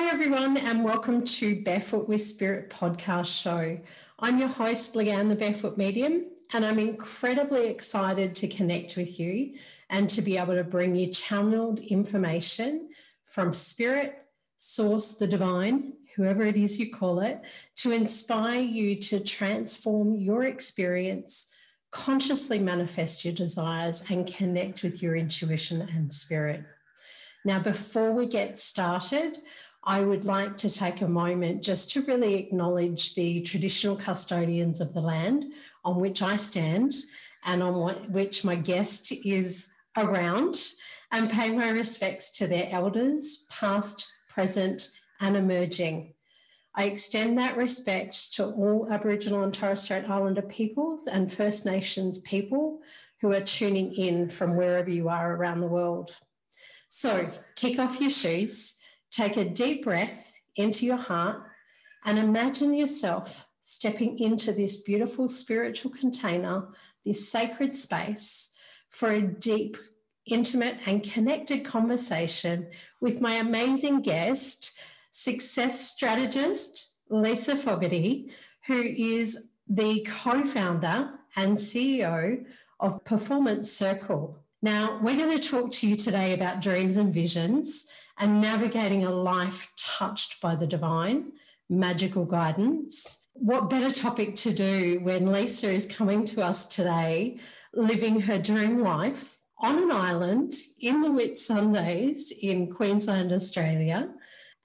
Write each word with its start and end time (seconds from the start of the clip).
Hi, 0.00 0.14
everyone, 0.14 0.56
and 0.56 0.84
welcome 0.84 1.24
to 1.24 1.60
Barefoot 1.60 2.06
with 2.06 2.20
Spirit 2.20 2.70
podcast 2.70 3.42
show. 3.42 3.80
I'm 4.20 4.38
your 4.38 4.46
host, 4.46 4.94
Leanne, 4.94 5.28
the 5.28 5.34
Barefoot 5.34 5.76
Medium, 5.76 6.26
and 6.52 6.64
I'm 6.64 6.78
incredibly 6.78 7.66
excited 7.66 8.36
to 8.36 8.46
connect 8.46 8.96
with 8.96 9.18
you 9.18 9.54
and 9.90 10.08
to 10.10 10.22
be 10.22 10.38
able 10.38 10.54
to 10.54 10.62
bring 10.62 10.94
you 10.94 11.08
channeled 11.08 11.80
information 11.80 12.90
from 13.24 13.52
Spirit, 13.52 14.24
Source, 14.56 15.14
the 15.14 15.26
Divine, 15.26 15.94
whoever 16.14 16.44
it 16.44 16.56
is 16.56 16.78
you 16.78 16.92
call 16.92 17.18
it, 17.18 17.40
to 17.78 17.90
inspire 17.90 18.60
you 18.60 19.02
to 19.02 19.18
transform 19.18 20.14
your 20.14 20.44
experience, 20.44 21.52
consciously 21.90 22.60
manifest 22.60 23.24
your 23.24 23.34
desires, 23.34 24.04
and 24.08 24.32
connect 24.32 24.84
with 24.84 25.02
your 25.02 25.16
intuition 25.16 25.82
and 25.82 26.12
spirit. 26.12 26.62
Now, 27.44 27.60
before 27.60 28.12
we 28.12 28.26
get 28.26 28.58
started, 28.58 29.38
I 29.84 30.00
would 30.00 30.24
like 30.24 30.56
to 30.58 30.70
take 30.70 31.00
a 31.00 31.08
moment 31.08 31.62
just 31.62 31.90
to 31.92 32.02
really 32.02 32.34
acknowledge 32.34 33.14
the 33.14 33.42
traditional 33.42 33.96
custodians 33.96 34.80
of 34.80 34.92
the 34.92 35.00
land 35.00 35.46
on 35.84 36.00
which 36.00 36.20
I 36.20 36.36
stand 36.36 36.94
and 37.44 37.62
on 37.62 38.12
which 38.12 38.44
my 38.44 38.56
guest 38.56 39.12
is 39.24 39.68
around, 39.96 40.72
and 41.12 41.30
pay 41.30 41.50
my 41.50 41.70
respects 41.70 42.30
to 42.32 42.46
their 42.46 42.68
elders, 42.70 43.46
past, 43.48 44.06
present, 44.28 44.90
and 45.20 45.36
emerging. 45.36 46.14
I 46.74 46.84
extend 46.84 47.38
that 47.38 47.56
respect 47.56 48.34
to 48.34 48.46
all 48.46 48.86
Aboriginal 48.90 49.42
and 49.42 49.52
Torres 49.52 49.82
Strait 49.82 50.08
Islander 50.08 50.42
peoples 50.42 51.06
and 51.06 51.32
First 51.32 51.64
Nations 51.64 52.18
people 52.20 52.80
who 53.20 53.32
are 53.32 53.40
tuning 53.40 53.92
in 53.94 54.28
from 54.28 54.56
wherever 54.56 54.90
you 54.90 55.08
are 55.08 55.34
around 55.34 55.60
the 55.60 55.66
world. 55.66 56.12
So, 56.88 57.30
kick 57.56 57.78
off 57.78 58.00
your 58.00 58.10
shoes, 58.10 58.76
take 59.10 59.36
a 59.36 59.44
deep 59.44 59.84
breath 59.84 60.32
into 60.56 60.86
your 60.86 60.96
heart, 60.96 61.42
and 62.04 62.18
imagine 62.18 62.74
yourself 62.74 63.46
stepping 63.62 64.18
into 64.18 64.52
this 64.52 64.76
beautiful 64.76 65.28
spiritual 65.28 65.90
container, 65.90 66.68
this 67.04 67.30
sacred 67.30 67.76
space 67.76 68.52
for 68.88 69.10
a 69.10 69.20
deep, 69.20 69.76
intimate, 70.26 70.78
and 70.86 71.02
connected 71.02 71.64
conversation 71.64 72.68
with 73.00 73.20
my 73.20 73.34
amazing 73.34 74.00
guest, 74.00 74.72
success 75.12 75.88
strategist 75.90 76.96
Lisa 77.10 77.56
Fogarty, 77.56 78.30
who 78.66 78.80
is 78.80 79.48
the 79.68 80.06
co 80.08 80.44
founder 80.44 81.10
and 81.36 81.56
CEO 81.56 82.44
of 82.80 83.04
Performance 83.04 83.70
Circle. 83.70 84.38
Now, 84.60 84.98
we're 85.00 85.16
going 85.16 85.38
to 85.38 85.48
talk 85.48 85.70
to 85.72 85.88
you 85.88 85.94
today 85.94 86.34
about 86.34 86.60
dreams 86.60 86.96
and 86.96 87.14
visions 87.14 87.86
and 88.18 88.40
navigating 88.40 89.04
a 89.04 89.10
life 89.10 89.70
touched 89.76 90.40
by 90.40 90.56
the 90.56 90.66
divine, 90.66 91.30
magical 91.70 92.24
guidance. 92.24 93.28
What 93.34 93.70
better 93.70 93.92
topic 93.92 94.34
to 94.36 94.52
do 94.52 94.98
when 95.02 95.30
Lisa 95.30 95.68
is 95.68 95.86
coming 95.86 96.24
to 96.26 96.44
us 96.44 96.66
today, 96.66 97.38
living 97.72 98.22
her 98.22 98.36
dream 98.36 98.82
life 98.82 99.38
on 99.58 99.80
an 99.80 99.92
island 99.92 100.54
in 100.80 101.02
the 101.02 101.08
Whitsundays 101.08 102.32
in 102.42 102.72
Queensland, 102.72 103.30
Australia, 103.30 104.08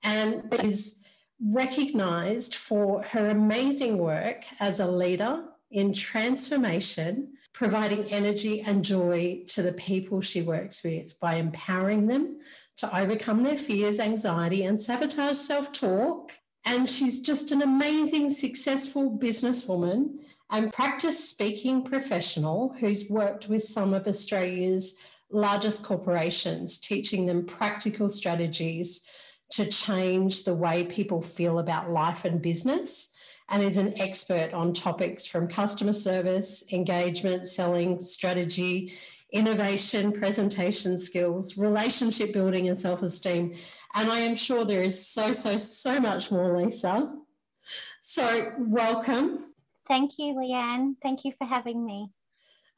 and 0.01 0.51
is 0.63 1.03
recognised 1.39 2.55
for 2.55 3.03
her 3.03 3.29
amazing 3.29 3.99
work 3.99 4.43
as 4.59 4.79
a 4.79 4.87
leader 4.87 5.43
in 5.69 5.93
transformation 5.93 7.33
providing 7.53 8.05
energy 8.05 8.61
and 8.61 8.83
joy 8.83 9.43
to 9.47 9.61
the 9.61 9.73
people 9.73 10.21
she 10.21 10.41
works 10.41 10.83
with 10.83 11.19
by 11.19 11.35
empowering 11.35 12.07
them 12.07 12.39
to 12.77 12.97
overcome 12.97 13.43
their 13.43 13.57
fears, 13.57 13.99
anxiety, 13.99 14.63
and 14.63 14.81
sabotage 14.81 15.37
self 15.37 15.71
talk. 15.71 16.33
And 16.65 16.89
she's 16.89 17.19
just 17.19 17.51
an 17.51 17.61
amazing, 17.61 18.29
successful 18.29 19.17
businesswoman 19.17 20.19
and 20.49 20.73
practice 20.73 21.29
speaking 21.29 21.83
professional 21.83 22.75
who's 22.79 23.09
worked 23.09 23.47
with 23.47 23.63
some 23.63 23.93
of 23.93 24.07
Australia's 24.07 24.97
largest 25.29 25.83
corporations, 25.83 26.77
teaching 26.77 27.25
them 27.25 27.45
practical 27.45 28.07
strategies 28.09 29.01
to 29.51 29.65
change 29.65 30.43
the 30.43 30.55
way 30.55 30.83
people 30.83 31.21
feel 31.21 31.59
about 31.59 31.89
life 31.89 32.25
and 32.25 32.41
business 32.41 33.12
and 33.53 33.61
is 33.61 33.77
an 33.77 33.93
expert 34.01 34.51
on 34.51 34.73
topics 34.73 35.27
from 35.27 35.47
customer 35.47 35.93
service, 35.93 36.63
engagement, 36.71 37.47
selling, 37.47 37.99
strategy, 37.99 38.91
innovation, 39.31 40.11
presentation 40.11 40.97
skills, 40.97 41.55
relationship 41.55 42.33
building, 42.33 42.67
and 42.67 42.75
self 42.77 43.03
esteem. 43.03 43.53
And 43.93 44.11
I 44.11 44.21
am 44.21 44.35
sure 44.35 44.65
there 44.65 44.81
is 44.81 45.07
so, 45.07 45.33
so, 45.33 45.57
so 45.57 45.99
much 45.99 46.31
more, 46.31 46.59
Lisa. 46.59 47.13
So, 48.01 48.53
welcome. 48.57 49.53
Thank 49.87 50.17
you, 50.17 50.33
Leanne. 50.33 50.95
Thank 51.03 51.23
you 51.23 51.31
for 51.37 51.45
having 51.45 51.85
me. 51.85 52.09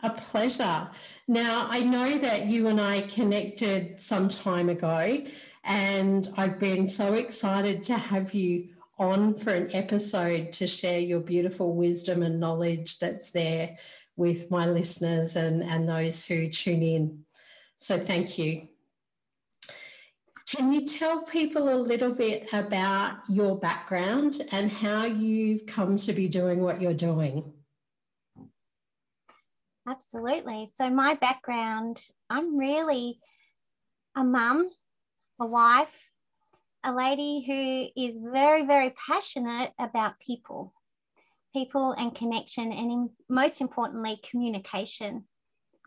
A 0.03 0.09
pleasure. 0.09 0.89
Now, 1.25 1.67
I 1.69 1.85
know 1.85 2.17
that 2.17 2.47
you 2.47 2.67
and 2.67 2.81
I 2.81 2.99
connected 3.03 4.01
some 4.01 4.27
time 4.27 4.67
ago, 4.67 5.23
and 5.63 6.27
I've 6.35 6.59
been 6.59 6.89
so 6.89 7.13
excited 7.13 7.81
to 7.85 7.93
have 7.93 8.33
you 8.33 8.74
on 8.97 9.33
for 9.35 9.51
an 9.51 9.75
episode 9.75 10.51
to 10.53 10.67
share 10.67 10.99
your 10.99 11.19
beautiful 11.19 11.75
wisdom 11.75 12.23
and 12.23 12.39
knowledge 12.39 12.99
that's 12.99 13.31
there 13.31 13.77
with 14.15 14.49
my 14.49 14.65
listeners 14.65 15.35
and, 15.35 15.63
and 15.63 15.87
those 15.87 16.25
who 16.25 16.49
tune 16.49 16.81
in. 16.81 17.25
So, 17.77 17.99
thank 17.99 18.37
you. 18.37 18.69
Can 20.47 20.71
you 20.71 20.85
tell 20.85 21.23
people 21.23 21.69
a 21.69 21.75
little 21.75 22.13
bit 22.13 22.53
about 22.53 23.17
your 23.27 23.57
background 23.57 24.41
and 24.51 24.71
how 24.71 25.05
you've 25.05 25.65
come 25.65 25.97
to 25.97 26.13
be 26.13 26.27
doing 26.27 26.61
what 26.61 26.81
you're 26.81 26.93
doing? 26.93 27.51
Absolutely. 29.87 30.69
So, 30.73 30.89
my 30.89 31.15
background, 31.15 32.01
I'm 32.29 32.57
really 32.57 33.19
a 34.15 34.23
mum, 34.23 34.69
a 35.39 35.45
wife, 35.45 35.93
a 36.85 36.93
lady 36.93 37.43
who 37.45 38.01
is 38.01 38.19
very, 38.19 38.65
very 38.65 38.91
passionate 38.91 39.73
about 39.79 40.19
people, 40.19 40.73
people 41.51 41.91
and 41.91 42.15
connection, 42.15 42.71
and 42.71 42.91
in, 42.91 43.09
most 43.27 43.59
importantly, 43.59 44.21
communication. 44.29 45.25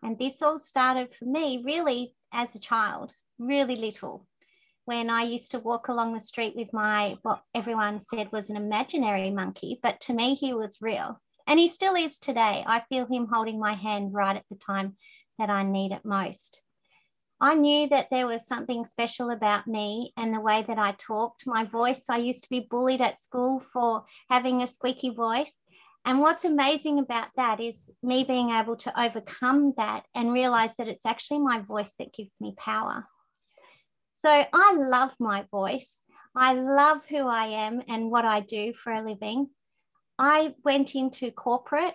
And 0.02 0.18
this 0.18 0.42
all 0.42 0.60
started 0.60 1.14
for 1.14 1.24
me 1.24 1.62
really 1.64 2.14
as 2.32 2.54
a 2.54 2.60
child, 2.60 3.12
really 3.38 3.76
little, 3.76 4.26
when 4.88 5.10
I 5.10 5.22
used 5.22 5.50
to 5.50 5.58
walk 5.58 5.88
along 5.88 6.14
the 6.14 6.20
street 6.20 6.56
with 6.56 6.72
my, 6.72 7.16
what 7.22 7.42
everyone 7.54 8.00
said 8.00 8.32
was 8.32 8.48
an 8.48 8.56
imaginary 8.56 9.30
monkey, 9.30 9.78
but 9.82 10.00
to 10.00 10.14
me, 10.14 10.34
he 10.34 10.54
was 10.54 10.80
real. 10.80 11.20
And 11.46 11.60
he 11.60 11.68
still 11.68 11.94
is 11.94 12.18
today. 12.18 12.64
I 12.66 12.82
feel 12.88 13.06
him 13.06 13.28
holding 13.30 13.60
my 13.60 13.74
hand 13.74 14.14
right 14.14 14.36
at 14.36 14.44
the 14.50 14.56
time 14.56 14.96
that 15.38 15.50
I 15.50 15.62
need 15.62 15.92
it 15.92 16.04
most. 16.04 16.62
I 17.40 17.54
knew 17.54 17.88
that 17.88 18.10
there 18.10 18.26
was 18.26 18.46
something 18.46 18.84
special 18.84 19.30
about 19.30 19.68
me 19.68 20.12
and 20.16 20.34
the 20.34 20.40
way 20.40 20.62
that 20.62 20.78
I 20.78 20.92
talked. 20.92 21.46
My 21.46 21.64
voice, 21.64 22.04
I 22.08 22.18
used 22.18 22.42
to 22.44 22.50
be 22.50 22.66
bullied 22.68 23.00
at 23.00 23.20
school 23.20 23.62
for 23.72 24.04
having 24.28 24.62
a 24.62 24.68
squeaky 24.68 25.10
voice. 25.10 25.52
And 26.04 26.20
what's 26.20 26.44
amazing 26.44 26.98
about 26.98 27.28
that 27.36 27.60
is 27.60 27.88
me 28.02 28.24
being 28.24 28.50
able 28.50 28.76
to 28.78 29.00
overcome 29.00 29.74
that 29.76 30.04
and 30.14 30.32
realize 30.32 30.74
that 30.76 30.88
it's 30.88 31.06
actually 31.06 31.40
my 31.40 31.60
voice 31.60 31.92
that 31.98 32.12
gives 32.12 32.40
me 32.40 32.54
power. 32.56 33.06
So 34.22 34.30
I 34.30 34.74
love 34.74 35.12
my 35.20 35.44
voice. 35.50 36.00
I 36.34 36.54
love 36.54 37.04
who 37.06 37.26
I 37.28 37.46
am 37.66 37.82
and 37.88 38.10
what 38.10 38.24
I 38.24 38.40
do 38.40 38.72
for 38.72 38.92
a 38.92 39.04
living. 39.04 39.48
I 40.18 40.54
went 40.64 40.96
into 40.96 41.30
corporate 41.30 41.94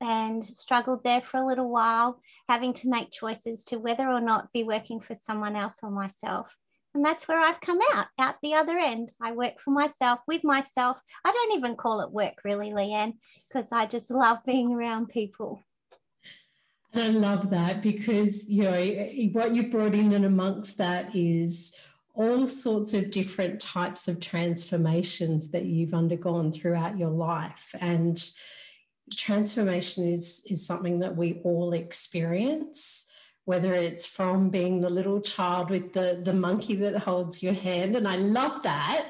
and 0.00 0.44
struggled 0.44 1.02
there 1.04 1.20
for 1.20 1.38
a 1.38 1.46
little 1.46 1.68
while, 1.68 2.20
having 2.48 2.72
to 2.74 2.88
make 2.88 3.10
choices 3.10 3.64
to 3.64 3.78
whether 3.78 4.08
or 4.08 4.20
not 4.20 4.52
be 4.52 4.64
working 4.64 5.00
for 5.00 5.14
someone 5.14 5.56
else 5.56 5.78
or 5.82 5.90
myself. 5.90 6.54
And 6.94 7.04
that's 7.04 7.28
where 7.28 7.38
I've 7.38 7.60
come 7.60 7.80
out, 7.92 8.06
out 8.18 8.36
the 8.42 8.54
other 8.54 8.78
end. 8.78 9.10
I 9.20 9.32
work 9.32 9.60
for 9.60 9.70
myself, 9.70 10.20
with 10.26 10.42
myself. 10.42 10.98
I 11.24 11.32
don't 11.32 11.58
even 11.58 11.76
call 11.76 12.00
it 12.00 12.10
work, 12.10 12.34
really, 12.44 12.70
Leanne, 12.70 13.14
because 13.48 13.68
I 13.70 13.86
just 13.86 14.10
love 14.10 14.38
being 14.46 14.72
around 14.72 15.08
people. 15.08 15.62
And 16.92 17.02
I 17.02 17.08
love 17.08 17.50
that 17.50 17.82
because, 17.82 18.48
you 18.48 18.64
know, 18.64 19.30
what 19.32 19.54
you've 19.54 19.70
brought 19.70 19.94
in 19.94 20.12
and 20.14 20.24
amongst 20.24 20.78
that 20.78 21.14
is 21.14 21.78
all 22.14 22.48
sorts 22.48 22.94
of 22.94 23.10
different 23.10 23.60
types 23.60 24.08
of 24.08 24.18
transformations 24.18 25.50
that 25.50 25.66
you've 25.66 25.94
undergone 25.94 26.50
throughout 26.50 26.98
your 26.98 27.10
life. 27.10 27.74
And 27.78 28.18
transformation 29.14 30.08
is 30.08 30.42
is 30.46 30.66
something 30.66 31.00
that 31.00 31.16
we 31.16 31.40
all 31.44 31.72
experience 31.72 33.04
whether 33.48 33.72
it's 33.72 34.04
from 34.04 34.50
being 34.50 34.82
the 34.82 34.90
little 34.90 35.22
child 35.22 35.70
with 35.70 35.94
the 35.94 36.20
the 36.22 36.34
monkey 36.34 36.74
that 36.74 36.94
holds 36.98 37.42
your 37.42 37.54
hand 37.54 37.96
and 37.96 38.06
i 38.06 38.16
love 38.16 38.62
that. 38.62 39.06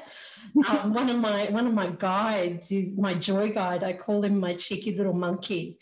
Um, 0.69 0.93
one 0.99 1.09
of 1.09 1.17
my 1.17 1.47
one 1.49 1.67
of 1.67 1.73
my 1.73 1.87
guides 1.87 2.71
is 2.71 2.97
my 2.97 3.13
joy 3.13 3.51
guide 3.51 3.83
i 3.83 3.91
call 3.91 4.23
him 4.23 4.39
my 4.39 4.53
cheeky 4.53 4.95
little 4.95 5.13
monkey. 5.13 5.77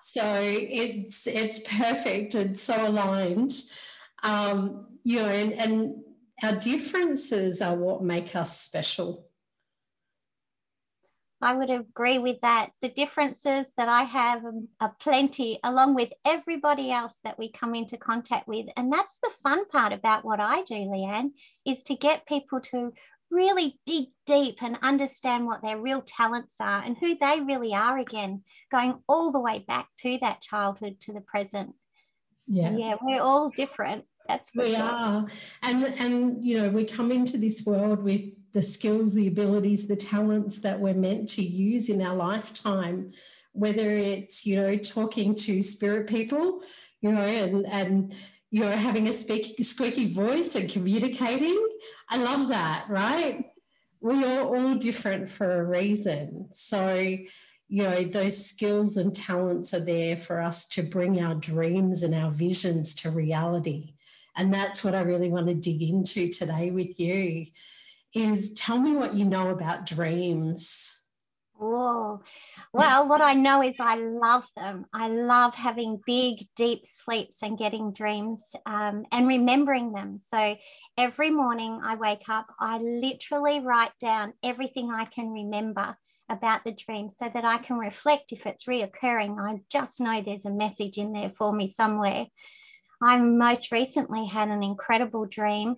So 0.00 0.22
it's 0.24 1.26
it's 1.26 1.60
perfect 1.60 2.34
and 2.34 2.58
so 2.58 2.88
aligned. 2.88 3.54
Um, 4.22 4.86
you 5.04 5.20
know 5.20 5.28
and, 5.28 5.52
and 5.52 5.94
our 6.42 6.56
differences 6.56 7.62
are 7.62 7.76
what 7.76 8.02
make 8.02 8.34
us 8.34 8.60
special. 8.60 9.23
I 11.44 11.52
would 11.52 11.68
agree 11.68 12.18
with 12.18 12.40
that. 12.40 12.70
The 12.80 12.88
differences 12.88 13.66
that 13.76 13.86
I 13.86 14.04
have 14.04 14.46
um, 14.46 14.66
are 14.80 14.96
plenty, 14.98 15.60
along 15.62 15.94
with 15.94 16.10
everybody 16.24 16.90
else 16.90 17.14
that 17.22 17.38
we 17.38 17.52
come 17.52 17.74
into 17.74 17.98
contact 17.98 18.48
with. 18.48 18.66
And 18.78 18.90
that's 18.90 19.18
the 19.22 19.30
fun 19.42 19.66
part 19.68 19.92
about 19.92 20.24
what 20.24 20.40
I 20.40 20.62
do, 20.62 20.74
Leanne, 20.74 21.32
is 21.66 21.82
to 21.84 21.96
get 21.96 22.26
people 22.26 22.60
to 22.72 22.94
really 23.30 23.78
dig 23.84 24.06
deep 24.24 24.62
and 24.62 24.78
understand 24.80 25.44
what 25.44 25.60
their 25.60 25.78
real 25.78 26.00
talents 26.00 26.54
are 26.60 26.82
and 26.82 26.96
who 26.96 27.14
they 27.20 27.40
really 27.40 27.74
are 27.74 27.98
again, 27.98 28.42
going 28.72 28.94
all 29.06 29.30
the 29.30 29.40
way 29.40 29.62
back 29.68 29.88
to 29.98 30.16
that 30.22 30.40
childhood 30.40 30.98
to 31.00 31.12
the 31.12 31.20
present. 31.20 31.74
Yeah, 32.46 32.74
yeah, 32.74 32.94
we're 33.02 33.20
all 33.20 33.50
different. 33.50 34.06
That's 34.26 34.50
we 34.54 34.74
sure. 34.74 34.82
are, 34.82 35.26
and 35.62 35.84
and 35.84 36.42
you 36.42 36.58
know 36.58 36.70
we 36.70 36.86
come 36.86 37.12
into 37.12 37.36
this 37.36 37.66
world 37.66 38.02
with 38.02 38.22
the 38.54 38.62
skills, 38.62 39.12
the 39.12 39.26
abilities, 39.26 39.86
the 39.86 39.96
talents 39.96 40.58
that 40.58 40.80
we're 40.80 40.94
meant 40.94 41.28
to 41.28 41.44
use 41.44 41.90
in 41.90 42.00
our 42.00 42.14
lifetime. 42.14 43.12
Whether 43.52 43.90
it's 43.90 44.46
you 44.46 44.56
know 44.56 44.76
talking 44.76 45.34
to 45.34 45.62
spirit 45.62 46.08
people, 46.08 46.62
you 47.00 47.12
know, 47.12 47.20
and 47.20 47.66
and 47.66 48.14
you 48.50 48.60
know 48.60 48.70
having 48.70 49.06
a 49.08 49.10
speaky, 49.10 49.64
squeaky 49.64 50.12
voice 50.12 50.54
and 50.54 50.70
communicating. 50.70 51.64
I 52.08 52.18
love 52.18 52.48
that, 52.48 52.86
right? 52.88 53.44
We 54.00 54.24
are 54.24 54.44
all 54.44 54.74
different 54.76 55.28
for 55.28 55.60
a 55.60 55.64
reason. 55.64 56.48
So 56.52 56.96
you 57.68 57.82
know, 57.82 58.02
those 58.02 58.44
skills 58.44 58.96
and 58.96 59.14
talents 59.14 59.72
are 59.74 59.80
there 59.80 60.16
for 60.16 60.40
us 60.40 60.66
to 60.68 60.82
bring 60.82 61.20
our 61.20 61.34
dreams 61.34 62.02
and 62.02 62.14
our 62.14 62.30
visions 62.30 62.94
to 62.96 63.10
reality. 63.10 63.94
And 64.36 64.52
that's 64.52 64.84
what 64.84 64.94
I 64.94 65.00
really 65.00 65.30
want 65.30 65.46
to 65.46 65.54
dig 65.54 65.82
into 65.82 66.28
today 66.28 66.70
with 66.70 67.00
you 67.00 67.46
is 68.14 68.54
tell 68.54 68.80
me 68.80 68.92
what 68.92 69.14
you 69.14 69.24
know 69.24 69.50
about 69.50 69.86
dreams. 69.86 71.00
Oh, 71.60 72.20
well, 72.72 73.08
what 73.08 73.20
I 73.20 73.34
know 73.34 73.62
is 73.62 73.78
I 73.78 73.94
love 73.94 74.44
them. 74.56 74.86
I 74.92 75.08
love 75.08 75.54
having 75.54 76.02
big, 76.04 76.48
deep 76.56 76.84
sleeps 76.84 77.42
and 77.42 77.56
getting 77.56 77.92
dreams 77.92 78.42
um, 78.66 79.06
and 79.12 79.28
remembering 79.28 79.92
them. 79.92 80.18
So 80.20 80.56
every 80.98 81.30
morning 81.30 81.80
I 81.82 81.94
wake 81.94 82.28
up, 82.28 82.46
I 82.58 82.78
literally 82.78 83.60
write 83.60 83.92
down 84.00 84.34
everything 84.42 84.90
I 84.90 85.04
can 85.04 85.30
remember 85.30 85.96
about 86.28 86.64
the 86.64 86.72
dream 86.72 87.08
so 87.08 87.30
that 87.32 87.44
I 87.44 87.58
can 87.58 87.78
reflect 87.78 88.32
if 88.32 88.46
it's 88.46 88.64
reoccurring. 88.64 89.38
I 89.38 89.62
just 89.70 90.00
know 90.00 90.22
there's 90.22 90.46
a 90.46 90.50
message 90.50 90.98
in 90.98 91.12
there 91.12 91.32
for 91.38 91.52
me 91.52 91.72
somewhere. 91.72 92.26
I 93.02 93.18
most 93.18 93.70
recently 93.70 94.26
had 94.26 94.48
an 94.48 94.62
incredible 94.62 95.26
dream 95.26 95.76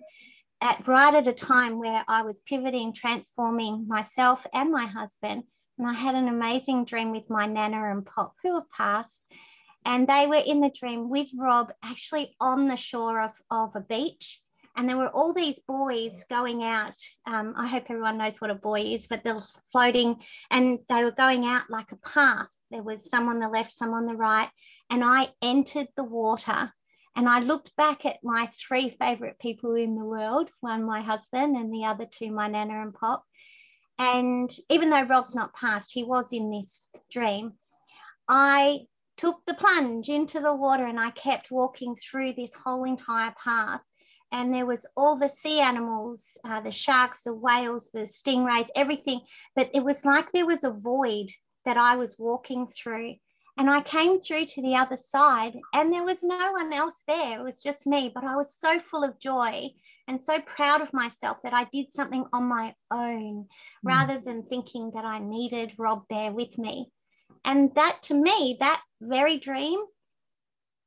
at 0.61 0.87
right 0.87 1.13
at 1.13 1.27
a 1.27 1.33
time 1.33 1.79
where 1.79 2.03
I 2.07 2.23
was 2.23 2.41
pivoting, 2.41 2.93
transforming 2.93 3.87
myself 3.87 4.45
and 4.53 4.71
my 4.71 4.85
husband. 4.85 5.43
And 5.77 5.87
I 5.87 5.93
had 5.93 6.15
an 6.15 6.27
amazing 6.27 6.85
dream 6.85 7.11
with 7.11 7.29
my 7.29 7.45
Nana 7.45 7.91
and 7.91 8.05
Pop, 8.05 8.35
who 8.43 8.55
have 8.55 8.69
passed. 8.75 9.23
And 9.85 10.07
they 10.07 10.27
were 10.27 10.43
in 10.45 10.59
the 10.59 10.71
dream 10.77 11.09
with 11.09 11.29
Rob, 11.37 11.71
actually 11.83 12.35
on 12.39 12.67
the 12.67 12.75
shore 12.75 13.21
of, 13.21 13.31
of 13.51 13.75
a 13.75 13.81
beach 13.81 14.41
and 14.77 14.87
there 14.87 14.97
were 14.97 15.09
all 15.09 15.33
these 15.33 15.59
buoys 15.67 16.23
going 16.29 16.63
out. 16.63 16.95
Um, 17.25 17.55
I 17.57 17.65
hope 17.65 17.85
everyone 17.89 18.19
knows 18.19 18.39
what 18.39 18.51
a 18.51 18.55
buoy 18.55 18.93
is, 18.93 19.07
but 19.07 19.23
they're 19.23 19.41
floating 19.71 20.21
and 20.51 20.77
they 20.87 21.03
were 21.03 21.11
going 21.11 21.45
out 21.45 21.63
like 21.69 21.91
a 21.91 21.97
path. 21.97 22.49
There 22.69 22.83
was 22.83 23.09
some 23.09 23.27
on 23.27 23.39
the 23.39 23.49
left, 23.49 23.71
some 23.71 23.93
on 23.93 24.05
the 24.05 24.13
right. 24.13 24.49
And 24.91 25.03
I 25.03 25.29
entered 25.41 25.87
the 25.97 26.03
water 26.03 26.71
and 27.17 27.27
I 27.27 27.39
looked 27.39 27.75
back 27.75 28.05
at 28.05 28.23
my 28.23 28.47
three 28.53 28.95
favorite 29.01 29.39
people 29.39 29.73
in 29.73 29.95
the 29.95 30.05
world 30.05 30.51
one, 30.61 30.85
my 30.85 31.01
husband, 31.01 31.57
and 31.57 31.73
the 31.73 31.85
other 31.85 32.05
two, 32.05 32.31
my 32.31 32.47
Nana 32.47 32.79
and 32.79 32.93
Pop. 32.93 33.25
And 33.97 34.55
even 34.69 34.91
though 34.91 35.01
Rob's 35.01 35.33
not 35.33 35.55
passed, 35.55 35.91
he 35.91 36.03
was 36.03 36.31
in 36.31 36.51
this 36.51 36.83
dream. 37.11 37.53
I 38.29 38.81
took 39.17 39.41
the 39.47 39.55
plunge 39.55 40.09
into 40.09 40.39
the 40.39 40.53
water 40.53 40.85
and 40.85 40.99
I 40.99 41.09
kept 41.09 41.49
walking 41.49 41.95
through 41.95 42.33
this 42.33 42.53
whole 42.53 42.83
entire 42.83 43.33
path 43.43 43.81
and 44.31 44.53
there 44.53 44.67
was 44.67 44.85
all 44.95 45.15
the 45.15 45.27
sea 45.27 45.59
animals 45.59 46.37
uh, 46.43 46.61
the 46.61 46.71
sharks 46.71 47.23
the 47.23 47.33
whales 47.33 47.89
the 47.93 48.01
stingrays 48.01 48.69
everything 48.75 49.21
but 49.55 49.69
it 49.73 49.83
was 49.83 50.03
like 50.03 50.31
there 50.33 50.45
was 50.45 50.65
a 50.65 50.71
void 50.71 51.31
that 51.63 51.77
i 51.77 51.95
was 51.95 52.19
walking 52.19 52.67
through 52.67 53.15
and 53.57 53.69
i 53.69 53.81
came 53.81 54.19
through 54.19 54.45
to 54.45 54.61
the 54.61 54.75
other 54.75 54.97
side 54.97 55.53
and 55.73 55.91
there 55.91 56.03
was 56.03 56.23
no 56.23 56.51
one 56.51 56.71
else 56.73 57.01
there 57.07 57.39
it 57.39 57.43
was 57.43 57.59
just 57.59 57.87
me 57.87 58.11
but 58.13 58.23
i 58.23 58.35
was 58.35 58.55
so 58.55 58.79
full 58.79 59.03
of 59.03 59.19
joy 59.19 59.67
and 60.07 60.21
so 60.21 60.39
proud 60.41 60.81
of 60.81 60.93
myself 60.93 61.37
that 61.43 61.53
i 61.53 61.65
did 61.71 61.91
something 61.91 62.25
on 62.33 62.43
my 62.45 62.73
own 62.91 63.43
mm. 63.43 63.47
rather 63.83 64.19
than 64.19 64.43
thinking 64.43 64.91
that 64.93 65.05
i 65.05 65.19
needed 65.19 65.73
rob 65.77 66.03
there 66.09 66.31
with 66.31 66.57
me 66.57 66.89
and 67.45 67.73
that 67.75 68.01
to 68.01 68.13
me 68.13 68.57
that 68.59 68.81
very 69.01 69.37
dream 69.39 69.79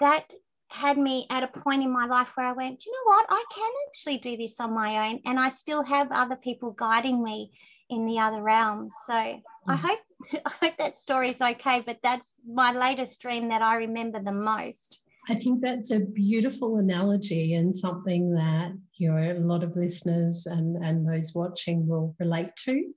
that 0.00 0.24
had 0.70 0.96
me 0.96 1.26
at 1.30 1.42
a 1.42 1.48
point 1.48 1.82
in 1.82 1.92
my 1.92 2.06
life 2.06 2.32
where 2.36 2.46
I 2.46 2.52
went, 2.52 2.78
do 2.78 2.90
you 2.90 2.92
know 2.94 3.10
what? 3.10 3.26
I 3.28 3.44
can 3.52 3.72
actually 3.88 4.18
do 4.18 4.36
this 4.36 4.60
on 4.60 4.72
my 4.72 5.10
own. 5.10 5.20
And 5.26 5.38
I 5.38 5.48
still 5.48 5.82
have 5.82 6.12
other 6.12 6.36
people 6.36 6.70
guiding 6.70 7.22
me 7.22 7.50
in 7.88 8.06
the 8.06 8.20
other 8.20 8.40
realms. 8.40 8.92
So 9.06 9.12
mm. 9.12 9.42
I 9.66 9.74
hope 9.74 9.98
I 10.32 10.52
hope 10.60 10.76
that 10.78 10.98
story 10.98 11.30
is 11.30 11.40
okay. 11.40 11.82
But 11.84 11.98
that's 12.02 12.26
my 12.46 12.72
latest 12.72 13.20
dream 13.20 13.48
that 13.48 13.62
I 13.62 13.76
remember 13.76 14.22
the 14.22 14.32
most. 14.32 15.00
I 15.28 15.34
think 15.34 15.60
that's 15.60 15.90
a 15.90 16.00
beautiful 16.00 16.78
analogy 16.78 17.54
and 17.54 17.74
something 17.74 18.32
that 18.34 18.72
you 18.96 19.12
know 19.12 19.18
a 19.18 19.38
lot 19.38 19.62
of 19.62 19.76
listeners 19.76 20.46
and, 20.46 20.82
and 20.82 21.06
those 21.06 21.34
watching 21.34 21.86
will 21.86 22.14
relate 22.18 22.54
to. 22.64 22.92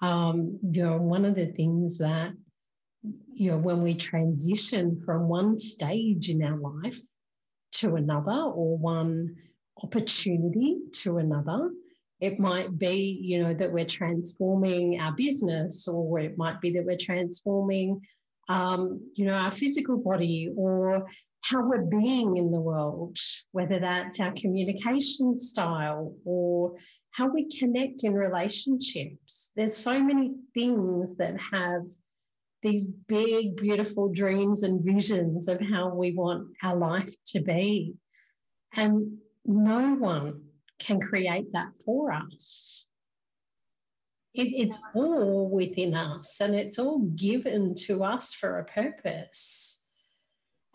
Um, 0.00 0.58
you 0.62 0.82
know, 0.82 0.96
one 0.96 1.24
of 1.24 1.36
the 1.36 1.46
things 1.46 1.98
that 1.98 2.32
you 3.34 3.50
know, 3.50 3.58
when 3.58 3.82
we 3.82 3.94
transition 3.94 5.00
from 5.04 5.28
one 5.28 5.58
stage 5.58 6.28
in 6.28 6.42
our 6.42 6.58
life 6.58 7.00
to 7.72 7.96
another 7.96 8.42
or 8.42 8.76
one 8.76 9.34
opportunity 9.82 10.78
to 10.92 11.18
another, 11.18 11.70
it 12.22 12.38
might 12.38 12.78
be, 12.78 13.18
you 13.20 13.42
know, 13.42 13.52
that 13.52 13.72
we're 13.72 13.84
transforming 13.84 15.00
our 15.00 15.12
business, 15.12 15.88
or 15.88 16.20
it 16.20 16.38
might 16.38 16.60
be 16.60 16.70
that 16.70 16.84
we're 16.84 16.96
transforming, 16.96 18.00
um, 18.48 19.00
you 19.16 19.24
know, 19.26 19.32
our 19.32 19.50
physical 19.50 19.98
body 19.98 20.48
or 20.56 21.04
how 21.40 21.66
we're 21.66 21.82
being 21.82 22.36
in 22.36 22.52
the 22.52 22.60
world, 22.60 23.18
whether 23.50 23.80
that's 23.80 24.20
our 24.20 24.32
communication 24.36 25.36
style 25.36 26.14
or 26.24 26.76
how 27.10 27.26
we 27.26 27.50
connect 27.58 28.04
in 28.04 28.14
relationships. 28.14 29.50
There's 29.56 29.76
so 29.76 30.00
many 30.00 30.30
things 30.54 31.16
that 31.16 31.34
have 31.52 31.82
these 32.62 32.86
big, 33.08 33.56
beautiful 33.56 34.10
dreams 34.10 34.62
and 34.62 34.84
visions 34.84 35.48
of 35.48 35.60
how 35.60 35.92
we 35.92 36.12
want 36.12 36.46
our 36.62 36.76
life 36.76 37.12
to 37.32 37.40
be. 37.40 37.94
And 38.76 39.18
no 39.44 39.94
one 39.94 40.42
can 40.78 41.00
create 41.00 41.52
that 41.52 41.72
for 41.84 42.12
us. 42.12 42.88
It, 44.34 44.48
it's 44.48 44.82
all 44.94 45.50
within 45.50 45.94
us 45.94 46.40
and 46.40 46.54
it's 46.54 46.78
all 46.78 47.00
given 47.00 47.74
to 47.86 48.02
us 48.02 48.32
for 48.32 48.58
a 48.58 48.64
purpose. 48.64 49.86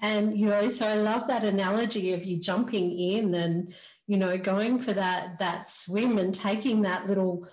And, 0.01 0.37
you 0.37 0.45
know, 0.45 0.69
so 0.69 0.85
I 0.85 0.95
love 0.95 1.27
that 1.27 1.43
analogy 1.43 2.13
of 2.13 2.23
you 2.23 2.39
jumping 2.39 2.97
in 2.97 3.33
and, 3.33 3.73
you 4.05 4.17
know, 4.17 4.37
going 4.37 4.77
for 4.77 4.93
that, 4.93 5.39
that 5.39 5.67
swim 5.67 6.19
and 6.19 6.33
taking 6.35 6.83
that 6.83 7.07
little 7.07 7.47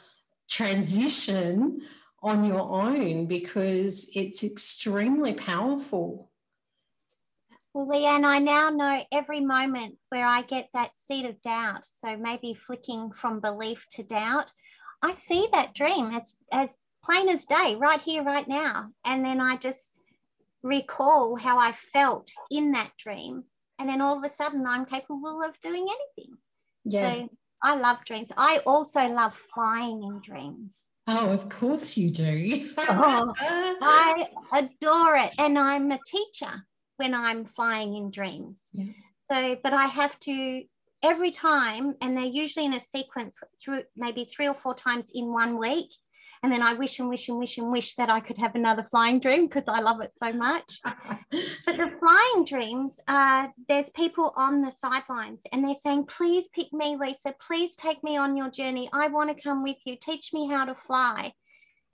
transition 0.49 1.81
on 2.23 2.45
your 2.45 2.61
own 2.61 3.27
because 3.27 4.11
it's 4.15 4.45
extremely 4.45 5.33
powerful. 5.33 6.31
Well, 7.75 7.89
Leanne, 7.89 8.25
I 8.25 8.39
now 8.39 8.71
know 8.71 9.03
every 9.11 9.41
moment 9.41 9.99
where 10.11 10.25
I 10.25 10.43
get 10.43 10.69
that 10.75 10.97
seed 10.97 11.27
of 11.27 11.43
doubt. 11.43 11.85
So 11.85 12.17
maybe 12.17 12.55
flicking 12.55 13.11
from 13.11 13.41
belief 13.41 13.85
to 13.93 14.05
doubt. 14.05 14.49
I 15.03 15.11
see 15.11 15.49
that 15.53 15.75
dream 15.75 16.13
as, 16.13 16.37
as 16.53 16.71
plain 17.05 17.29
as 17.29 17.45
day, 17.47 17.75
right 17.75 18.01
here, 18.01 18.23
right 18.23 18.47
now. 18.47 18.91
And 19.05 19.25
then 19.25 19.41
I 19.41 19.57
just 19.57 19.93
recall 20.63 21.35
how 21.35 21.59
I 21.59 21.73
felt 21.73 22.31
in 22.49 22.71
that 22.73 22.93
dream. 22.97 23.43
And 23.81 23.89
then 23.89 24.01
all 24.01 24.17
of 24.17 24.25
a 24.25 24.33
sudden, 24.33 24.65
I'm 24.65 24.87
capable 24.87 25.43
of 25.43 25.59
doing 25.61 25.89
anything. 25.89 26.37
Yeah. 26.85 27.15
So 27.15 27.29
I 27.61 27.75
love 27.75 28.05
dreams. 28.05 28.31
I 28.37 28.59
also 28.67 29.09
love 29.09 29.37
flying 29.53 30.05
in 30.05 30.21
dreams. 30.21 30.79
Oh, 31.09 31.31
of 31.31 31.49
course 31.49 31.97
you 31.97 32.11
do. 32.11 32.71
oh, 32.79 33.35
I 33.41 34.29
adore 34.53 35.17
it. 35.17 35.33
And 35.39 35.59
I'm 35.59 35.91
a 35.91 35.99
teacher 36.07 36.65
when 36.97 37.15
I'm 37.15 37.45
flying 37.45 37.95
in 37.95 38.11
dreams. 38.11 38.61
Yeah. 38.73 38.93
So, 39.29 39.57
but 39.63 39.73
I 39.73 39.87
have 39.87 40.19
to 40.21 40.63
every 41.03 41.31
time, 41.31 41.95
and 42.01 42.17
they're 42.17 42.25
usually 42.25 42.67
in 42.67 42.75
a 42.75 42.81
sequence 42.81 43.39
through 43.63 43.83
maybe 43.97 44.25
three 44.25 44.49
or 44.49 44.55
four 44.55 44.75
times 44.75 45.11
in 45.15 45.33
one 45.33 45.59
week. 45.59 45.91
And 46.43 46.53
then 46.53 46.63
I 46.63 46.75
wish 46.75 46.99
and 46.99 47.09
wish 47.09 47.29
and 47.29 47.39
wish 47.39 47.57
and 47.57 47.73
wish 47.73 47.95
that 47.95 48.11
I 48.11 48.21
could 48.21 48.37
have 48.37 48.55
another 48.55 48.83
flying 48.83 49.19
dream 49.19 49.47
because 49.47 49.65
I 49.67 49.81
love 49.81 50.03
it 50.03 50.13
so 50.23 50.31
much. 50.31 50.79
but 50.85 51.77
the 51.77 51.91
flying 51.99 52.45
dreams, 52.45 53.01
uh, 53.09 53.49
there's 53.67 53.89
people 53.91 54.31
on 54.37 54.61
the 54.61 54.71
sidelines 54.71 55.43
and 55.53 55.65
they're 55.65 55.75
saying, 55.75 56.05
please 56.05 56.47
pick 56.55 56.71
me, 56.73 56.99
Lisa. 57.01 57.35
Please 57.41 57.75
take 57.77 58.05
me 58.05 58.19
on 58.19 58.37
your 58.37 58.51
journey. 58.51 58.91
I 58.93 59.09
want 59.09 59.35
to 59.35 59.43
come 59.43 59.63
with 59.63 59.79
you. 59.87 59.97
Teach 59.97 60.35
me 60.35 60.47
how 60.47 60.67
to 60.67 60.75
fly. 60.75 61.33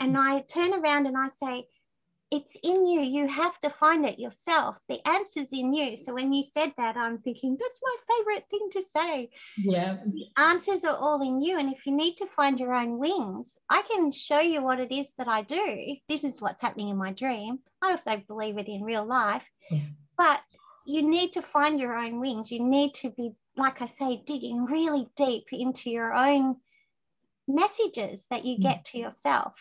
And 0.01 0.17
I 0.19 0.41
turn 0.41 0.75
around 0.75 1.07
and 1.07 1.17
I 1.17 1.29
say, 1.29 1.67
it's 2.31 2.57
in 2.63 2.87
you. 2.87 3.01
You 3.01 3.27
have 3.27 3.59
to 3.61 3.71
find 3.71 4.07
it 4.07 4.19
yourself. 4.19 4.79
The 4.89 5.07
answer's 5.07 5.49
in 5.53 5.73
you. 5.73 5.97
So 5.97 6.15
when 6.15 6.33
you 6.33 6.45
said 6.45 6.73
that, 6.77 6.97
I'm 6.97 7.19
thinking 7.19 7.57
that's 7.59 7.81
my 7.83 7.97
favorite 8.09 8.45
thing 8.49 8.69
to 8.73 8.85
say. 8.97 9.31
Yeah. 9.59 9.99
The 10.07 10.27
answers 10.37 10.85
are 10.85 10.97
all 10.97 11.21
in 11.23 11.41
you. 11.41 11.59
And 11.59 11.73
if 11.73 11.87
you 11.87 11.93
need 11.93 12.17
to 12.17 12.27
find 12.27 12.61
your 12.61 12.73
own 12.73 12.99
wings, 12.99 13.59
I 13.69 13.83
can 13.83 14.13
show 14.13 14.39
you 14.39 14.63
what 14.63 14.79
it 14.79 14.93
is 14.95 15.09
that 15.19 15.27
I 15.27 15.43
do. 15.43 15.97
This 16.09 16.23
is 16.23 16.41
what's 16.41 16.61
happening 16.63 16.91
in 16.91 16.97
my 16.97 17.13
dream. 17.13 17.59
I 17.83 17.93
also 17.93 18.23
believe 18.29 18.59
it 18.59 18.69
in 18.69 18.85
real 18.85 19.05
life. 19.05 19.45
Yeah. 19.69 19.81
But 20.17 20.41
you 20.87 21.03
need 21.03 21.33
to 21.33 21.43
find 21.43 21.81
your 21.81 21.97
own 21.97 22.21
wings. 22.21 22.53
You 22.53 22.63
need 22.63 22.95
to 22.95 23.11
be, 23.11 23.33
like 23.57 23.83
I 23.83 23.87
say, 23.87 24.23
digging 24.25 24.67
really 24.67 25.09
deep 25.17 25.47
into 25.53 25.91
your 25.91 26.13
own 26.15 26.57
messages 27.49 28.23
that 28.31 28.45
you 28.45 28.59
mm. 28.59 28.63
get 28.63 28.85
to 28.87 28.99
yourself. 28.99 29.55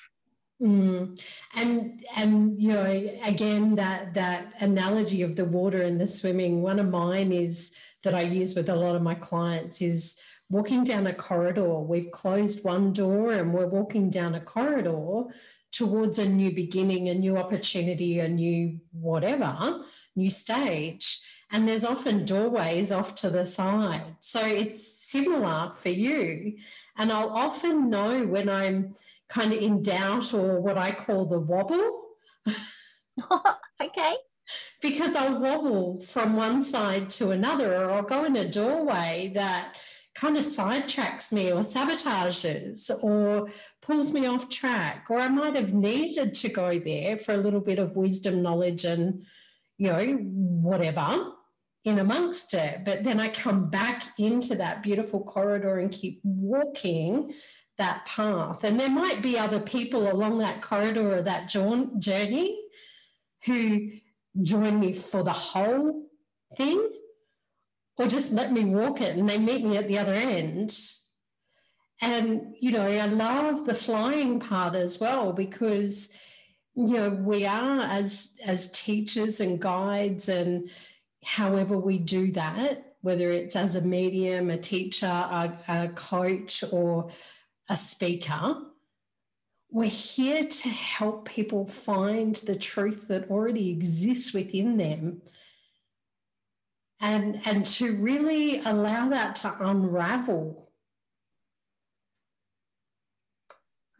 Mm. 0.61 1.19
And 1.55 2.05
and 2.17 2.61
you 2.61 2.69
know 2.69 2.83
again 3.23 3.75
that 3.75 4.13
that 4.15 4.53
analogy 4.59 5.21
of 5.21 5.35
the 5.35 5.45
water 5.45 5.81
and 5.81 5.99
the 5.99 6.07
swimming. 6.07 6.61
One 6.61 6.79
of 6.79 6.89
mine 6.89 7.31
is 7.31 7.75
that 8.03 8.13
I 8.13 8.21
use 8.21 8.55
with 8.55 8.69
a 8.69 8.75
lot 8.75 8.95
of 8.95 9.01
my 9.01 9.15
clients 9.15 9.81
is 9.81 10.21
walking 10.49 10.83
down 10.83 11.07
a 11.07 11.13
corridor. 11.13 11.79
We've 11.79 12.11
closed 12.11 12.65
one 12.65 12.91
door 12.91 13.31
and 13.31 13.53
we're 13.53 13.67
walking 13.67 14.09
down 14.09 14.35
a 14.35 14.41
corridor 14.41 15.25
towards 15.71 16.17
a 16.17 16.27
new 16.27 16.51
beginning, 16.51 17.07
a 17.07 17.13
new 17.13 17.37
opportunity, 17.37 18.19
a 18.19 18.27
new 18.27 18.79
whatever, 18.91 19.83
new 20.15 20.29
stage. 20.29 21.21
And 21.51 21.67
there's 21.67 21.85
often 21.85 22.25
doorways 22.25 22.91
off 22.91 23.15
to 23.15 23.29
the 23.29 23.45
side. 23.45 24.15
So 24.19 24.45
it's 24.45 25.09
similar 25.09 25.71
for 25.75 25.89
you. 25.89 26.57
And 26.97 27.11
I'll 27.11 27.29
often 27.29 27.89
know 27.89 28.25
when 28.25 28.49
I'm 28.49 28.95
kind 29.29 29.53
of 29.53 29.59
in 29.59 29.81
doubt 29.81 30.33
or 30.33 30.59
what 30.59 30.77
I 30.77 30.91
call 30.91 31.25
the 31.25 31.39
wobble. 31.39 32.01
okay. 33.81 34.15
Because 34.81 35.15
I'll 35.15 35.39
wobble 35.39 36.01
from 36.01 36.35
one 36.35 36.61
side 36.61 37.09
to 37.11 37.31
another, 37.31 37.75
or 37.75 37.91
I'll 37.91 38.01
go 38.01 38.25
in 38.25 38.35
a 38.35 38.49
doorway 38.49 39.31
that 39.35 39.75
kind 40.15 40.37
of 40.37 40.43
sidetracks 40.43 41.31
me 41.31 41.51
or 41.51 41.59
sabotages 41.59 42.89
or 43.03 43.49
pulls 43.81 44.11
me 44.11 44.25
off 44.25 44.49
track. 44.49 45.05
Or 45.09 45.19
I 45.19 45.27
might 45.27 45.55
have 45.55 45.73
needed 45.73 46.33
to 46.35 46.49
go 46.49 46.79
there 46.79 47.17
for 47.17 47.33
a 47.33 47.37
little 47.37 47.61
bit 47.61 47.79
of 47.79 47.95
wisdom, 47.95 48.41
knowledge, 48.41 48.85
and, 48.85 49.23
you 49.77 49.87
know, 49.87 50.03
whatever 50.03 51.33
in 51.85 51.99
amongst 51.99 52.53
it. 52.53 52.83
But 52.83 53.03
then 53.03 53.19
I 53.19 53.29
come 53.29 53.69
back 53.69 54.03
into 54.17 54.55
that 54.55 54.83
beautiful 54.83 55.23
corridor 55.23 55.77
and 55.77 55.91
keep 55.91 56.19
walking 56.23 57.33
that 57.79 58.05
path. 58.05 58.63
And 58.63 58.79
there 58.79 58.89
might 58.89 59.21
be 59.21 59.39
other 59.39 59.59
people 59.59 60.11
along 60.11 60.37
that 60.37 60.61
corridor 60.61 61.17
or 61.17 61.21
that 61.23 61.49
journey 61.49 62.59
who 63.45 63.89
join 64.41 64.79
me 64.79 64.93
for 64.93 65.23
the 65.23 65.33
whole 65.33 66.05
thing 66.55 66.89
or 67.97 68.07
just 68.07 68.31
let 68.31 68.51
me 68.51 68.63
walk 68.63 69.01
it 69.01 69.17
and 69.17 69.27
they 69.27 69.37
meet 69.37 69.65
me 69.65 69.77
at 69.77 69.87
the 69.87 69.97
other 69.97 70.13
end. 70.13 70.77
And, 72.01 72.55
you 72.59 72.71
know, 72.71 72.85
I 72.85 73.07
love 73.07 73.65
the 73.65 73.75
flying 73.75 74.39
part 74.39 74.75
as 74.75 74.99
well 74.99 75.33
because, 75.33 76.13
you 76.75 76.93
know, 76.93 77.09
we 77.09 77.45
are 77.45 77.81
as 77.81 78.37
as 78.45 78.71
teachers 78.71 79.41
and 79.41 79.59
guides 79.59 80.29
and 80.29 80.69
however 81.23 81.77
we 81.77 81.97
do 81.97 82.31
that, 82.31 82.95
whether 83.01 83.29
it's 83.29 83.57
as 83.57 83.75
a 83.75 83.81
medium, 83.81 84.49
a 84.49 84.57
teacher, 84.57 85.07
a, 85.07 85.51
a 85.67 85.89
coach, 85.89 86.63
or 86.71 87.09
a 87.69 87.77
speaker. 87.77 88.57
We're 89.71 89.85
here 89.85 90.43
to 90.43 90.69
help 90.69 91.25
people 91.25 91.67
find 91.67 92.35
the 92.35 92.55
truth 92.55 93.07
that 93.07 93.29
already 93.29 93.69
exists 93.69 94.33
within 94.33 94.77
them 94.77 95.21
and, 96.99 97.41
and 97.45 97.65
to 97.65 97.95
really 97.95 98.61
allow 98.61 99.09
that 99.09 99.35
to 99.37 99.55
unravel. 99.59 100.71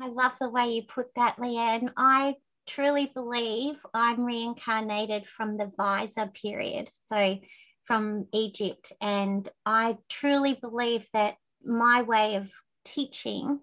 I 0.01 0.07
love 0.07 0.33
the 0.39 0.49
way 0.49 0.69
you 0.69 0.83
put 0.83 1.13
that, 1.15 1.38
Leanne. 1.38 1.91
I 1.95 2.35
truly 2.67 3.11
believe 3.13 3.75
I'm 3.93 4.25
reincarnated 4.25 5.27
from 5.27 5.57
the 5.57 5.71
Visor 5.77 6.27
period, 6.27 6.89
so 7.05 7.38
from 7.83 8.27
Egypt. 8.33 8.91
And 9.01 9.47
I 9.65 9.97
truly 10.07 10.55
believe 10.55 11.07
that 11.13 11.35
my 11.63 12.01
way 12.01 12.35
of 12.35 12.51
teaching 12.93 13.60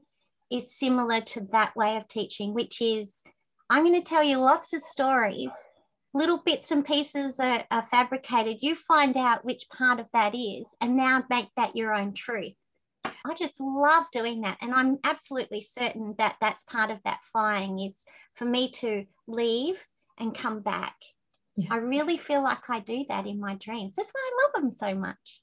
is 0.50 0.78
similar 0.78 1.20
to 1.20 1.40
that 1.52 1.74
way 1.76 1.96
of 1.96 2.08
teaching, 2.08 2.54
which 2.54 2.80
is 2.80 3.22
I'm 3.68 3.84
going 3.84 4.00
to 4.00 4.08
tell 4.08 4.22
you 4.22 4.38
lots 4.38 4.72
of 4.72 4.82
stories. 4.82 5.50
Little 6.14 6.38
bits 6.38 6.70
and 6.70 6.84
pieces 6.84 7.38
are, 7.40 7.64
are 7.70 7.86
fabricated. 7.90 8.62
You 8.62 8.74
find 8.74 9.16
out 9.16 9.44
which 9.44 9.68
part 9.68 10.00
of 10.00 10.06
that 10.12 10.34
is, 10.34 10.64
and 10.80 10.96
now 10.96 11.24
make 11.28 11.48
that 11.56 11.76
your 11.76 11.92
own 11.92 12.14
truth. 12.14 12.54
I 13.04 13.34
just 13.36 13.60
love 13.60 14.04
doing 14.12 14.42
that. 14.42 14.58
And 14.60 14.72
I'm 14.72 14.98
absolutely 15.04 15.60
certain 15.60 16.14
that 16.18 16.36
that's 16.40 16.62
part 16.62 16.90
of 16.90 16.98
that 17.04 17.20
flying 17.32 17.80
is 17.80 18.04
for 18.34 18.44
me 18.44 18.70
to 18.72 19.04
leave 19.26 19.82
and 20.18 20.34
come 20.34 20.60
back 20.60 20.94
yeah. 21.56 21.68
I 21.70 21.76
really 21.76 22.18
feel 22.18 22.42
like 22.42 22.68
I 22.68 22.80
do 22.80 23.04
that 23.08 23.26
in 23.26 23.40
my 23.40 23.54
dreams. 23.54 23.94
That's 23.96 24.12
why 24.12 24.30
I 24.30 24.42
love 24.42 24.62
them 24.62 24.74
so 24.74 24.94
much. 24.94 25.40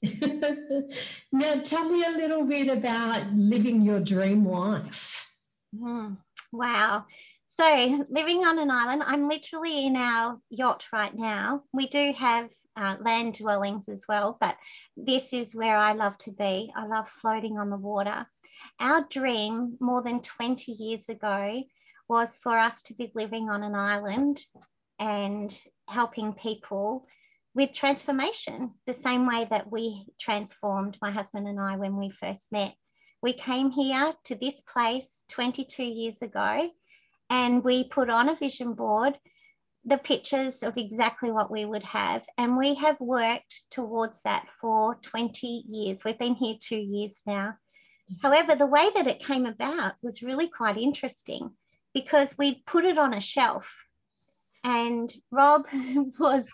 now, 1.32 1.60
tell 1.62 1.88
me 1.88 2.04
a 2.04 2.10
little 2.10 2.44
bit 2.44 2.68
about 2.68 3.32
living 3.34 3.82
your 3.82 3.98
dream 4.00 4.46
life. 4.46 5.28
Mm, 5.74 6.16
wow. 6.52 7.06
So, 7.50 8.06
living 8.10 8.44
on 8.44 8.58
an 8.58 8.70
island, 8.70 9.02
I'm 9.04 9.28
literally 9.28 9.86
in 9.86 9.96
our 9.96 10.38
yacht 10.50 10.84
right 10.92 11.14
now. 11.14 11.62
We 11.72 11.88
do 11.88 12.12
have 12.16 12.50
uh, 12.76 12.96
land 13.00 13.34
dwellings 13.34 13.88
as 13.88 14.04
well, 14.08 14.36
but 14.40 14.56
this 14.96 15.32
is 15.32 15.54
where 15.54 15.76
I 15.76 15.92
love 15.92 16.16
to 16.18 16.32
be. 16.32 16.72
I 16.76 16.86
love 16.86 17.08
floating 17.08 17.58
on 17.58 17.70
the 17.70 17.76
water. 17.76 18.26
Our 18.80 19.06
dream 19.10 19.76
more 19.80 20.02
than 20.02 20.20
20 20.20 20.72
years 20.72 21.08
ago 21.08 21.62
was 22.08 22.36
for 22.36 22.56
us 22.56 22.82
to 22.82 22.94
be 22.94 23.10
living 23.14 23.48
on 23.48 23.62
an 23.62 23.74
island 23.74 24.40
and 24.98 25.56
helping 25.88 26.32
people 26.32 27.06
with 27.54 27.72
transformation, 27.72 28.72
the 28.86 28.92
same 28.92 29.26
way 29.26 29.46
that 29.50 29.70
we 29.70 30.06
transformed 30.18 30.98
my 31.00 31.10
husband 31.10 31.46
and 31.46 31.60
I 31.60 31.76
when 31.76 31.96
we 31.96 32.10
first 32.10 32.50
met. 32.50 32.74
We 33.22 33.32
came 33.32 33.70
here 33.70 34.12
to 34.24 34.34
this 34.34 34.60
place 34.60 35.24
22 35.28 35.82
years 35.82 36.20
ago 36.20 36.70
and 37.30 37.64
we 37.64 37.84
put 37.84 38.10
on 38.10 38.28
a 38.28 38.36
vision 38.36 38.74
board 38.74 39.18
the 39.86 39.98
pictures 39.98 40.62
of 40.62 40.76
exactly 40.76 41.30
what 41.30 41.50
we 41.50 41.64
would 41.64 41.82
have. 41.82 42.24
And 42.38 42.56
we 42.56 42.74
have 42.74 42.98
worked 43.00 43.62
towards 43.70 44.22
that 44.22 44.48
for 44.60 44.96
20 44.96 45.46
years. 45.68 46.02
We've 46.04 46.18
been 46.18 46.34
here 46.34 46.56
two 46.58 46.76
years 46.76 47.20
now. 47.26 47.54
However, 48.22 48.54
the 48.54 48.66
way 48.66 48.88
that 48.94 49.06
it 49.06 49.24
came 49.24 49.46
about 49.46 49.94
was 50.02 50.22
really 50.22 50.48
quite 50.48 50.76
interesting 50.76 51.50
because 51.92 52.36
we 52.38 52.62
put 52.66 52.84
it 52.84 52.98
on 52.98 53.14
a 53.14 53.20
shelf 53.20 53.84
and 54.64 55.12
Rob 55.30 55.66
was 56.18 56.48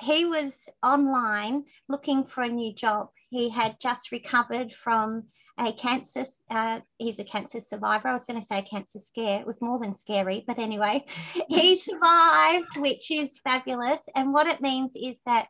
he 0.00 0.24
was 0.24 0.68
online 0.82 1.64
looking 1.88 2.24
for 2.24 2.42
a 2.42 2.48
new 2.48 2.74
job. 2.74 3.10
He 3.30 3.48
had 3.48 3.78
just 3.80 4.10
recovered 4.10 4.72
from 4.72 5.24
a 5.58 5.72
cancer. 5.72 6.24
Uh, 6.50 6.80
he's 6.98 7.20
a 7.20 7.24
cancer 7.24 7.60
survivor. 7.60 8.08
I 8.08 8.12
was 8.12 8.24
going 8.24 8.40
to 8.40 8.46
say 8.46 8.62
cancer 8.62 8.98
scare. 8.98 9.40
It 9.40 9.46
was 9.46 9.62
more 9.62 9.78
than 9.78 9.94
scary, 9.94 10.42
but 10.44 10.58
anyway, 10.58 11.04
he 11.48 11.78
survived, 11.78 12.76
which 12.78 13.10
is 13.10 13.38
fabulous. 13.38 14.00
And 14.16 14.32
what 14.32 14.48
it 14.48 14.60
means 14.60 14.92
is 14.96 15.16
that 15.24 15.48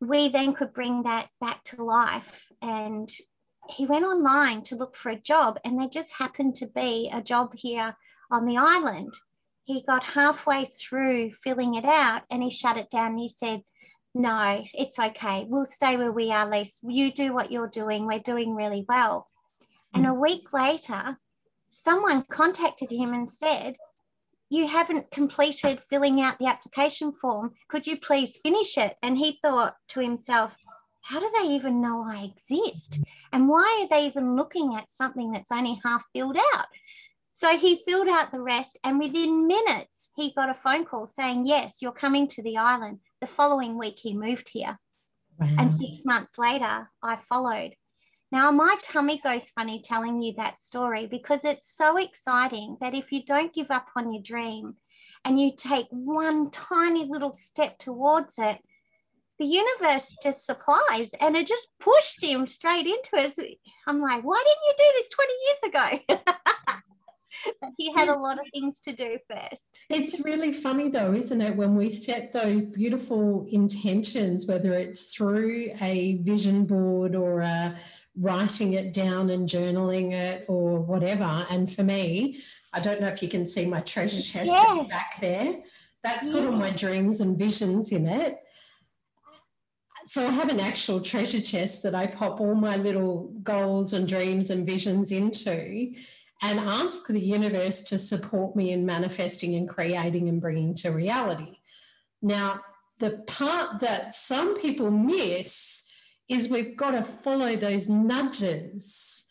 we 0.00 0.28
then 0.28 0.52
could 0.52 0.74
bring 0.74 1.04
that 1.04 1.28
back 1.40 1.64
to 1.64 1.82
life. 1.82 2.46
And 2.60 3.10
he 3.70 3.86
went 3.86 4.04
online 4.04 4.62
to 4.64 4.76
look 4.76 4.94
for 4.94 5.08
a 5.08 5.20
job, 5.20 5.58
and 5.64 5.78
there 5.78 5.88
just 5.88 6.12
happened 6.12 6.56
to 6.56 6.66
be 6.66 7.10
a 7.12 7.22
job 7.22 7.52
here 7.54 7.96
on 8.30 8.44
the 8.44 8.58
island 8.58 9.14
he 9.68 9.82
got 9.82 10.02
halfway 10.02 10.64
through 10.64 11.30
filling 11.30 11.74
it 11.74 11.84
out 11.84 12.22
and 12.30 12.42
he 12.42 12.48
shut 12.48 12.78
it 12.78 12.88
down. 12.88 13.10
and 13.10 13.18
He 13.18 13.28
said, 13.28 13.62
No, 14.14 14.64
it's 14.72 14.98
okay. 14.98 15.44
We'll 15.46 15.66
stay 15.66 15.98
where 15.98 16.10
we 16.10 16.32
are, 16.32 16.48
Lise. 16.48 16.80
You 16.82 17.12
do 17.12 17.34
what 17.34 17.52
you're 17.52 17.68
doing. 17.68 18.06
We're 18.06 18.20
doing 18.20 18.54
really 18.54 18.86
well. 18.88 19.28
And 19.92 20.06
a 20.06 20.14
week 20.14 20.54
later, 20.54 21.18
someone 21.70 22.24
contacted 22.30 22.90
him 22.90 23.12
and 23.12 23.30
said, 23.30 23.76
You 24.48 24.66
haven't 24.66 25.10
completed 25.10 25.82
filling 25.90 26.22
out 26.22 26.38
the 26.38 26.46
application 26.46 27.12
form. 27.12 27.52
Could 27.68 27.86
you 27.86 27.98
please 27.98 28.38
finish 28.38 28.78
it? 28.78 28.96
And 29.02 29.18
he 29.18 29.38
thought 29.42 29.76
to 29.88 30.00
himself, 30.00 30.56
How 31.02 31.20
do 31.20 31.30
they 31.42 31.48
even 31.48 31.82
know 31.82 32.02
I 32.08 32.22
exist? 32.22 33.00
And 33.34 33.50
why 33.50 33.82
are 33.82 33.88
they 33.88 34.06
even 34.06 34.34
looking 34.34 34.76
at 34.76 34.88
something 34.94 35.30
that's 35.30 35.52
only 35.52 35.78
half 35.84 36.04
filled 36.14 36.38
out? 36.54 36.68
So 37.38 37.56
he 37.56 37.84
filled 37.86 38.08
out 38.08 38.32
the 38.32 38.40
rest, 38.40 38.78
and 38.82 38.98
within 38.98 39.46
minutes, 39.46 40.10
he 40.16 40.32
got 40.34 40.50
a 40.50 40.54
phone 40.54 40.84
call 40.84 41.06
saying, 41.06 41.46
Yes, 41.46 41.80
you're 41.80 41.92
coming 41.92 42.26
to 42.26 42.42
the 42.42 42.56
island. 42.56 42.98
The 43.20 43.28
following 43.28 43.78
week, 43.78 43.96
he 43.96 44.12
moved 44.12 44.48
here. 44.48 44.76
Wow. 45.38 45.46
And 45.56 45.72
six 45.72 46.04
months 46.04 46.36
later, 46.36 46.90
I 47.00 47.14
followed. 47.28 47.76
Now, 48.32 48.50
my 48.50 48.74
tummy 48.82 49.20
goes 49.22 49.50
funny 49.50 49.82
telling 49.82 50.20
you 50.20 50.34
that 50.36 50.60
story 50.60 51.06
because 51.06 51.44
it's 51.44 51.72
so 51.76 51.96
exciting 51.96 52.76
that 52.80 52.96
if 52.96 53.12
you 53.12 53.24
don't 53.24 53.54
give 53.54 53.70
up 53.70 53.86
on 53.94 54.12
your 54.12 54.22
dream 54.22 54.74
and 55.24 55.40
you 55.40 55.52
take 55.56 55.86
one 55.90 56.50
tiny 56.50 57.04
little 57.04 57.34
step 57.34 57.78
towards 57.78 58.36
it, 58.40 58.58
the 59.38 59.46
universe 59.46 60.16
just 60.24 60.44
supplies 60.44 61.10
and 61.20 61.36
it 61.36 61.46
just 61.46 61.68
pushed 61.78 62.20
him 62.20 62.48
straight 62.48 62.88
into 62.88 63.44
it. 63.44 63.58
I'm 63.86 64.00
like, 64.00 64.24
why 64.24 64.42
didn't 64.44 64.66
you 64.66 64.74
do 64.76 64.92
this 64.96 65.08
20 65.08 65.32
years 65.46 66.02
ago? 66.16 66.24
he 67.76 67.92
had 67.92 68.08
a 68.08 68.14
lot 68.14 68.38
of 68.38 68.46
things 68.52 68.80
to 68.80 68.92
do 68.92 69.18
first. 69.28 69.78
It's 69.90 70.20
really 70.24 70.52
funny 70.52 70.90
though, 70.90 71.14
isn't 71.14 71.40
it? 71.40 71.56
When 71.56 71.76
we 71.76 71.90
set 71.90 72.32
those 72.32 72.66
beautiful 72.66 73.46
intentions, 73.50 74.46
whether 74.46 74.72
it's 74.72 75.14
through 75.14 75.72
a 75.80 76.16
vision 76.22 76.64
board 76.64 77.14
or 77.14 77.40
a 77.40 77.78
writing 78.20 78.72
it 78.72 78.92
down 78.92 79.30
and 79.30 79.48
journaling 79.48 80.12
it 80.12 80.44
or 80.48 80.80
whatever. 80.80 81.46
And 81.50 81.70
for 81.70 81.84
me, 81.84 82.40
I 82.72 82.80
don't 82.80 83.00
know 83.00 83.08
if 83.08 83.22
you 83.22 83.28
can 83.28 83.46
see 83.46 83.66
my 83.66 83.80
treasure 83.80 84.22
chest 84.22 84.46
yes. 84.46 84.88
back 84.88 85.20
there. 85.20 85.60
That's 86.02 86.32
got 86.32 86.46
all 86.46 86.52
my 86.52 86.70
dreams 86.70 87.20
and 87.20 87.38
visions 87.38 87.92
in 87.92 88.06
it. 88.06 88.38
So 90.04 90.26
I 90.26 90.30
have 90.30 90.48
an 90.48 90.60
actual 90.60 91.00
treasure 91.00 91.40
chest 91.40 91.82
that 91.82 91.94
I 91.94 92.06
pop 92.06 92.40
all 92.40 92.54
my 92.54 92.76
little 92.76 93.34
goals 93.42 93.92
and 93.92 94.08
dreams 94.08 94.48
and 94.50 94.64
visions 94.64 95.12
into 95.12 95.92
and 96.42 96.60
ask 96.60 97.06
the 97.06 97.20
universe 97.20 97.82
to 97.82 97.98
support 97.98 98.54
me 98.54 98.72
in 98.72 98.86
manifesting 98.86 99.54
and 99.54 99.68
creating 99.68 100.28
and 100.28 100.40
bringing 100.40 100.74
to 100.74 100.90
reality. 100.90 101.58
Now, 102.22 102.60
the 102.98 103.24
part 103.26 103.80
that 103.80 104.14
some 104.14 104.56
people 104.56 104.90
miss 104.90 105.82
is 106.28 106.48
we've 106.48 106.76
got 106.76 106.92
to 106.92 107.02
follow 107.02 107.56
those 107.56 107.88
nudges 107.88 109.24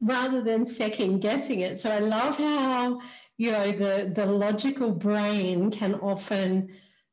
rather 0.00 0.40
than 0.42 0.66
second 0.66 1.20
guessing 1.20 1.60
it. 1.60 1.78
So 1.80 1.90
I 1.90 1.98
love 1.98 2.36
how, 2.36 3.00
you 3.36 3.52
know, 3.52 3.72
the, 3.72 4.12
the 4.14 4.26
logical 4.26 4.92
brain 4.92 5.70
can 5.70 5.94
often 5.96 6.70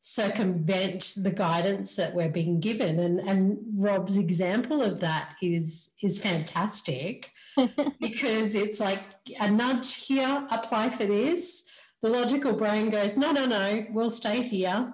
circumvent 0.07 1.15
the 1.17 1.29
guidance 1.29 1.97
that 1.97 2.15
we're 2.15 2.29
being 2.29 2.61
given. 2.61 2.97
And, 2.97 3.19
and 3.19 3.57
Rob's 3.75 4.15
example 4.15 4.81
of 4.81 5.01
that 5.01 5.35
is, 5.41 5.89
is 6.01 6.17
fantastic 6.17 7.33
because 7.99 8.55
it's 8.55 8.79
like 8.79 9.01
a 9.41 9.51
nudge 9.51 9.95
here, 9.95 10.47
apply 10.49 10.91
for 10.91 11.05
this. 11.05 11.69
The 12.01 12.09
logical 12.09 12.53
brain 12.53 12.89
goes, 12.89 13.17
no, 13.17 13.33
no, 13.33 13.45
no, 13.45 13.85
we'll 13.89 14.09
stay 14.09 14.43
here. 14.43 14.93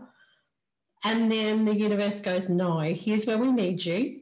And 1.05 1.31
then 1.31 1.65
the 1.65 1.75
universe 1.75 2.19
goes, 2.19 2.49
no, 2.49 2.79
here's 2.79 3.27
where 3.27 3.37
we 3.37 3.51
need 3.51 3.85
you. 3.85 4.21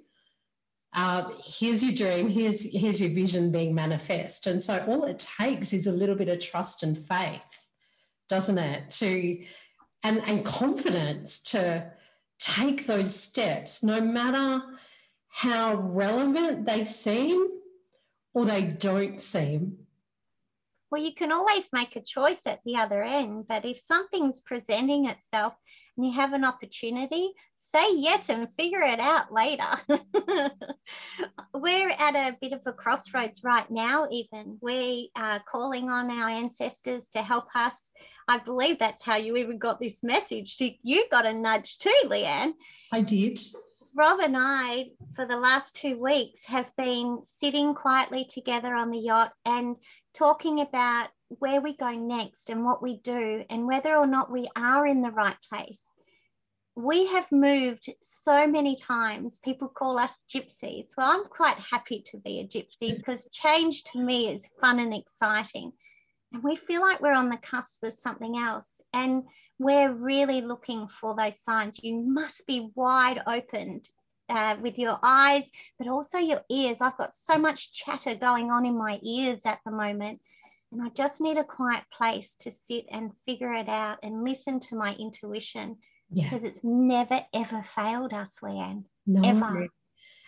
Uh, 0.93 1.29
here's 1.41 1.81
your 1.81 1.95
dream, 1.95 2.27
here's, 2.27 2.63
here's 2.69 2.99
your 2.99 3.11
vision 3.11 3.49
being 3.49 3.73
manifest. 3.73 4.45
And 4.45 4.61
so 4.61 4.83
all 4.89 5.05
it 5.05 5.25
takes 5.39 5.71
is 5.71 5.87
a 5.87 5.93
little 5.93 6.15
bit 6.15 6.27
of 6.27 6.41
trust 6.41 6.83
and 6.83 6.97
faith, 6.97 7.67
doesn't 8.27 8.57
it? 8.57 8.89
To 8.89 9.37
and, 10.03 10.21
and 10.27 10.45
confidence 10.45 11.39
to 11.39 11.91
take 12.39 12.87
those 12.87 13.15
steps, 13.15 13.83
no 13.83 14.01
matter 14.01 14.61
how 15.29 15.75
relevant 15.75 16.65
they 16.65 16.83
seem 16.85 17.47
or 18.33 18.45
they 18.45 18.63
don't 18.63 19.21
seem. 19.21 19.80
Well, 20.91 21.01
you 21.01 21.13
can 21.13 21.31
always 21.31 21.69
make 21.71 21.95
a 21.95 22.01
choice 22.01 22.45
at 22.45 22.59
the 22.65 22.75
other 22.75 23.01
end, 23.01 23.47
but 23.47 23.63
if 23.63 23.79
something's 23.79 24.41
presenting 24.41 25.05
itself 25.05 25.53
and 25.95 26.05
you 26.05 26.11
have 26.11 26.33
an 26.33 26.43
opportunity, 26.43 27.31
say 27.57 27.95
yes 27.95 28.27
and 28.27 28.49
figure 28.57 28.81
it 28.81 28.99
out 28.99 29.31
later. 29.31 29.63
We're 31.53 31.91
at 31.91 32.15
a 32.15 32.35
bit 32.41 32.51
of 32.51 32.61
a 32.65 32.73
crossroads 32.73 33.41
right 33.41 33.69
now, 33.71 34.07
even. 34.11 34.57
We 34.61 35.11
are 35.15 35.41
calling 35.49 35.89
on 35.89 36.11
our 36.11 36.27
ancestors 36.27 37.05
to 37.13 37.21
help 37.21 37.45
us. 37.55 37.89
I 38.27 38.39
believe 38.39 38.79
that's 38.79 39.05
how 39.05 39.15
you 39.15 39.37
even 39.37 39.59
got 39.59 39.79
this 39.79 40.03
message. 40.03 40.57
You 40.83 41.05
got 41.09 41.25
a 41.25 41.33
nudge 41.33 41.77
too, 41.77 42.01
Leanne. 42.05 42.53
I 42.91 42.99
did. 42.99 43.39
Rob 43.93 44.21
and 44.21 44.37
I, 44.37 44.91
for 45.15 45.25
the 45.25 45.35
last 45.35 45.75
two 45.75 45.97
weeks, 45.99 46.45
have 46.45 46.73
been 46.77 47.19
sitting 47.23 47.73
quietly 47.75 48.23
together 48.23 48.73
on 48.73 48.89
the 48.89 48.99
yacht 48.99 49.33
and 49.45 49.75
talking 50.13 50.61
about 50.61 51.09
where 51.27 51.59
we 51.59 51.75
go 51.75 51.91
next 51.91 52.49
and 52.49 52.63
what 52.63 52.81
we 52.81 52.97
do 52.99 53.43
and 53.49 53.67
whether 53.67 53.95
or 53.95 54.07
not 54.07 54.31
we 54.31 54.47
are 54.55 54.87
in 54.87 55.01
the 55.01 55.11
right 55.11 55.35
place. 55.49 55.81
We 56.75 57.07
have 57.07 57.29
moved 57.33 57.93
so 58.01 58.47
many 58.47 58.77
times. 58.77 59.39
People 59.39 59.67
call 59.67 59.99
us 59.99 60.23
gypsies. 60.33 60.87
Well, 60.97 61.11
I'm 61.11 61.25
quite 61.25 61.57
happy 61.57 62.01
to 62.11 62.17
be 62.17 62.39
a 62.39 62.47
gypsy 62.47 62.95
because 62.95 63.25
change 63.25 63.83
to 63.85 63.99
me 63.99 64.29
is 64.29 64.47
fun 64.61 64.79
and 64.79 64.93
exciting. 64.93 65.73
And 66.33 66.43
we 66.43 66.55
feel 66.55 66.81
like 66.81 67.01
we're 67.01 67.13
on 67.13 67.29
the 67.29 67.37
cusp 67.37 67.83
of 67.83 67.93
something 67.93 68.37
else. 68.37 68.81
And 68.93 69.23
we're 69.59 69.91
really 69.91 70.41
looking 70.41 70.87
for 70.87 71.15
those 71.15 71.39
signs. 71.39 71.79
You 71.83 71.95
must 71.95 72.47
be 72.47 72.71
wide 72.73 73.21
opened 73.27 73.89
uh, 74.29 74.55
with 74.61 74.79
your 74.79 74.97
eyes, 75.03 75.49
but 75.77 75.87
also 75.87 76.17
your 76.17 76.41
ears. 76.49 76.81
I've 76.81 76.97
got 76.97 77.13
so 77.13 77.37
much 77.37 77.73
chatter 77.73 78.15
going 78.15 78.49
on 78.49 78.65
in 78.65 78.77
my 78.77 78.99
ears 79.03 79.41
at 79.45 79.59
the 79.65 79.71
moment 79.71 80.21
and 80.71 80.81
I 80.81 80.89
just 80.89 81.19
need 81.19 81.37
a 81.37 81.43
quiet 81.43 81.83
place 81.91 82.35
to 82.39 82.51
sit 82.51 82.85
and 82.89 83.11
figure 83.25 83.53
it 83.53 83.67
out 83.67 83.99
and 84.03 84.23
listen 84.23 84.59
to 84.61 84.75
my 84.75 84.95
intuition 84.95 85.77
yeah. 86.09 86.23
because 86.23 86.45
it's 86.45 86.63
never 86.63 87.21
ever 87.33 87.63
failed 87.75 88.13
us, 88.13 88.37
Leanne. 88.41 88.85
No. 89.05 89.27
Ever. 89.27 89.67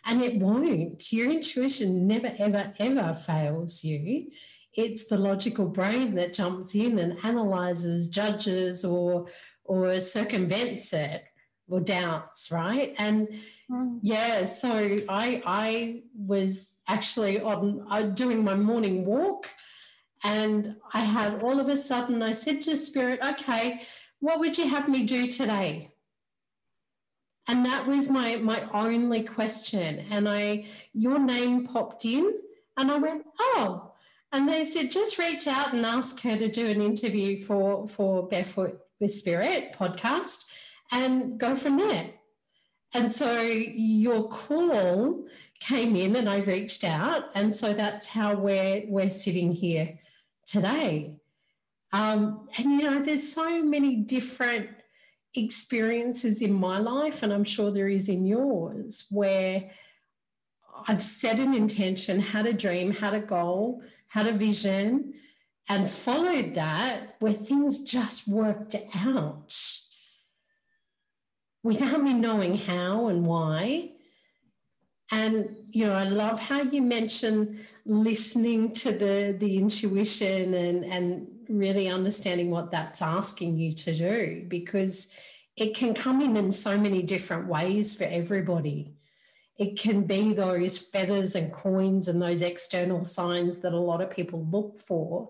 And 0.05 0.21
it 0.21 0.35
won't. 0.35 1.13
Your 1.13 1.31
intuition 1.31 2.07
never, 2.07 2.33
ever, 2.37 2.73
ever 2.77 3.13
fails 3.13 3.85
you. 3.85 4.31
It's 4.75 5.05
the 5.05 5.17
logical 5.17 5.67
brain 5.67 6.15
that 6.15 6.33
jumps 6.33 6.75
in 6.75 6.99
and 6.99 7.17
analyzes, 7.23 8.09
judges, 8.09 8.83
or 8.83 9.27
or 9.65 9.99
circumvents 9.99 10.91
it 10.93 11.23
or 11.69 11.79
doubts, 11.79 12.51
right? 12.51 12.93
And 12.97 13.29
mm. 13.71 13.99
yeah, 14.01 14.45
so 14.45 15.01
I 15.09 15.41
I 15.45 16.03
was 16.15 16.75
actually 16.88 17.39
on 17.39 17.86
uh, 17.89 18.01
doing 18.01 18.43
my 18.43 18.55
morning 18.55 19.05
walk 19.05 19.49
and 20.23 20.77
I 20.93 21.01
had 21.01 21.43
all 21.43 21.59
of 21.59 21.67
a 21.67 21.77
sudden, 21.77 22.23
I 22.23 22.31
said 22.31 22.62
to 22.63 22.77
Spirit, 22.77 23.19
okay, 23.23 23.81
what 24.19 24.39
would 24.39 24.57
you 24.57 24.69
have 24.69 24.88
me 24.88 25.03
do 25.03 25.27
today? 25.27 25.91
And 27.49 27.65
that 27.65 27.86
was 27.86 28.09
my, 28.09 28.38
my 28.38 28.63
only 28.73 29.23
question. 29.23 30.05
And 30.09 30.29
I, 30.29 30.65
your 30.93 31.19
name 31.19 31.67
popped 31.67 32.05
in 32.05 32.33
and 32.77 32.89
I 32.89 32.97
went, 32.97 33.25
oh, 33.38 33.92
and 34.33 34.49
they 34.49 34.65
said, 34.65 34.89
just 34.89 35.19
reach 35.19 35.47
out 35.47 35.73
and 35.73 35.85
ask 35.85 36.19
her 36.21 36.35
to 36.35 36.49
do 36.49 36.65
an 36.65 36.81
interview 36.81 37.45
for, 37.45 37.87
for 37.87 38.27
Barefoot 38.27 38.79
with 38.99 39.11
Spirit 39.11 39.75
podcast 39.77 40.45
and 40.91 41.39
go 41.39 41.55
from 41.55 41.77
there. 41.77 42.09
And 42.95 43.13
so 43.13 43.41
your 43.41 44.27
call 44.27 45.25
came 45.59 45.95
in 45.95 46.15
and 46.15 46.27
I 46.27 46.39
reached 46.39 46.83
out. 46.83 47.25
And 47.35 47.55
so 47.55 47.73
that's 47.73 48.07
how 48.07 48.35
we're, 48.35 48.83
we're 48.87 49.11
sitting 49.11 49.51
here 49.51 49.99
today. 50.47 51.15
Um, 51.91 52.47
and 52.57 52.71
you 52.71 52.81
know, 52.89 53.03
there's 53.03 53.31
so 53.31 53.63
many 53.63 53.97
different 53.97 54.69
experiences 55.35 56.41
in 56.41 56.53
my 56.53 56.79
life, 56.79 57.21
and 57.23 57.31
I'm 57.31 57.43
sure 57.43 57.71
there 57.71 57.87
is 57.87 58.09
in 58.09 58.25
yours, 58.25 59.05
where 59.09 59.69
I've 60.87 61.03
set 61.03 61.39
an 61.39 61.53
intention, 61.53 62.19
had 62.19 62.47
a 62.47 62.53
dream, 62.53 62.91
had 62.91 63.13
a 63.13 63.19
goal, 63.19 63.83
had 64.13 64.28
a 64.28 64.32
vision, 64.32 65.15
and 65.67 65.89
followed 65.89 66.54
that 66.54 67.15
where 67.19 67.34
things 67.34 67.82
just 67.84 68.28
worked 68.28 68.76
out 68.95 69.58
without 71.63 72.04
me 72.04 72.13
knowing 72.13 72.56
how 72.56 73.08
and 73.08 73.26
why. 73.26 73.89
And 75.12 75.58
you 75.71 75.88
know, 75.88 75.93
I 75.93 76.04
love 76.04 76.39
how 76.39 76.62
you 76.62 76.84
mention 76.84 77.65
listening 77.86 78.73
to 78.73 78.91
the 78.91 79.36
the 79.39 79.58
intuition 79.58 80.54
and 80.54 80.86
and 80.86 81.28
really 81.49 81.88
understanding 81.88 82.52
what 82.52 82.69
that's 82.69 83.02
asking 83.02 83.58
you 83.58 83.71
to 83.71 83.95
do 83.95 84.45
because 84.47 85.12
it 85.58 85.76
can 85.76 85.95
come 85.95 86.21
in 86.21 86.38
in 86.38 86.52
so 86.52 86.78
many 86.78 87.02
different 87.02 87.47
ways 87.47 87.95
for 87.95 88.04
everybody. 88.06 88.93
It 89.57 89.79
can 89.79 90.03
be 90.03 90.33
those 90.33 90.77
feathers 90.77 91.35
and 91.35 91.53
coins 91.53 92.07
and 92.07 92.21
those 92.21 92.41
external 92.41 93.05
signs 93.05 93.59
that 93.59 93.73
a 93.73 93.79
lot 93.79 94.01
of 94.01 94.09
people 94.09 94.47
look 94.51 94.79
for. 94.79 95.29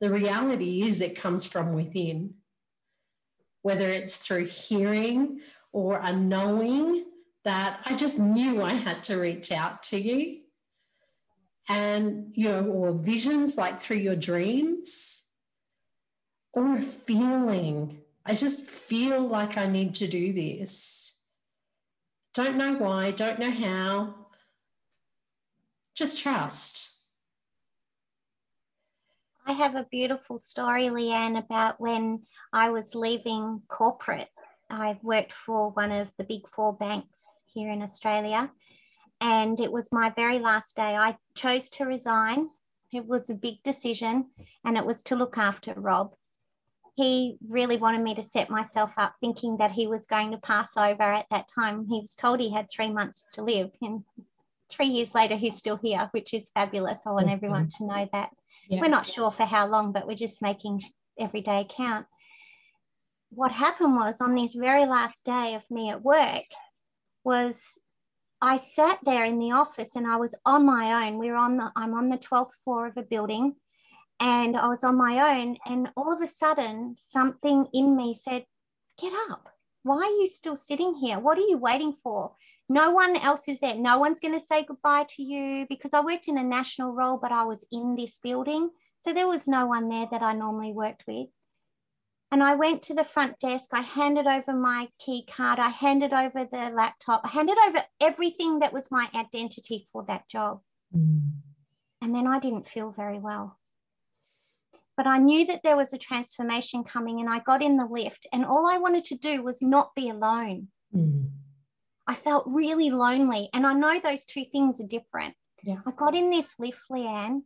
The 0.00 0.10
reality 0.10 0.82
is, 0.82 1.00
it 1.00 1.16
comes 1.16 1.44
from 1.44 1.72
within, 1.72 2.34
whether 3.62 3.88
it's 3.88 4.16
through 4.16 4.46
hearing 4.46 5.40
or 5.72 5.98
a 6.02 6.12
knowing 6.12 7.04
that 7.44 7.80
I 7.86 7.96
just 7.96 8.18
knew 8.18 8.62
I 8.62 8.74
had 8.74 9.02
to 9.04 9.16
reach 9.16 9.50
out 9.50 9.82
to 9.84 10.00
you. 10.00 10.40
and, 11.68 12.32
you 12.34 12.48
know, 12.48 12.64
or 12.66 12.92
visions 12.92 13.56
like 13.56 13.80
through 13.80 13.98
your 13.98 14.16
dreams, 14.16 15.24
or 16.52 16.76
a 16.76 16.82
feeling. 16.82 18.00
I 18.26 18.34
just 18.34 18.66
feel 18.66 19.26
like 19.26 19.56
I 19.56 19.66
need 19.66 19.94
to 19.96 20.08
do 20.08 20.32
this. 20.32 21.21
Don't 22.34 22.56
know 22.56 22.74
why, 22.74 23.10
don't 23.10 23.38
know 23.38 23.50
how. 23.50 24.14
Just 25.94 26.22
trust. 26.22 26.90
I 29.44 29.52
have 29.52 29.74
a 29.74 29.86
beautiful 29.90 30.38
story, 30.38 30.84
Leanne, 30.84 31.36
about 31.36 31.80
when 31.80 32.22
I 32.52 32.70
was 32.70 32.94
leaving 32.94 33.60
corporate. 33.68 34.30
I 34.70 34.98
worked 35.02 35.32
for 35.32 35.70
one 35.72 35.92
of 35.92 36.10
the 36.16 36.24
big 36.24 36.48
four 36.48 36.72
banks 36.72 37.22
here 37.52 37.70
in 37.70 37.82
Australia, 37.82 38.50
and 39.20 39.60
it 39.60 39.70
was 39.70 39.92
my 39.92 40.10
very 40.10 40.38
last 40.38 40.76
day. 40.76 40.96
I 40.96 41.18
chose 41.34 41.68
to 41.70 41.84
resign. 41.84 42.48
It 42.92 43.04
was 43.04 43.28
a 43.28 43.34
big 43.34 43.62
decision, 43.62 44.30
and 44.64 44.78
it 44.78 44.86
was 44.86 45.02
to 45.02 45.16
look 45.16 45.36
after 45.36 45.74
Rob. 45.74 46.14
He 46.94 47.38
really 47.48 47.78
wanted 47.78 48.02
me 48.02 48.14
to 48.14 48.22
set 48.22 48.50
myself 48.50 48.92
up, 48.98 49.14
thinking 49.20 49.56
that 49.56 49.70
he 49.70 49.86
was 49.86 50.06
going 50.06 50.30
to 50.32 50.38
pass 50.38 50.76
over 50.76 51.02
at 51.02 51.26
that 51.30 51.48
time. 51.54 51.86
He 51.88 52.00
was 52.00 52.14
told 52.14 52.38
he 52.38 52.52
had 52.52 52.68
three 52.70 52.92
months 52.92 53.24
to 53.32 53.42
live, 53.42 53.70
and 53.80 54.04
three 54.68 54.86
years 54.86 55.14
later, 55.14 55.36
he's 55.36 55.56
still 55.56 55.76
here, 55.76 56.08
which 56.12 56.34
is 56.34 56.50
fabulous. 56.50 57.02
I 57.06 57.12
want 57.12 57.30
everyone 57.30 57.68
to 57.78 57.86
know 57.86 58.08
that. 58.12 58.30
Yeah. 58.68 58.80
We're 58.80 58.88
not 58.88 59.06
sure 59.06 59.30
for 59.30 59.44
how 59.44 59.66
long, 59.66 59.92
but 59.92 60.06
we're 60.06 60.16
just 60.16 60.42
making 60.42 60.82
every 61.18 61.40
day 61.40 61.66
count. 61.74 62.06
What 63.30 63.52
happened 63.52 63.96
was 63.96 64.20
on 64.20 64.34
this 64.34 64.54
very 64.54 64.84
last 64.84 65.24
day 65.24 65.54
of 65.54 65.62
me 65.70 65.90
at 65.90 66.02
work 66.02 66.44
was 67.24 67.78
I 68.40 68.56
sat 68.56 68.98
there 69.04 69.24
in 69.24 69.38
the 69.38 69.52
office 69.52 69.96
and 69.96 70.06
I 70.06 70.16
was 70.16 70.34
on 70.44 70.66
my 70.66 71.06
own. 71.06 71.18
We 71.18 71.30
are 71.30 71.36
on 71.36 71.56
the 71.56 71.72
I'm 71.76 71.94
on 71.94 72.08
the 72.08 72.18
12th 72.18 72.52
floor 72.64 72.88
of 72.88 72.96
a 72.96 73.02
building 73.02 73.54
and 74.22 74.56
I 74.56 74.68
was 74.68 74.84
on 74.84 74.96
my 74.96 75.36
own 75.36 75.58
and 75.66 75.90
all 75.96 76.12
of 76.12 76.20
a 76.20 76.28
sudden 76.28 76.94
something 76.96 77.66
in 77.74 77.96
me 77.96 78.14
said, 78.14 78.46
"Get 78.96 79.12
up. 79.28 79.48
Why 79.82 79.96
are 79.96 80.20
you 80.20 80.28
still 80.28 80.54
sitting 80.56 80.94
here? 80.94 81.18
What 81.18 81.38
are 81.38 81.48
you 81.48 81.58
waiting 81.58 81.92
for? 81.92 82.36
No 82.68 82.92
one 82.92 83.16
else 83.16 83.48
is 83.48 83.58
there. 83.58 83.74
No 83.74 83.98
one's 83.98 84.20
going 84.20 84.34
to 84.34 84.46
say 84.46 84.62
goodbye 84.62 85.06
to 85.16 85.22
you 85.24 85.66
because 85.68 85.92
I 85.92 86.00
worked 86.00 86.28
in 86.28 86.38
a 86.38 86.44
national 86.44 86.92
role, 86.92 87.18
but 87.18 87.32
I 87.32 87.42
was 87.42 87.64
in 87.72 87.96
this 87.96 88.16
building. 88.18 88.70
So 88.98 89.12
there 89.12 89.26
was 89.26 89.48
no 89.48 89.66
one 89.66 89.88
there 89.88 90.06
that 90.12 90.22
I 90.22 90.34
normally 90.34 90.72
worked 90.72 91.02
with. 91.08 91.26
And 92.30 92.44
I 92.44 92.54
went 92.54 92.84
to 92.84 92.94
the 92.94 93.04
front 93.04 93.40
desk. 93.40 93.70
I 93.72 93.82
handed 93.82 94.28
over 94.28 94.54
my 94.54 94.88
key 95.00 95.26
card. 95.26 95.58
I 95.58 95.68
handed 95.70 96.12
over 96.12 96.44
the 96.44 96.70
laptop. 96.70 97.22
I 97.24 97.28
handed 97.28 97.58
over 97.66 97.84
everything 98.00 98.60
that 98.60 98.72
was 98.72 98.88
my 98.92 99.10
identity 99.16 99.88
for 99.92 100.04
that 100.04 100.28
job. 100.28 100.60
Mm. 100.96 101.32
And 102.00 102.14
then 102.14 102.28
I 102.28 102.38
didn't 102.38 102.68
feel 102.68 102.92
very 102.92 103.18
well. 103.18 103.58
But 104.96 105.06
I 105.06 105.18
knew 105.18 105.46
that 105.46 105.62
there 105.62 105.76
was 105.76 105.92
a 105.92 105.98
transformation 105.98 106.84
coming, 106.84 107.20
and 107.20 107.28
I 107.28 107.38
got 107.40 107.62
in 107.62 107.76
the 107.76 107.86
lift. 107.86 108.26
And 108.32 108.44
all 108.44 108.66
I 108.66 108.78
wanted 108.78 109.04
to 109.06 109.16
do 109.16 109.42
was 109.42 109.62
not 109.62 109.94
be 109.94 110.10
alone. 110.10 110.68
Mm. 110.94 111.30
I 112.06 112.14
felt 112.14 112.44
really 112.46 112.90
lonely. 112.90 113.48
And 113.54 113.66
I 113.66 113.72
know 113.72 113.98
those 113.98 114.24
two 114.24 114.44
things 114.52 114.80
are 114.80 114.86
different. 114.86 115.34
Yeah. 115.62 115.78
I 115.86 115.92
got 115.92 116.14
in 116.14 116.30
this 116.30 116.52
lift, 116.58 116.80
Leanne, 116.90 117.42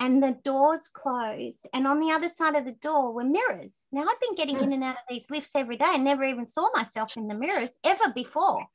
and 0.00 0.22
the 0.22 0.36
doors 0.44 0.88
closed. 0.92 1.68
And 1.72 1.86
on 1.86 2.00
the 2.00 2.10
other 2.10 2.28
side 2.28 2.56
of 2.56 2.64
the 2.64 2.72
door 2.72 3.12
were 3.12 3.24
mirrors. 3.24 3.86
Now, 3.92 4.02
I'd 4.02 4.20
been 4.20 4.34
getting 4.34 4.58
in 4.58 4.72
and 4.72 4.82
out 4.82 4.96
of 4.96 5.02
these 5.08 5.30
lifts 5.30 5.52
every 5.54 5.76
day 5.76 5.86
and 5.88 6.04
never 6.04 6.24
even 6.24 6.46
saw 6.46 6.68
myself 6.74 7.16
in 7.16 7.28
the 7.28 7.34
mirrors 7.34 7.76
ever 7.84 8.12
before. 8.14 8.66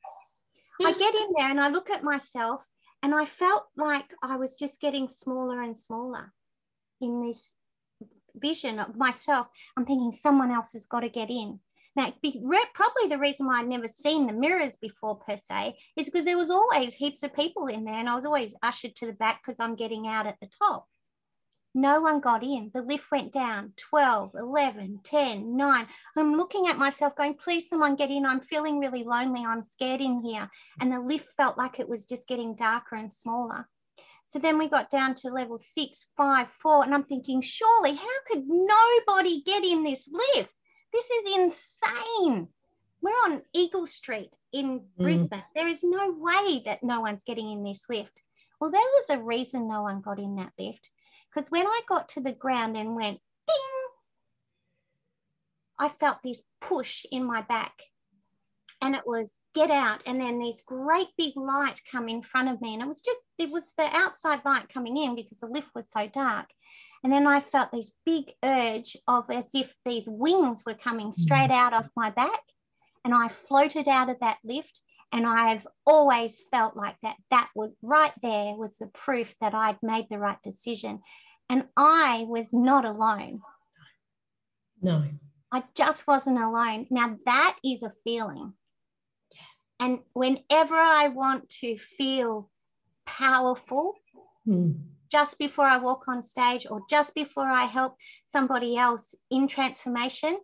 I 0.84 0.92
get 0.92 1.14
in 1.14 1.32
there 1.36 1.50
and 1.50 1.60
I 1.60 1.68
look 1.68 1.90
at 1.90 2.02
myself 2.02 2.64
and 3.02 3.14
I 3.14 3.24
felt 3.24 3.64
like 3.76 4.12
I 4.22 4.36
was 4.36 4.54
just 4.54 4.80
getting 4.80 5.08
smaller 5.08 5.62
and 5.62 5.76
smaller 5.76 6.32
in 7.00 7.26
this 7.26 7.48
vision 8.40 8.78
of 8.78 8.96
myself. 8.96 9.48
I'm 9.76 9.86
thinking 9.86 10.12
someone 10.12 10.50
else 10.50 10.72
has 10.72 10.86
got 10.86 11.00
to 11.00 11.08
get 11.08 11.30
in. 11.30 11.60
Now, 11.96 12.12
probably 12.74 13.08
the 13.08 13.18
reason 13.18 13.46
why 13.46 13.60
I'd 13.60 13.68
never 13.68 13.88
seen 13.88 14.26
the 14.26 14.32
mirrors 14.34 14.76
before 14.76 15.16
per 15.16 15.38
se 15.38 15.78
is 15.96 16.04
because 16.04 16.26
there 16.26 16.36
was 16.36 16.50
always 16.50 16.92
heaps 16.92 17.22
of 17.22 17.34
people 17.34 17.68
in 17.68 17.84
there 17.84 17.98
and 17.98 18.08
I 18.08 18.14
was 18.14 18.26
always 18.26 18.54
ushered 18.62 18.94
to 18.96 19.06
the 19.06 19.14
back 19.14 19.40
because 19.42 19.60
I'm 19.60 19.76
getting 19.76 20.06
out 20.06 20.26
at 20.26 20.38
the 20.38 20.48
top. 20.58 20.86
No 21.74 22.00
one 22.00 22.20
got 22.20 22.42
in. 22.42 22.70
The 22.72 22.82
lift 22.82 23.10
went 23.10 23.32
down 23.32 23.72
12, 23.76 24.34
11, 24.34 25.00
10, 25.04 25.56
9. 25.56 25.86
I'm 26.16 26.34
looking 26.34 26.68
at 26.68 26.78
myself 26.78 27.14
going, 27.16 27.34
please, 27.34 27.68
someone 27.68 27.96
get 27.96 28.10
in. 28.10 28.24
I'm 28.24 28.40
feeling 28.40 28.78
really 28.78 29.04
lonely. 29.04 29.44
I'm 29.44 29.60
scared 29.60 30.00
in 30.00 30.20
here. 30.20 30.50
And 30.80 30.92
the 30.92 31.00
lift 31.00 31.28
felt 31.36 31.58
like 31.58 31.78
it 31.78 31.88
was 31.88 32.04
just 32.04 32.28
getting 32.28 32.54
darker 32.54 32.96
and 32.96 33.12
smaller. 33.12 33.68
So 34.26 34.38
then 34.38 34.58
we 34.58 34.68
got 34.68 34.90
down 34.90 35.14
to 35.16 35.30
level 35.30 35.58
six, 35.58 36.06
five, 36.16 36.50
four. 36.50 36.84
And 36.84 36.92
I'm 36.92 37.04
thinking, 37.04 37.40
surely, 37.40 37.94
how 37.94 38.18
could 38.26 38.44
nobody 38.46 39.42
get 39.42 39.64
in 39.64 39.84
this 39.84 40.08
lift? 40.12 40.52
This 40.92 41.04
is 41.04 41.36
insane. 41.36 42.48
We're 43.00 43.10
on 43.10 43.42
Eagle 43.52 43.86
Street 43.86 44.30
in 44.52 44.80
mm. 44.80 44.84
Brisbane. 44.98 45.44
There 45.54 45.68
is 45.68 45.84
no 45.84 46.14
way 46.18 46.62
that 46.64 46.82
no 46.82 47.00
one's 47.00 47.22
getting 47.22 47.50
in 47.50 47.62
this 47.62 47.84
lift. 47.88 48.20
Well, 48.60 48.70
there 48.70 48.80
was 48.80 49.10
a 49.10 49.22
reason 49.22 49.68
no 49.68 49.82
one 49.82 50.00
got 50.00 50.18
in 50.18 50.36
that 50.36 50.52
lift. 50.58 50.90
Because 51.28 51.50
when 51.50 51.66
I 51.66 51.80
got 51.88 52.08
to 52.10 52.20
the 52.20 52.32
ground 52.32 52.76
and 52.76 52.96
went 52.96 53.20
ding, 53.46 53.86
I 55.78 55.88
felt 55.88 56.22
this 56.22 56.42
push 56.60 57.04
in 57.12 57.24
my 57.24 57.42
back. 57.42 57.82
And 58.86 58.94
it 58.94 59.02
was 59.04 59.42
get 59.52 59.72
out. 59.72 60.00
And 60.06 60.20
then 60.20 60.38
this 60.38 60.62
great 60.64 61.08
big 61.18 61.36
light 61.36 61.80
come 61.90 62.08
in 62.08 62.22
front 62.22 62.48
of 62.48 62.60
me. 62.60 62.72
And 62.72 62.80
it 62.80 62.86
was 62.86 63.00
just, 63.00 63.18
it 63.36 63.50
was 63.50 63.72
the 63.76 63.88
outside 63.92 64.42
light 64.44 64.68
coming 64.72 64.96
in 64.96 65.16
because 65.16 65.38
the 65.38 65.48
lift 65.48 65.70
was 65.74 65.90
so 65.90 66.06
dark. 66.06 66.46
And 67.02 67.12
then 67.12 67.26
I 67.26 67.40
felt 67.40 67.72
this 67.72 67.90
big 68.04 68.32
urge 68.44 68.96
of 69.08 69.28
as 69.28 69.50
if 69.54 69.74
these 69.84 70.06
wings 70.08 70.62
were 70.64 70.74
coming 70.74 71.08
mm. 71.08 71.14
straight 71.14 71.50
out 71.50 71.72
of 71.72 71.90
my 71.96 72.10
back. 72.10 72.38
And 73.04 73.12
I 73.12 73.26
floated 73.26 73.88
out 73.88 74.08
of 74.08 74.20
that 74.20 74.38
lift. 74.44 74.80
And 75.10 75.26
I've 75.26 75.66
always 75.84 76.40
felt 76.52 76.76
like 76.76 76.94
that. 77.02 77.16
That 77.32 77.50
was 77.56 77.72
right 77.82 78.12
there 78.22 78.54
was 78.54 78.78
the 78.78 78.86
proof 78.86 79.34
that 79.40 79.52
I'd 79.52 79.82
made 79.82 80.06
the 80.08 80.18
right 80.20 80.40
decision. 80.44 81.00
And 81.50 81.64
I 81.76 82.24
was 82.28 82.52
not 82.52 82.84
alone. 82.84 83.40
No. 84.80 85.02
I 85.50 85.64
just 85.74 86.06
wasn't 86.06 86.38
alone. 86.38 86.86
Now 86.88 87.18
that 87.26 87.56
is 87.64 87.82
a 87.82 87.90
feeling. 87.90 88.52
And 89.78 90.00
whenever 90.12 90.74
I 90.74 91.08
want 91.08 91.48
to 91.60 91.78
feel 91.78 92.50
powerful, 93.04 93.94
hmm 94.44 94.72
just 95.10 95.38
before 95.38 95.64
I 95.64 95.78
walk 95.78 96.08
on 96.08 96.22
stage 96.22 96.66
or 96.68 96.80
just 96.88 97.14
before 97.14 97.48
I 97.48 97.64
help 97.64 97.96
somebody 98.24 98.76
else 98.76 99.14
in 99.30 99.48
transformation, 99.48 100.36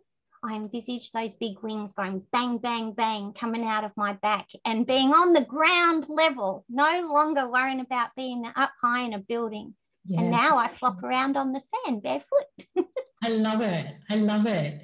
I 0.43 0.55
envisage 0.55 1.11
those 1.11 1.33
big 1.33 1.59
wings 1.61 1.93
going 1.93 2.21
bang, 2.31 2.57
bang, 2.57 2.91
bang 2.91 3.33
coming 3.33 3.63
out 3.63 3.85
of 3.85 3.91
my 3.95 4.13
back 4.13 4.49
and 4.65 4.85
being 4.85 5.13
on 5.13 5.31
the 5.33 5.45
ground 5.45 6.05
level, 6.09 6.65
no 6.69 7.07
longer 7.07 7.49
worrying 7.49 7.79
about 7.79 8.09
being 8.15 8.45
up 8.55 8.71
high 8.81 9.03
in 9.03 9.13
a 9.13 9.19
building. 9.19 9.73
Yeah. 10.05 10.19
And 10.19 10.31
now 10.31 10.57
I 10.57 10.67
flop 10.67 11.01
around 11.01 11.37
on 11.37 11.53
the 11.53 11.61
sand 11.85 12.03
barefoot. 12.03 12.47
I 13.23 13.29
love 13.29 13.61
it. 13.61 13.95
I 14.09 14.15
love 14.17 14.45
it. 14.47 14.81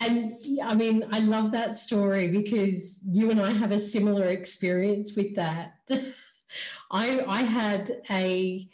And 0.00 0.36
I 0.62 0.74
mean, 0.74 1.06
I 1.10 1.20
love 1.20 1.52
that 1.52 1.76
story 1.76 2.28
because 2.28 3.00
you 3.06 3.30
and 3.30 3.40
I 3.40 3.52
have 3.52 3.70
a 3.70 3.78
similar 3.78 4.24
experience 4.24 5.14
with 5.14 5.36
that. 5.36 5.74
I 6.90 7.22
I 7.28 7.42
had 7.42 8.02
a 8.10 8.68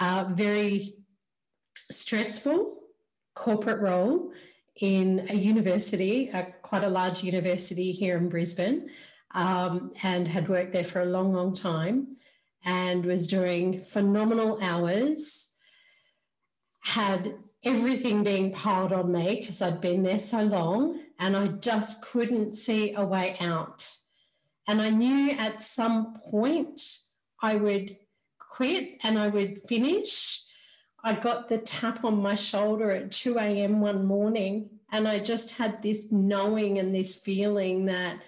uh, 0.00 0.30
very 0.32 0.94
stressful 1.90 2.78
corporate 3.34 3.80
role 3.80 4.32
in 4.76 5.26
a 5.28 5.34
university, 5.34 6.30
a, 6.30 6.46
quite 6.62 6.84
a 6.84 6.88
large 6.88 7.22
university 7.22 7.92
here 7.92 8.16
in 8.16 8.28
Brisbane, 8.28 8.88
um, 9.32 9.92
and 10.02 10.26
had 10.26 10.48
worked 10.48 10.72
there 10.72 10.84
for 10.84 11.02
a 11.02 11.06
long, 11.06 11.32
long 11.32 11.54
time 11.54 12.16
and 12.64 13.04
was 13.04 13.28
doing 13.28 13.80
phenomenal 13.80 14.58
hours. 14.62 15.52
Had 16.80 17.34
everything 17.64 18.22
being 18.22 18.52
piled 18.52 18.92
on 18.92 19.12
me 19.12 19.36
because 19.36 19.60
I'd 19.60 19.80
been 19.80 20.02
there 20.02 20.18
so 20.18 20.42
long 20.42 21.00
and 21.18 21.36
I 21.36 21.48
just 21.48 22.02
couldn't 22.02 22.54
see 22.54 22.94
a 22.94 23.04
way 23.04 23.36
out. 23.40 23.96
And 24.66 24.80
I 24.80 24.90
knew 24.90 25.32
at 25.32 25.62
some 25.62 26.14
point 26.30 26.80
I 27.42 27.56
would 27.56 27.96
quit 28.38 28.98
and 29.02 29.18
I 29.18 29.28
would 29.28 29.62
finish. 29.62 30.42
I 31.02 31.14
got 31.14 31.48
the 31.48 31.58
tap 31.58 32.04
on 32.04 32.22
my 32.22 32.34
shoulder 32.34 32.90
at 32.90 33.12
2 33.12 33.38
a.m. 33.38 33.80
one 33.80 34.04
morning, 34.04 34.68
and 34.92 35.08
I 35.08 35.18
just 35.18 35.52
had 35.52 35.82
this 35.82 36.12
knowing 36.12 36.78
and 36.78 36.94
this 36.94 37.14
feeling 37.16 37.86
that 37.86 38.20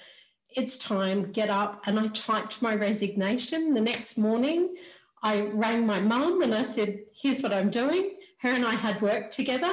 it's 0.48 0.78
time, 0.78 1.32
get 1.32 1.50
up. 1.50 1.82
And 1.86 2.00
I 2.00 2.08
typed 2.08 2.62
my 2.62 2.74
resignation. 2.74 3.74
The 3.74 3.80
next 3.80 4.16
morning, 4.16 4.74
I 5.22 5.50
rang 5.52 5.86
my 5.86 6.00
mum 6.00 6.42
and 6.42 6.54
I 6.54 6.62
said, 6.62 7.00
Here's 7.14 7.42
what 7.42 7.52
I'm 7.52 7.70
doing. 7.70 8.16
Her 8.42 8.50
and 8.50 8.64
I 8.64 8.72
had 8.74 9.00
worked 9.00 9.32
together, 9.32 9.72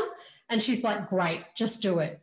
and 0.50 0.64
she's 0.64 0.84
like, 0.84 1.10
Great, 1.10 1.44
just 1.56 1.82
do 1.82 2.00
it. 2.00 2.22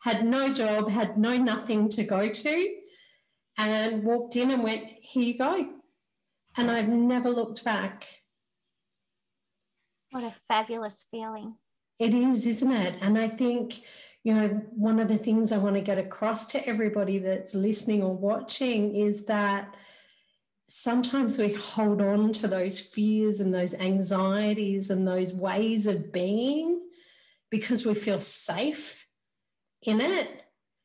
Had 0.00 0.24
no 0.24 0.52
job, 0.52 0.90
had 0.90 1.18
no 1.18 1.36
nothing 1.36 1.88
to 1.90 2.04
go 2.04 2.28
to, 2.28 2.74
and 3.56 4.04
walked 4.04 4.36
in 4.36 4.50
and 4.50 4.62
went, 4.62 4.84
Here 5.00 5.24
you 5.24 5.38
go 5.38 5.68
and 6.58 6.70
I've 6.70 6.88
never 6.88 7.30
looked 7.30 7.64
back. 7.64 8.06
What 10.10 10.24
a 10.24 10.34
fabulous 10.48 11.06
feeling. 11.10 11.54
It 11.98 12.12
is, 12.12 12.46
isn't 12.46 12.72
it? 12.72 12.96
And 13.00 13.16
I 13.16 13.28
think, 13.28 13.80
you 14.24 14.34
know, 14.34 14.48
one 14.72 14.98
of 14.98 15.08
the 15.08 15.18
things 15.18 15.52
I 15.52 15.58
want 15.58 15.76
to 15.76 15.80
get 15.80 15.98
across 15.98 16.46
to 16.48 16.66
everybody 16.66 17.18
that's 17.18 17.54
listening 17.54 18.02
or 18.02 18.14
watching 18.16 18.96
is 18.96 19.24
that 19.26 19.74
sometimes 20.68 21.38
we 21.38 21.54
hold 21.54 22.00
on 22.02 22.32
to 22.34 22.46
those 22.46 22.78
fears 22.78 23.40
and 23.40 23.52
those 23.52 23.74
anxieties 23.74 24.90
and 24.90 25.08
those 25.08 25.32
ways 25.32 25.86
of 25.86 26.12
being 26.12 26.80
because 27.50 27.86
we 27.86 27.94
feel 27.94 28.20
safe 28.20 29.06
in 29.82 30.00
it. 30.00 30.28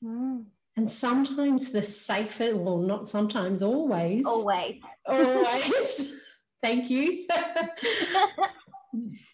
Mm. 0.04 0.46
And 0.76 0.90
sometimes 0.90 1.72
the 1.72 1.84
safer, 1.84 2.56
well, 2.56 2.80
not 2.80 3.10
sometimes, 3.10 3.62
always. 3.62 4.26
Always. 4.26 4.82
Always. 5.06 6.16
Thank 6.64 6.90
you. 6.90 7.28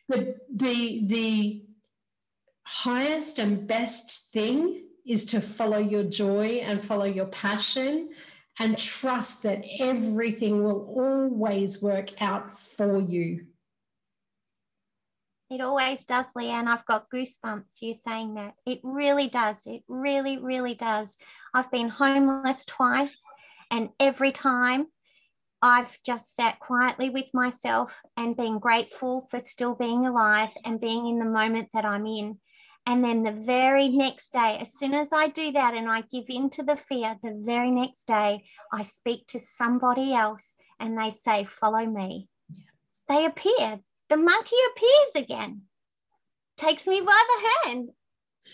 the, 0.10 0.36
the, 0.54 1.06
the 1.06 1.66
highest 2.64 3.38
and 3.38 3.68
best 3.68 4.34
thing 4.34 4.84
is 5.06 5.26
to 5.26 5.42
follow 5.42 5.78
your 5.78 6.04
joy 6.04 6.62
and 6.64 6.84
follow 6.84 7.06
your 7.06 7.28
passion 7.28 8.10
and 8.60 8.78
trust 8.78 9.44
that 9.44 9.64
everything 9.80 10.64
will 10.64 10.86
always 10.96 11.82
work 11.82 12.22
out 12.22 12.52
for 12.52 13.00
you. 13.00 13.46
It 15.50 15.62
always 15.62 16.06
does, 16.06 16.26
Leanne. 16.38 16.68
I've 16.68 16.86
got 16.86 17.10
goosebumps 17.10 17.82
you 17.82 17.94
saying 17.94 18.36
that. 18.36 18.54
It 18.68 18.82
really 18.84 19.30
does. 19.30 19.66
It 19.66 19.82
really, 19.88 20.38
really 20.38 20.76
does. 20.76 21.18
I've 21.54 21.72
been 21.72 21.90
homeless 21.90 22.66
twice, 22.66 23.24
and 23.72 23.90
every 24.00 24.32
time 24.32 24.86
I've 25.62 25.98
just 26.04 26.36
sat 26.36 26.60
quietly 26.60 27.10
with 27.10 27.34
myself 27.34 28.00
and 28.16 28.38
been 28.38 28.60
grateful 28.60 29.28
for 29.32 29.40
still 29.40 29.74
being 29.74 30.06
alive 30.06 30.50
and 30.64 30.80
being 30.80 31.08
in 31.08 31.18
the 31.18 31.26
moment 31.26 31.70
that 31.74 31.84
I'm 31.84 32.06
in. 32.06 32.40
And 32.90 33.04
then 33.04 33.22
the 33.22 33.32
very 33.32 33.88
next 33.88 34.34
day, 34.34 34.58
as 34.60 34.74
soon 34.74 34.96
as 34.96 35.14
I 35.14 35.28
do 35.28 35.52
that 35.52 35.76
and 35.76 35.88
I 35.88 36.02
give 36.02 36.26
in 36.28 36.50
to 36.50 36.64
the 36.64 36.76
fear, 36.76 37.16
the 37.22 37.40
very 37.46 37.70
next 37.70 38.06
day, 38.06 38.44
I 38.74 38.82
speak 38.82 39.28
to 39.28 39.40
somebody 39.40 40.16
else 40.16 40.56
and 40.80 40.98
they 40.98 41.12
say, 41.12 41.44
Follow 41.44 41.86
me. 41.86 42.28
Yeah. 42.50 42.66
They 43.08 43.26
appear. 43.26 43.80
The 44.10 44.18
monkey 44.18 44.56
appears 44.72 45.24
again, 45.24 45.62
takes 46.58 46.88
me 46.88 47.02
by 47.02 47.24
the 47.28 47.70
hand. 47.70 47.90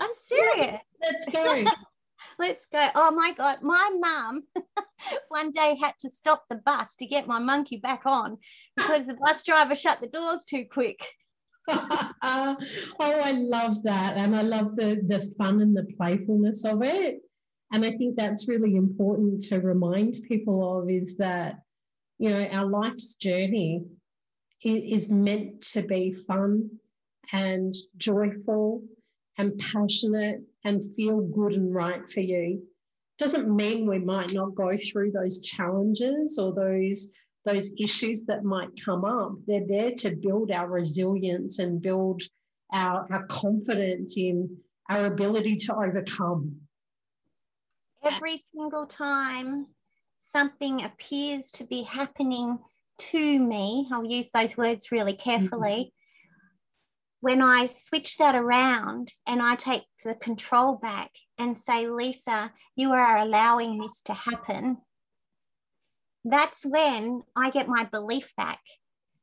I'm 0.01 0.13
serious. 0.13 0.81
Let's 1.01 1.25
go. 1.27 1.63
Let's 2.37 2.65
go. 2.73 2.89
Oh 2.93 3.11
my 3.11 3.31
God. 3.37 3.59
My 3.61 3.89
mum 3.97 4.43
one 5.29 5.51
day 5.51 5.77
had 5.81 5.93
to 6.01 6.09
stop 6.09 6.43
the 6.49 6.57
bus 6.57 6.93
to 6.97 7.05
get 7.05 7.25
my 7.25 7.39
monkey 7.39 7.77
back 7.77 8.01
on 8.05 8.37
because 8.75 9.07
the 9.07 9.13
bus 9.13 9.43
driver 9.43 9.75
shut 9.75 10.01
the 10.01 10.07
doors 10.07 10.43
too 10.43 10.65
quick. 10.69 11.07
oh, 11.67 12.57
I 12.99 13.31
love 13.31 13.81
that. 13.83 14.17
And 14.17 14.35
I 14.35 14.41
love 14.41 14.75
the, 14.75 15.01
the 15.07 15.19
fun 15.37 15.61
and 15.61 15.75
the 15.75 15.87
playfulness 15.97 16.65
of 16.65 16.83
it. 16.83 17.21
And 17.71 17.83
I 17.83 17.91
think 17.91 18.15
that's 18.15 18.47
really 18.47 18.75
important 18.75 19.41
to 19.43 19.59
remind 19.59 20.15
people 20.27 20.79
of 20.79 20.89
is 20.89 21.15
that, 21.17 21.55
you 22.19 22.29
know, 22.29 22.47
our 22.51 22.65
life's 22.65 23.15
journey 23.15 23.83
is 24.63 25.09
meant 25.09 25.61
to 25.61 25.81
be 25.81 26.13
fun 26.13 26.69
and 27.33 27.73
joyful 27.97 28.83
and 29.37 29.57
passionate 29.59 30.41
and 30.63 30.83
feel 30.95 31.21
good 31.21 31.53
and 31.53 31.73
right 31.73 32.09
for 32.09 32.21
you. 32.21 32.63
Doesn't 33.17 33.53
mean 33.53 33.87
we 33.87 33.99
might 33.99 34.33
not 34.33 34.55
go 34.55 34.71
through 34.77 35.11
those 35.11 35.41
challenges 35.41 36.37
or 36.37 36.53
those 36.53 37.11
those 37.45 37.71
issues 37.79 38.23
that 38.23 38.43
might 38.43 38.69
come 38.83 39.05
up. 39.05 39.33
They're 39.47 39.67
there 39.67 39.91
to 39.91 40.15
build 40.15 40.51
our 40.51 40.67
resilience 40.67 41.59
and 41.59 41.81
build 41.81 42.21
our, 42.73 43.07
our 43.11 43.25
confidence 43.27 44.17
in 44.17 44.57
our 44.89 45.05
ability 45.05 45.57
to 45.57 45.75
overcome. 45.75 46.55
Every 48.03 48.37
single 48.37 48.85
time 48.85 49.67
something 50.19 50.83
appears 50.83 51.51
to 51.51 51.63
be 51.65 51.83
happening 51.83 52.59
to 52.97 53.39
me, 53.39 53.87
I'll 53.91 54.05
use 54.05 54.29
those 54.31 54.57
words 54.57 54.91
really 54.91 55.15
carefully. 55.15 55.59
Mm-hmm. 55.59 55.89
When 57.21 57.41
I 57.41 57.65
switch 57.65 58.17
that 58.17 58.35
around 58.35 59.11
and 59.25 59.41
I 59.41 59.55
take 59.55 59.85
the 60.03 60.15
control 60.15 60.75
back 60.75 61.11
and 61.37 61.57
say, 61.57 61.87
Lisa, 61.87 62.51
you 62.75 62.91
are 62.91 63.17
allowing 63.17 63.79
this 63.79 64.01
to 64.03 64.13
happen, 64.13 64.77
that's 66.25 66.65
when 66.65 67.23
I 67.35 67.51
get 67.51 67.67
my 67.67 67.85
belief 67.85 68.33
back. 68.35 68.59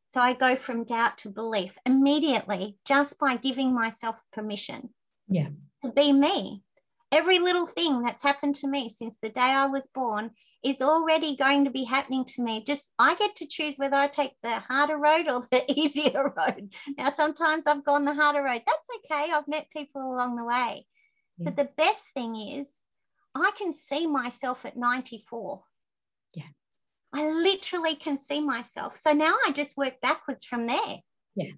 So 0.09 0.21
I 0.21 0.35
go 0.35 0.57
from 0.57 0.85
doubt 0.85 1.19
to 1.19 1.31
belief 1.31 1.77
immediately 1.85 2.77
just 2.85 3.19
by 3.19 3.37
giving 3.37 3.75
myself 3.75 4.17
permission. 4.33 4.91
Yeah. 5.29 5.49
To 5.85 5.91
be 5.91 6.12
me. 6.12 6.62
Every 7.11 7.41
little 7.41 7.67
thing 7.67 8.03
that's 8.03 8.23
happened 8.23 8.55
to 8.57 8.69
me 8.69 8.95
since 8.95 9.19
the 9.19 9.31
day 9.31 9.41
I 9.41 9.67
was 9.67 9.87
born 9.88 10.31
is 10.62 10.81
already 10.81 11.37
going 11.37 11.65
to 11.65 11.71
be 11.71 11.85
happening 11.85 12.25
to 12.25 12.43
me. 12.43 12.62
Just 12.65 12.93
I 12.99 13.15
get 13.17 13.37
to 13.37 13.47
choose 13.47 13.77
whether 13.79 13.97
I 13.97 14.07
take 14.07 14.35
the 14.43 14.61
harder 14.61 14.97
road 14.97 15.29
or 15.29 15.47
the 15.51 15.65
easier 15.69 16.33
road. 16.37 16.73
Now, 16.97 17.12
sometimes 17.12 17.67
I've 17.67 17.85
gone 17.85 18.05
the 18.05 18.15
harder 18.15 18.43
road. 18.43 18.62
That's 18.67 18.88
okay. 18.99 19.33
I've 19.33 19.49
met 19.49 19.67
people 19.75 20.03
along 20.03 20.37
the 20.37 20.45
way. 20.45 20.87
Yeah. 21.37 21.51
But 21.51 21.57
the 21.57 21.71
best 21.77 22.05
thing 22.15 22.37
is 22.37 22.69
I 23.35 23.51
can 23.59 23.75
see 23.75 24.07
myself 24.07 24.65
at 24.65 24.77
94. 24.77 25.62
Yeah. 26.35 26.45
I 27.14 27.29
literally 27.29 27.96
can 27.96 28.18
see 28.18 28.40
myself. 28.40 28.96
So 28.96 29.12
now 29.12 29.35
I 29.46 29.53
just 29.53 29.77
work 29.77 30.01
backwards 30.01 30.44
from 30.44 30.66
there. 30.66 30.96
Yeah. 31.35 31.53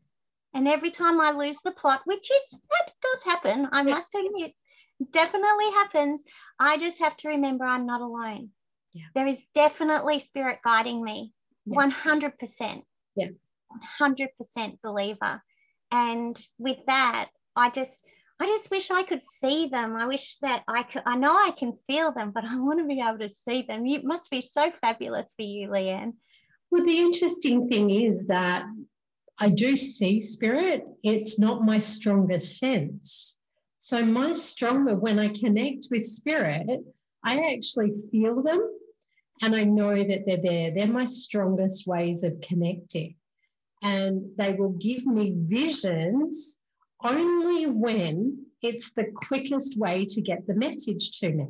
And 0.53 0.69
every 0.69 0.91
time 0.91 1.21
I 1.21 1.33
lose 1.33 1.59
the 1.65 1.73
plot, 1.73 2.03
which 2.05 2.31
is 2.31 2.51
that 2.51 2.93
does 3.03 3.23
happen, 3.25 3.69
I 3.73 3.83
must 3.83 4.15
admit, 4.15 4.53
definitely 5.11 5.71
happens. 5.73 6.23
I 6.59 6.79
just 6.79 6.99
have 7.01 7.17
to 7.19 7.29
remember 7.29 7.65
I'm 7.65 7.87
not 7.87 8.01
alone. 8.01 8.51
Yeah. 8.93 9.07
There 9.15 9.27
is 9.27 9.45
definitely 9.55 10.21
spirit 10.21 10.61
guiding 10.65 11.03
me. 11.03 11.33
Yeah. 11.67 11.89
100%. 11.89 12.83
Yeah. 13.17 13.29
100% 14.01 14.81
believer. 14.83 15.43
And 15.91 16.41
with 16.59 16.79
that, 16.87 17.31
I 17.57 17.71
just 17.71 18.05
I 18.41 18.47
just 18.47 18.71
wish 18.71 18.91
I 18.91 19.05
could 19.05 19.23
see 19.23 19.69
them. 19.69 19.95
I 19.95 20.07
wish 20.07 20.37
that 20.43 20.65
I 20.67 20.83
could, 20.83 21.03
I 21.07 21.17
know 21.17 21.33
I 21.33 21.53
can 21.57 21.79
feel 21.87 22.13
them, 22.13 22.33
but 22.35 22.45
I 22.45 22.59
want 22.59 22.81
to 22.81 22.87
be 22.87 23.01
able 23.01 23.19
to 23.21 23.35
see 23.49 23.63
them. 23.63 23.87
It 23.87 24.05
must 24.05 24.31
be 24.31 24.41
so 24.41 24.71
fabulous 24.81 25.33
for 25.37 25.45
you, 25.45 25.69
Leanne. 25.69 26.15
Well, 26.71 26.85
the 26.85 26.99
interesting 26.99 27.69
thing 27.69 27.91
is 27.91 28.27
that 28.27 28.65
I 29.39 29.51
do 29.51 29.77
see 29.77 30.21
spirit. 30.21 30.85
It's 31.03 31.39
not 31.39 31.63
my 31.63 31.79
strongest 31.79 32.59
sense. 32.59 33.39
So, 33.79 34.05
my 34.05 34.33
stronger, 34.33 34.97
when 34.97 35.19
I 35.19 35.29
connect 35.29 35.89
with 35.91 36.05
spirit, 36.05 36.81
I 37.25 37.53
actually 37.53 37.93
feel 38.11 38.43
them 38.43 38.69
and 39.43 39.55
I 39.55 39.65
know 39.65 39.95
that 39.95 40.25
they're 40.27 40.43
there. 40.43 40.71
They're 40.75 40.87
my 40.87 41.05
strongest 41.07 41.87
ways 41.87 42.23
of 42.25 42.41
connecting. 42.41 43.17
And 43.83 44.31
they 44.37 44.55
will 44.55 44.71
give 44.71 45.07
me 45.07 45.35
visions 45.37 46.59
only 47.05 47.67
when 47.67 48.47
it's 48.63 48.91
the 48.93 49.07
quickest 49.15 49.79
way 49.79 50.07
to 50.07 50.21
get 50.21 50.47
the 50.47 50.55
message 50.55 51.19
to 51.21 51.31
me. 51.31 51.49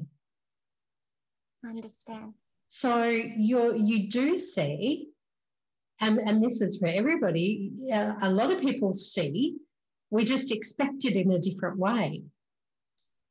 I 1.64 1.68
understand. 1.68 2.34
So 2.66 3.04
you 3.04 3.76
you 3.76 4.10
do 4.10 4.36
see, 4.38 5.08
and, 6.00 6.18
and 6.18 6.42
this 6.42 6.60
is 6.60 6.78
for 6.78 6.88
everybody, 6.88 7.70
uh, 7.92 8.14
a 8.22 8.30
lot 8.30 8.52
of 8.52 8.60
people 8.60 8.92
see, 8.92 9.56
we 10.10 10.24
just 10.24 10.50
expect 10.50 11.04
it 11.04 11.16
in 11.16 11.30
a 11.32 11.38
different 11.38 11.78
way. 11.78 12.24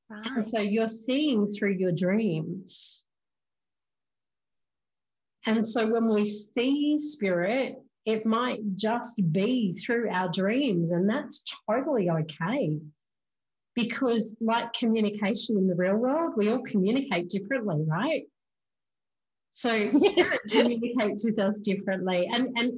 Right. 0.10 0.26
And 0.28 0.46
so 0.46 0.60
you're 0.60 0.88
seeing 0.88 1.52
through 1.52 1.74
your 1.74 1.92
dreams. 1.92 3.06
And 5.46 5.68
so 5.68 5.86
when 5.86 6.14
we 6.14 6.24
see 6.24 6.98
spirit, 6.98 7.83
it 8.06 8.26
might 8.26 8.60
just 8.76 9.22
be 9.32 9.74
through 9.74 10.10
our 10.10 10.30
dreams, 10.30 10.92
and 10.92 11.10
that's 11.10 11.46
totally 11.70 12.10
okay. 12.10 12.80
Because, 13.76 14.36
like 14.40 14.74
communication 14.74 15.58
in 15.58 15.68
the 15.68 15.76
real 15.76 15.96
world, 15.96 16.34
we 16.36 16.50
all 16.50 16.62
communicate 16.62 17.30
differently, 17.30 17.84
right? 17.88 18.24
So, 19.52 19.70
spirit 19.96 20.40
communicates 20.50 21.26
with 21.26 21.40
us 21.40 21.60
differently. 21.60 22.30
And, 22.32 22.58
and, 22.60 22.74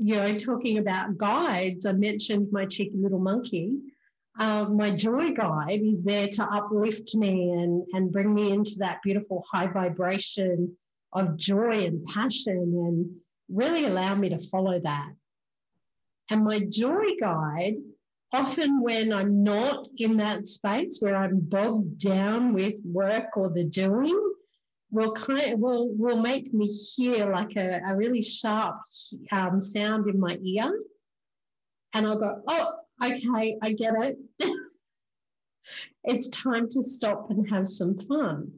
you 0.00 0.16
know, 0.16 0.36
talking 0.36 0.78
about 0.78 1.18
guides, 1.18 1.86
I 1.86 1.92
mentioned 1.92 2.48
my 2.50 2.66
cheeky 2.66 2.96
little 2.96 3.20
monkey. 3.20 3.74
Um, 4.40 4.76
my 4.76 4.90
joy 4.90 5.32
guide 5.32 5.80
is 5.82 6.04
there 6.04 6.28
to 6.28 6.44
uplift 6.44 7.14
me 7.14 7.50
and, 7.50 7.84
and 7.92 8.12
bring 8.12 8.32
me 8.32 8.52
into 8.52 8.76
that 8.78 9.02
beautiful 9.02 9.44
high 9.50 9.66
vibration 9.66 10.76
of 11.12 11.36
joy 11.36 11.84
and 11.84 12.04
passion 12.06 12.56
and 12.56 13.10
really 13.48 13.86
allow 13.86 14.14
me 14.14 14.28
to 14.30 14.38
follow 14.38 14.78
that. 14.80 15.10
And 16.30 16.44
my 16.44 16.60
joy 16.60 17.06
guide, 17.20 17.76
often 18.32 18.82
when 18.82 19.12
I'm 19.12 19.42
not 19.42 19.88
in 19.96 20.18
that 20.18 20.46
space 20.46 20.98
where 21.00 21.16
I'm 21.16 21.40
bogged 21.40 21.98
down 21.98 22.52
with 22.52 22.76
work 22.84 23.36
or 23.36 23.48
the 23.48 23.64
doing, 23.64 24.18
will 24.90 25.12
kind 25.12 25.52
of, 25.52 25.58
will, 25.58 25.88
will 25.90 26.20
make 26.20 26.52
me 26.52 26.66
hear 26.66 27.30
like 27.32 27.56
a, 27.56 27.80
a 27.88 27.96
really 27.96 28.22
sharp 28.22 28.76
um, 29.32 29.60
sound 29.60 30.08
in 30.08 30.18
my 30.18 30.38
ear. 30.42 30.80
And 31.94 32.06
I'll 32.06 32.18
go, 32.18 32.42
oh, 32.46 32.72
okay, 33.02 33.58
I 33.62 33.72
get 33.72 33.94
it. 34.02 34.18
it's 36.04 36.28
time 36.28 36.68
to 36.70 36.82
stop 36.82 37.30
and 37.30 37.48
have 37.50 37.66
some 37.66 37.98
fun. 37.98 38.52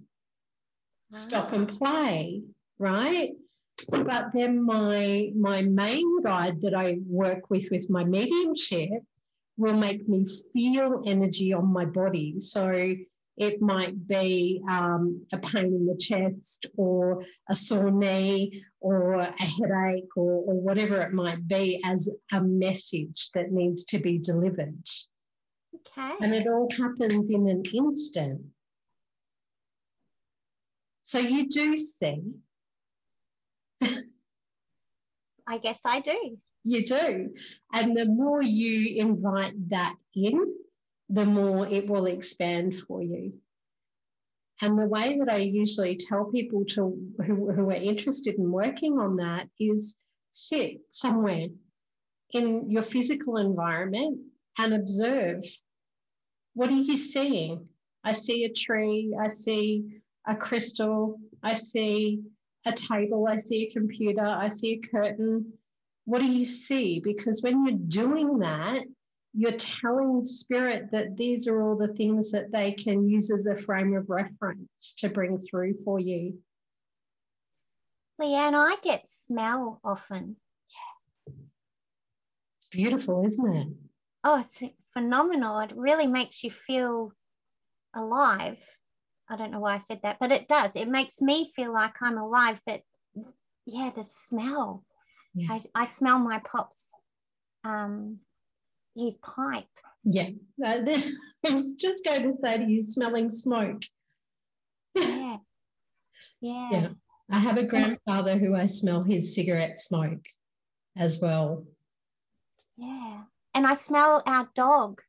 Stop 1.10 1.52
and 1.52 1.68
play, 1.68 2.42
right? 2.78 3.30
But 3.88 4.32
then 4.34 4.62
my 4.62 5.32
my 5.36 5.62
main 5.62 6.20
guide 6.22 6.60
that 6.62 6.74
I 6.74 6.98
work 7.06 7.50
with 7.50 7.68
with 7.70 7.88
my 7.88 8.04
mediumship 8.04 9.02
will 9.56 9.76
make 9.76 10.08
me 10.08 10.26
feel 10.52 11.02
energy 11.06 11.52
on 11.52 11.72
my 11.72 11.84
body. 11.84 12.38
So 12.38 12.94
it 13.36 13.62
might 13.62 14.06
be 14.06 14.62
um, 14.68 15.24
a 15.32 15.38
pain 15.38 15.66
in 15.66 15.86
the 15.86 15.96
chest 15.96 16.66
or 16.76 17.22
a 17.48 17.54
sore 17.54 17.90
knee 17.90 18.62
or 18.80 19.14
a 19.14 19.32
headache 19.40 20.14
or, 20.16 20.42
or 20.46 20.60
whatever 20.60 21.00
it 21.00 21.12
might 21.12 21.46
be 21.48 21.80
as 21.84 22.08
a 22.32 22.40
message 22.40 23.30
that 23.34 23.50
needs 23.50 23.84
to 23.84 23.98
be 23.98 24.18
delivered. 24.18 24.84
Okay. 25.74 26.14
And 26.20 26.34
it 26.34 26.46
all 26.46 26.68
happens 26.70 27.30
in 27.30 27.48
an 27.48 27.62
instant. 27.72 28.42
So 31.04 31.18
you 31.18 31.48
do 31.48 31.76
see. 31.76 32.22
I 35.46 35.58
guess 35.58 35.80
I 35.84 36.00
do. 36.00 36.38
You 36.64 36.84
do. 36.84 37.30
And 37.72 37.96
the 37.96 38.06
more 38.06 38.42
you 38.42 39.02
invite 39.02 39.70
that 39.70 39.94
in, 40.14 40.54
the 41.08 41.24
more 41.24 41.66
it 41.66 41.88
will 41.88 42.06
expand 42.06 42.80
for 42.86 43.02
you. 43.02 43.32
And 44.62 44.78
the 44.78 44.86
way 44.86 45.18
that 45.18 45.32
I 45.32 45.38
usually 45.38 45.96
tell 45.96 46.26
people 46.26 46.64
to 46.70 46.96
who, 47.26 47.50
who 47.50 47.70
are 47.70 47.72
interested 47.72 48.34
in 48.36 48.52
working 48.52 48.98
on 48.98 49.16
that 49.16 49.48
is 49.58 49.96
sit 50.30 50.80
somewhere 50.90 51.48
in 52.32 52.70
your 52.70 52.82
physical 52.82 53.38
environment 53.38 54.20
and 54.58 54.74
observe. 54.74 55.42
What 56.54 56.70
are 56.70 56.74
you 56.74 56.96
seeing? 56.96 57.66
I 58.04 58.12
see 58.12 58.44
a 58.44 58.52
tree, 58.52 59.14
I 59.20 59.28
see 59.28 60.00
a 60.26 60.36
crystal, 60.36 61.18
I 61.42 61.54
see 61.54 62.20
a 62.66 62.72
table, 62.72 63.26
I 63.28 63.38
see 63.38 63.66
a 63.66 63.72
computer, 63.72 64.22
I 64.22 64.48
see 64.48 64.74
a 64.82 64.88
curtain. 64.88 65.52
What 66.04 66.20
do 66.20 66.26
you 66.30 66.44
see? 66.44 67.00
Because 67.00 67.42
when 67.42 67.64
you're 67.64 67.76
doing 67.76 68.38
that, 68.40 68.84
you're 69.32 69.52
telling 69.52 70.24
spirit 70.24 70.88
that 70.92 71.16
these 71.16 71.46
are 71.46 71.62
all 71.62 71.76
the 71.76 71.94
things 71.94 72.32
that 72.32 72.50
they 72.50 72.72
can 72.72 73.08
use 73.08 73.30
as 73.30 73.46
a 73.46 73.56
frame 73.56 73.94
of 73.96 74.10
reference 74.10 74.94
to 74.98 75.08
bring 75.08 75.38
through 75.38 75.74
for 75.84 76.00
you. 76.00 76.38
Leanne, 78.20 78.54
I 78.54 78.76
get 78.82 79.08
smell 79.08 79.80
often. 79.84 80.36
It's 81.28 82.68
beautiful, 82.70 83.24
isn't 83.24 83.56
it? 83.56 83.68
Oh, 84.24 84.40
it's 84.40 84.62
phenomenal. 84.92 85.60
It 85.60 85.72
really 85.74 86.06
makes 86.06 86.44
you 86.44 86.50
feel 86.50 87.12
alive. 87.94 88.58
I 89.30 89.36
don't 89.36 89.52
know 89.52 89.60
why 89.60 89.74
I 89.74 89.78
said 89.78 90.00
that, 90.02 90.18
but 90.18 90.32
it 90.32 90.48
does. 90.48 90.74
It 90.74 90.88
makes 90.88 91.22
me 91.22 91.52
feel 91.54 91.72
like 91.72 91.94
I'm 92.02 92.18
alive. 92.18 92.60
But 92.66 92.82
yeah, 93.64 93.90
the 93.94 94.02
smell. 94.02 94.84
Yeah. 95.34 95.58
I, 95.74 95.82
I 95.82 95.86
smell 95.86 96.18
my 96.18 96.40
pop's 96.40 96.90
um, 97.62 98.18
his 98.96 99.16
pipe. 99.18 99.64
Yeah, 100.02 100.30
I 100.64 101.04
was 101.44 101.74
just 101.74 102.04
going 102.04 102.24
to 102.24 102.34
say 102.36 102.58
to 102.58 102.64
you, 102.64 102.82
smelling 102.82 103.30
smoke. 103.30 103.82
Yeah. 104.96 105.36
yeah. 106.40 106.68
Yeah. 106.72 106.88
I 107.30 107.38
have 107.38 107.58
a 107.58 107.66
grandfather 107.66 108.36
who 108.36 108.56
I 108.56 108.66
smell 108.66 109.04
his 109.04 109.36
cigarette 109.36 109.78
smoke 109.78 110.24
as 110.96 111.20
well. 111.22 111.64
Yeah. 112.76 113.22
And 113.54 113.64
I 113.64 113.74
smell 113.74 114.24
our 114.26 114.48
dog 114.56 115.00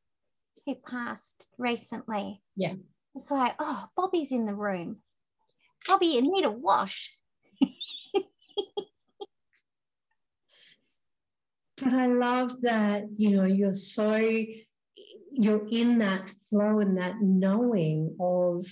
who 0.67 0.75
passed 0.75 1.47
recently. 1.57 2.43
Yeah. 2.55 2.73
It's 3.15 3.29
like, 3.29 3.55
oh, 3.59 3.87
Bobby's 3.95 4.31
in 4.31 4.45
the 4.45 4.55
room. 4.55 4.97
Bobby, 5.87 6.07
you 6.07 6.21
need 6.21 6.45
a 6.45 6.51
wash. 6.51 7.13
but 11.77 11.93
I 11.93 12.07
love 12.07 12.61
that, 12.61 13.03
you 13.17 13.31
know, 13.31 13.45
you're 13.45 13.73
so, 13.73 14.15
you're 15.31 15.67
in 15.69 15.99
that 15.99 16.31
flow 16.49 16.79
and 16.79 16.97
that 16.97 17.21
knowing 17.21 18.15
of, 18.19 18.65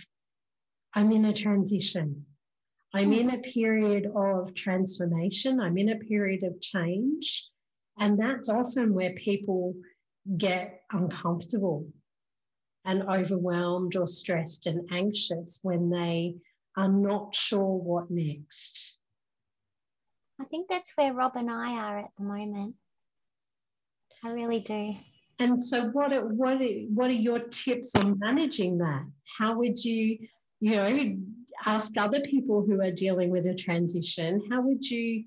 I'm 0.94 1.12
in 1.12 1.26
a 1.26 1.34
transition. 1.34 2.26
I'm 2.94 3.14
in 3.14 3.30
a 3.32 3.38
period 3.38 4.10
of 4.16 4.56
transformation. 4.56 5.60
I'm 5.60 5.78
in 5.78 5.90
a 5.90 6.00
period 6.00 6.44
of 6.44 6.60
change. 6.60 7.48
And 8.00 8.18
that's 8.20 8.50
often 8.50 8.94
where 8.94 9.12
people 9.14 9.76
get 10.38 10.82
uncomfortable 10.92 11.86
and 12.86 13.04
overwhelmed 13.04 13.96
or 13.96 14.08
stressed 14.08 14.66
and 14.66 14.90
anxious 14.92 15.60
when 15.64 15.90
they 15.90 16.36
are 16.78 16.88
not 16.88 17.36
sure 17.36 17.78
what 17.78 18.10
next. 18.10 18.98
I 20.40 20.46
think 20.46 20.70
that's 20.70 20.92
where 20.96 21.14
Rob 21.14 21.34
and 21.36 21.52
I 21.52 21.76
are 21.78 22.00
at 22.00 22.12
the 22.18 22.24
moment. 22.24 22.76
I 24.24 24.32
really 24.32 24.62
do. 24.62 24.96
And 25.40 25.62
so, 25.62 25.86
what 25.88 26.14
are, 26.14 26.26
what 26.26 26.62
are, 26.62 26.68
what 26.94 27.10
are 27.10 27.14
your 27.14 27.40
tips 27.40 27.96
on 27.96 28.20
managing 28.20 28.78
that? 28.80 29.06
How 29.38 29.58
would 29.58 29.84
you, 29.84 30.18
you 30.60 30.76
know, 30.76 31.18
ask 31.66 31.96
other 31.98 32.22
people 32.22 32.66
who 32.66 32.82
are 32.82 32.92
dealing 32.92 33.30
with 33.30 33.46
a 33.46 33.56
transition? 33.56 34.42
How 34.50 34.62
would 34.62 34.84
you 34.84 35.26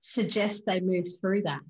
suggest 0.00 0.64
they 0.66 0.80
move 0.80 1.06
through 1.20 1.42
that? 1.42 1.60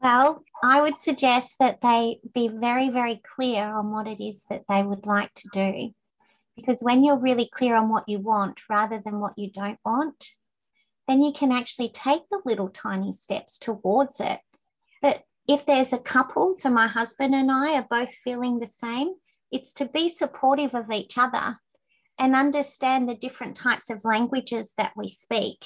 Well, 0.00 0.44
I 0.62 0.80
would 0.80 0.98
suggest 0.98 1.56
that 1.58 1.80
they 1.80 2.20
be 2.32 2.48
very, 2.48 2.88
very 2.88 3.20
clear 3.34 3.64
on 3.64 3.90
what 3.90 4.06
it 4.06 4.22
is 4.22 4.44
that 4.48 4.64
they 4.68 4.82
would 4.82 5.06
like 5.06 5.34
to 5.34 5.48
do. 5.52 5.92
Because 6.54 6.82
when 6.82 7.02
you're 7.02 7.18
really 7.18 7.48
clear 7.52 7.74
on 7.74 7.88
what 7.88 8.08
you 8.08 8.20
want 8.20 8.60
rather 8.68 9.00
than 9.04 9.18
what 9.18 9.36
you 9.36 9.50
don't 9.50 9.78
want, 9.84 10.24
then 11.08 11.22
you 11.22 11.32
can 11.32 11.50
actually 11.50 11.88
take 11.88 12.22
the 12.30 12.40
little 12.44 12.68
tiny 12.68 13.12
steps 13.12 13.58
towards 13.58 14.20
it. 14.20 14.40
But 15.02 15.24
if 15.48 15.66
there's 15.66 15.92
a 15.92 15.98
couple, 15.98 16.56
so 16.56 16.70
my 16.70 16.86
husband 16.86 17.34
and 17.34 17.50
I 17.50 17.78
are 17.78 17.86
both 17.88 18.10
feeling 18.10 18.58
the 18.58 18.68
same, 18.68 19.14
it's 19.50 19.72
to 19.74 19.86
be 19.86 20.14
supportive 20.14 20.74
of 20.74 20.92
each 20.92 21.18
other 21.18 21.58
and 22.18 22.36
understand 22.36 23.08
the 23.08 23.14
different 23.14 23.56
types 23.56 23.90
of 23.90 24.04
languages 24.04 24.74
that 24.76 24.92
we 24.96 25.08
speak 25.08 25.64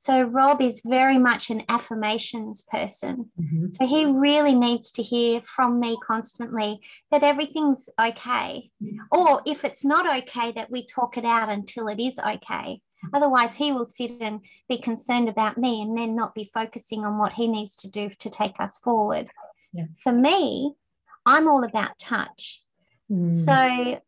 so 0.00 0.22
Rob 0.22 0.62
is 0.62 0.80
very 0.84 1.18
much 1.18 1.50
an 1.50 1.64
affirmations 1.68 2.62
person. 2.62 3.28
Mm-hmm. 3.38 3.72
So 3.72 3.84
he 3.84 4.06
really 4.06 4.54
needs 4.54 4.92
to 4.92 5.02
hear 5.02 5.40
from 5.40 5.80
me 5.80 5.98
constantly 6.06 6.80
that 7.10 7.24
everything's 7.24 7.88
okay. 7.98 8.70
Or 9.10 9.42
if 9.44 9.64
it's 9.64 9.84
not 9.84 10.22
okay, 10.22 10.52
that 10.52 10.70
we 10.70 10.86
talk 10.86 11.18
it 11.18 11.24
out 11.24 11.48
until 11.48 11.88
it 11.88 11.98
is 11.98 12.16
okay. 12.20 12.80
Otherwise, 13.12 13.56
he 13.56 13.72
will 13.72 13.86
sit 13.86 14.12
and 14.20 14.40
be 14.68 14.78
concerned 14.78 15.28
about 15.28 15.58
me 15.58 15.82
and 15.82 15.98
then 15.98 16.14
not 16.14 16.32
be 16.32 16.48
focusing 16.54 17.04
on 17.04 17.18
what 17.18 17.32
he 17.32 17.48
needs 17.48 17.74
to 17.78 17.90
do 17.90 18.08
to 18.20 18.30
take 18.30 18.60
us 18.60 18.78
forward. 18.78 19.28
Yeah. 19.72 19.86
For 19.96 20.12
me, 20.12 20.74
I'm 21.26 21.48
all 21.48 21.64
about 21.64 21.98
touch. 21.98 22.62
Mm. 23.10 23.44
So 23.44 24.00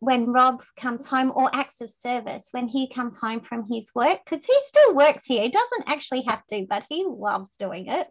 when 0.00 0.32
Rob 0.32 0.62
comes 0.76 1.06
home 1.06 1.32
or 1.34 1.50
acts 1.52 1.80
of 1.80 1.90
service 1.90 2.48
when 2.52 2.68
he 2.68 2.88
comes 2.88 3.16
home 3.18 3.40
from 3.40 3.66
his 3.68 3.92
work, 3.94 4.20
because 4.24 4.44
he 4.44 4.54
still 4.66 4.94
works 4.94 5.24
here. 5.24 5.42
He 5.42 5.50
doesn't 5.50 5.88
actually 5.88 6.22
have 6.22 6.46
to, 6.46 6.66
but 6.68 6.84
he 6.88 7.04
loves 7.06 7.56
doing 7.56 7.88
it. 7.88 8.08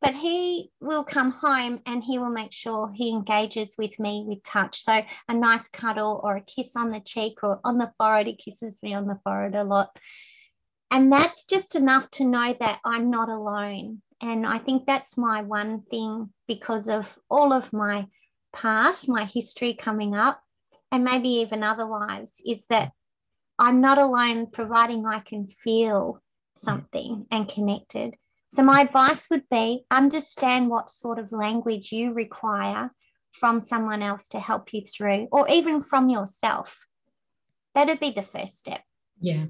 But 0.00 0.14
he 0.14 0.70
will 0.80 1.04
come 1.04 1.32
home 1.32 1.80
and 1.86 2.02
he 2.02 2.18
will 2.18 2.30
make 2.30 2.52
sure 2.52 2.90
he 2.92 3.10
engages 3.10 3.74
with 3.76 3.98
me 3.98 4.24
with 4.26 4.42
touch. 4.42 4.82
So 4.82 5.02
a 5.28 5.34
nice 5.34 5.68
cuddle 5.68 6.20
or 6.22 6.36
a 6.36 6.42
kiss 6.42 6.76
on 6.76 6.90
the 6.90 7.00
cheek 7.00 7.38
or 7.42 7.60
on 7.64 7.78
the 7.78 7.92
forehead. 7.98 8.26
He 8.26 8.36
kisses 8.36 8.78
me 8.82 8.94
on 8.94 9.06
the 9.06 9.18
forehead 9.24 9.54
a 9.54 9.64
lot. 9.64 9.90
And 10.90 11.12
that's 11.12 11.46
just 11.46 11.74
enough 11.74 12.10
to 12.12 12.24
know 12.24 12.54
that 12.60 12.80
I'm 12.84 13.10
not 13.10 13.28
alone. 13.28 14.00
And 14.20 14.46
I 14.46 14.58
think 14.58 14.86
that's 14.86 15.18
my 15.18 15.42
one 15.42 15.82
thing 15.82 16.32
because 16.48 16.88
of 16.88 17.18
all 17.28 17.52
of 17.52 17.72
my 17.72 18.06
past, 18.54 19.08
my 19.08 19.24
history 19.24 19.74
coming 19.74 20.14
up 20.14 20.40
and 20.92 21.04
maybe 21.04 21.28
even 21.28 21.62
other 21.62 21.84
lives 21.84 22.40
is 22.44 22.64
that 22.70 22.92
I'm 23.58 23.80
not 23.80 23.98
alone, 23.98 24.48
providing 24.48 25.06
I 25.06 25.20
can 25.20 25.48
feel 25.48 26.22
something 26.56 27.26
and 27.30 27.48
connected. 27.48 28.14
So, 28.48 28.62
my 28.62 28.82
advice 28.82 29.28
would 29.30 29.48
be 29.50 29.84
understand 29.90 30.68
what 30.68 30.88
sort 30.88 31.18
of 31.18 31.32
language 31.32 31.92
you 31.92 32.12
require 32.12 32.90
from 33.32 33.60
someone 33.60 34.02
else 34.02 34.28
to 34.28 34.40
help 34.40 34.72
you 34.72 34.82
through, 34.82 35.28
or 35.32 35.48
even 35.48 35.82
from 35.82 36.08
yourself. 36.08 36.86
That'd 37.74 38.00
be 38.00 38.12
the 38.12 38.22
first 38.22 38.58
step. 38.58 38.82
Yeah. 39.20 39.46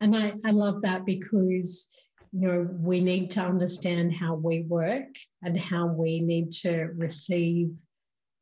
And 0.00 0.14
I, 0.14 0.34
I 0.44 0.50
love 0.50 0.82
that 0.82 1.06
because 1.06 1.96
you 2.32 2.48
know 2.48 2.68
we 2.70 3.00
need 3.00 3.30
to 3.32 3.42
understand 3.42 4.12
how 4.12 4.34
we 4.34 4.62
work 4.62 5.08
and 5.42 5.58
how 5.58 5.86
we 5.86 6.20
need 6.20 6.52
to 6.52 6.88
receive 6.96 7.70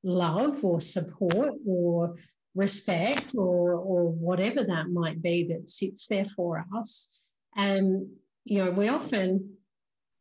love 0.05 0.65
or 0.65 0.81
support 0.81 1.55
or 1.67 2.17
respect 2.55 3.35
or, 3.35 3.73
or 3.73 4.11
whatever 4.11 4.63
that 4.63 4.89
might 4.91 5.21
be 5.21 5.45
that 5.49 5.69
sits 5.69 6.07
there 6.07 6.27
for 6.37 6.65
us. 6.77 7.21
And, 7.57 8.09
you 8.45 8.65
know, 8.65 8.71
we 8.71 8.89
often 8.89 9.57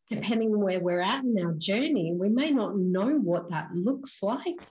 depending 0.09 0.49
on 0.49 0.59
where 0.59 0.79
we're 0.79 0.99
at 0.99 1.23
in 1.23 1.35
our 1.43 1.53
journey, 1.53 2.13
we 2.17 2.29
may 2.29 2.51
not 2.51 2.77
know 2.77 3.09
what 3.09 3.49
that 3.49 3.69
looks 3.73 4.21
like, 4.21 4.61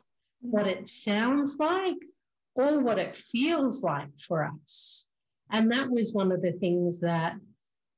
what 0.40 0.66
it 0.66 0.88
sounds 0.88 1.56
like, 1.58 1.96
or 2.54 2.80
what 2.80 2.98
it 2.98 3.16
feels 3.16 3.82
like 3.82 4.10
for 4.18 4.44
us. 4.44 5.08
And 5.50 5.70
that 5.72 5.90
was 5.90 6.12
one 6.12 6.32
of 6.32 6.42
the 6.42 6.52
things 6.52 7.00
that 7.00 7.34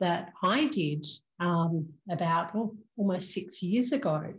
that 0.01 0.33
I 0.43 0.67
did 0.67 1.07
um, 1.39 1.89
about 2.11 2.55
oh, 2.55 2.77
almost 2.97 3.33
six 3.33 3.63
years 3.63 3.93
ago. 3.93 4.35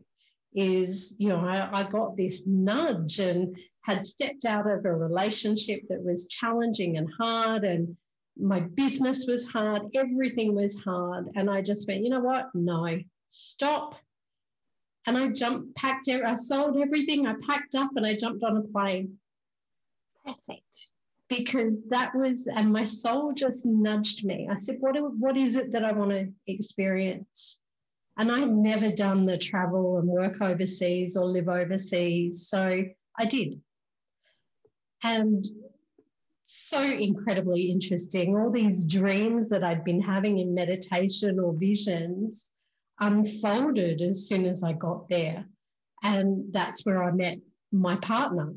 Is 0.56 1.16
you 1.18 1.30
know 1.30 1.39
I, 1.39 1.82
I 1.82 1.89
got 1.89 2.16
this 2.16 2.43
nudge 2.45 3.20
and 3.20 3.58
had 3.82 4.06
stepped 4.06 4.45
out 4.45 4.70
of 4.70 4.86
a 4.86 4.95
relationship 4.95 5.82
that 5.89 6.01
was 6.01 6.28
challenging 6.28 6.97
and 6.97 7.10
hard 7.20 7.64
and 7.64 7.95
my 8.38 8.62
business 8.62 9.26
was 9.28 9.45
hard 9.45 9.84
everything 9.95 10.56
was 10.56 10.78
hard 10.80 11.28
and 11.36 11.49
i 11.49 11.62
just 11.62 11.88
went 11.88 12.03
you 12.03 12.10
know 12.10 12.20
what? 12.20 12.49
No 12.53 12.97
stop. 13.28 13.95
And 15.08 15.18
i 15.18 15.28
jumped 15.28 15.76
packed 15.76 16.10
i 16.10 16.34
sold 16.36 16.78
everything 16.78 17.28
i 17.28 17.36
packed 17.47 17.76
up 17.76 17.91
and 17.95 18.06
i 18.06 18.16
jumped 18.16 18.43
on 18.43 18.58
a 18.58 18.62
plane. 18.62 19.18
Perfect. 20.26 20.62
Because 21.28 21.74
that 21.89 22.16
was 22.16 22.47
and 22.47 22.72
my 22.72 22.86
soul 22.86 23.34
just 23.34 23.66
nudged 23.66 24.24
me. 24.24 24.47
I 24.49 24.56
said 24.56 24.78
what, 24.80 24.95
what 25.20 25.38
is 25.38 25.56
it 25.58 25.72
that 25.74 25.84
i 25.84 25.91
want 25.91 26.12
to 26.12 26.32
experience 26.47 27.62
and 28.18 28.32
i'd 28.32 28.51
never 28.51 28.91
done 28.91 29.26
the 29.26 29.38
travel 29.38 29.97
and 29.97 30.07
work 30.07 30.41
overseas 30.41 31.16
or 31.16 31.26
live 31.26 31.49
overseas 31.49 32.47
so 32.47 32.84
i 33.20 33.26
did 33.26 33.59
and 35.03 35.45
so 36.45 36.82
incredibly 36.82 37.63
interesting. 37.72 38.38
All 38.38 38.51
these 38.51 38.88
dreams 38.88 39.49
that 39.49 39.63
I'd 39.63 39.84
been 39.84 40.01
having 40.01 40.38
in 40.38 40.53
meditation 40.53 41.39
or 41.39 41.53
visions 41.53 42.53
unfolded 42.99 44.01
as 44.01 44.28
soon 44.28 44.45
as 44.45 44.63
I 44.63 44.74
got 44.74 45.09
there. 45.09 45.45
And 46.03 46.53
that's 46.53 46.86
where 46.86 47.03
I 47.03 47.11
met 47.11 47.39
my 47.72 47.95
partner. 47.97 48.53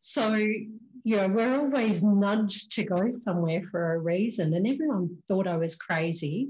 So, 0.00 0.34
you 0.34 1.16
know, 1.16 1.28
we're 1.28 1.60
always 1.60 2.02
nudged 2.02 2.72
to 2.72 2.84
go 2.84 3.10
somewhere 3.12 3.62
for 3.70 3.94
a 3.94 3.98
reason. 3.98 4.52
And 4.54 4.66
everyone 4.66 5.16
thought 5.28 5.46
I 5.46 5.56
was 5.56 5.76
crazy 5.76 6.48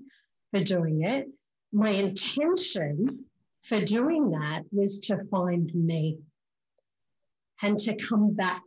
for 0.50 0.64
doing 0.64 1.02
it. 1.02 1.28
My 1.72 1.90
intention 1.90 3.26
for 3.62 3.80
doing 3.80 4.30
that 4.30 4.62
was 4.72 5.00
to 5.00 5.24
find 5.30 5.72
me 5.74 6.18
and 7.62 7.78
to 7.78 7.96
come 8.08 8.34
back 8.34 8.62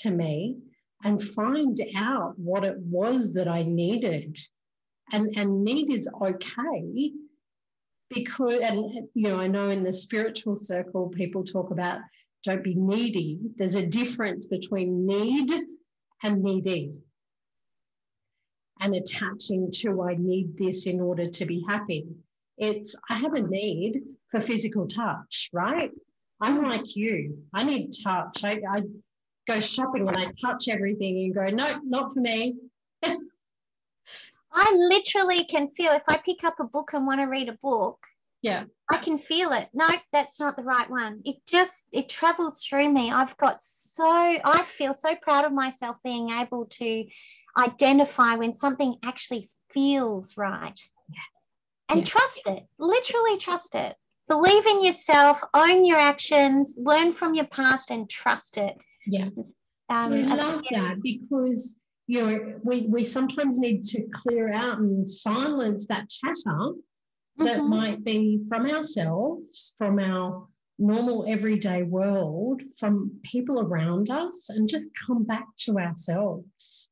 to 0.00 0.10
me 0.10 0.56
and 1.04 1.22
find 1.22 1.78
out 1.96 2.34
what 2.38 2.64
it 2.64 2.76
was 2.78 3.32
that 3.34 3.46
I 3.46 3.62
needed. 3.62 4.36
And, 5.12 5.38
and 5.38 5.62
need 5.62 5.92
is 5.92 6.08
okay 6.20 7.12
because, 8.10 8.58
and 8.60 9.08
you 9.14 9.28
know, 9.28 9.36
I 9.36 9.46
know 9.46 9.68
in 9.68 9.84
the 9.84 9.92
spiritual 9.92 10.56
circle, 10.56 11.08
people 11.08 11.44
talk 11.44 11.70
about 11.70 12.00
don't 12.44 12.64
be 12.64 12.74
needy. 12.74 13.38
There's 13.56 13.74
a 13.74 13.86
difference 13.86 14.46
between 14.46 15.06
need 15.06 15.50
and 16.22 16.42
needy. 16.42 16.92
And 18.80 18.94
attaching 18.94 19.70
to, 19.72 20.02
I 20.02 20.14
need 20.18 20.56
this 20.56 20.86
in 20.86 21.00
order 21.00 21.28
to 21.28 21.46
be 21.46 21.64
happy. 21.68 22.06
It's, 22.58 22.96
I 23.08 23.18
have 23.18 23.34
a 23.34 23.42
need 23.42 24.02
for 24.28 24.40
physical 24.40 24.86
touch, 24.86 25.50
right? 25.52 25.90
I'm 26.40 26.58
mm-hmm. 26.58 26.70
like 26.70 26.96
you. 26.96 27.38
I 27.54 27.64
need 27.64 27.92
touch. 28.02 28.44
I, 28.44 28.60
I 28.70 28.82
go 29.46 29.60
shopping 29.60 30.08
and 30.08 30.16
I 30.16 30.26
touch 30.40 30.68
everything 30.68 31.18
and 31.24 31.34
go, 31.34 31.46
no, 31.46 31.80
not 31.84 32.12
for 32.12 32.20
me. 32.20 32.56
I 34.52 34.74
literally 34.74 35.44
can 35.44 35.68
feel 35.68 35.92
if 35.92 36.02
I 36.08 36.18
pick 36.18 36.44
up 36.44 36.60
a 36.60 36.64
book 36.64 36.90
and 36.92 37.06
want 37.06 37.20
to 37.20 37.26
read 37.26 37.48
a 37.48 37.58
book, 37.62 37.98
yeah, 38.42 38.64
I 38.90 38.98
can 38.98 39.18
feel 39.18 39.52
it. 39.52 39.68
No, 39.74 39.88
that's 40.12 40.38
not 40.38 40.56
the 40.56 40.62
right 40.62 40.88
one. 40.88 41.22
It 41.24 41.36
just 41.46 41.86
it 41.92 42.08
travels 42.08 42.64
through 42.64 42.92
me. 42.92 43.10
I've 43.10 43.36
got 43.36 43.60
so 43.60 44.04
I 44.04 44.64
feel 44.66 44.94
so 44.94 45.14
proud 45.16 45.44
of 45.44 45.52
myself 45.52 45.96
being 46.04 46.30
able 46.30 46.66
to 46.66 47.04
identify 47.56 48.36
when 48.36 48.54
something 48.54 48.96
actually 49.04 49.50
feels 49.70 50.36
right. 50.36 50.78
And 51.88 52.00
yeah. 52.00 52.04
trust 52.04 52.40
it. 52.46 52.64
Literally 52.78 53.38
trust 53.38 53.74
it. 53.74 53.96
Believe 54.28 54.66
in 54.66 54.84
yourself, 54.84 55.40
own 55.54 55.86
your 55.86 55.96
actions, 55.96 56.76
learn 56.78 57.14
from 57.14 57.34
your 57.34 57.46
past 57.46 57.90
and 57.90 58.08
trust 58.10 58.58
it. 58.58 58.76
Yeah. 59.06 59.28
Um, 59.88 60.00
so 60.00 60.14
I 60.14 60.34
love 60.34 60.64
that 60.70 60.96
because 61.02 61.80
you 62.06 62.22
know 62.22 62.54
we, 62.62 62.82
we 62.82 63.04
sometimes 63.04 63.58
need 63.58 63.84
to 63.84 64.06
clear 64.12 64.52
out 64.52 64.78
and 64.78 65.08
silence 65.08 65.86
that 65.86 66.10
chatter 66.10 66.72
that 67.38 67.58
mm-hmm. 67.58 67.70
might 67.70 68.04
be 68.04 68.40
from 68.48 68.68
ourselves, 68.68 69.74
from 69.78 69.98
our 69.98 70.46
normal 70.78 71.24
everyday 71.28 71.82
world, 71.82 72.60
from 72.78 73.12
people 73.22 73.60
around 73.60 74.10
us, 74.10 74.50
and 74.50 74.68
just 74.68 74.88
come 75.06 75.24
back 75.24 75.46
to 75.58 75.78
ourselves. 75.78 76.90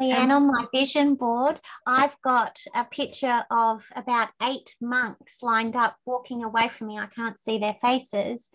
Leanne, 0.00 0.34
on 0.34 0.46
my 0.46 0.66
vision 0.74 1.14
board, 1.14 1.60
I've 1.86 2.16
got 2.22 2.58
a 2.74 2.84
picture 2.84 3.44
of 3.50 3.84
about 3.94 4.30
eight 4.42 4.74
monks 4.80 5.42
lined 5.42 5.76
up 5.76 5.96
walking 6.06 6.42
away 6.42 6.68
from 6.68 6.86
me. 6.86 6.98
I 6.98 7.06
can't 7.06 7.38
see 7.38 7.58
their 7.58 7.74
faces 7.74 8.50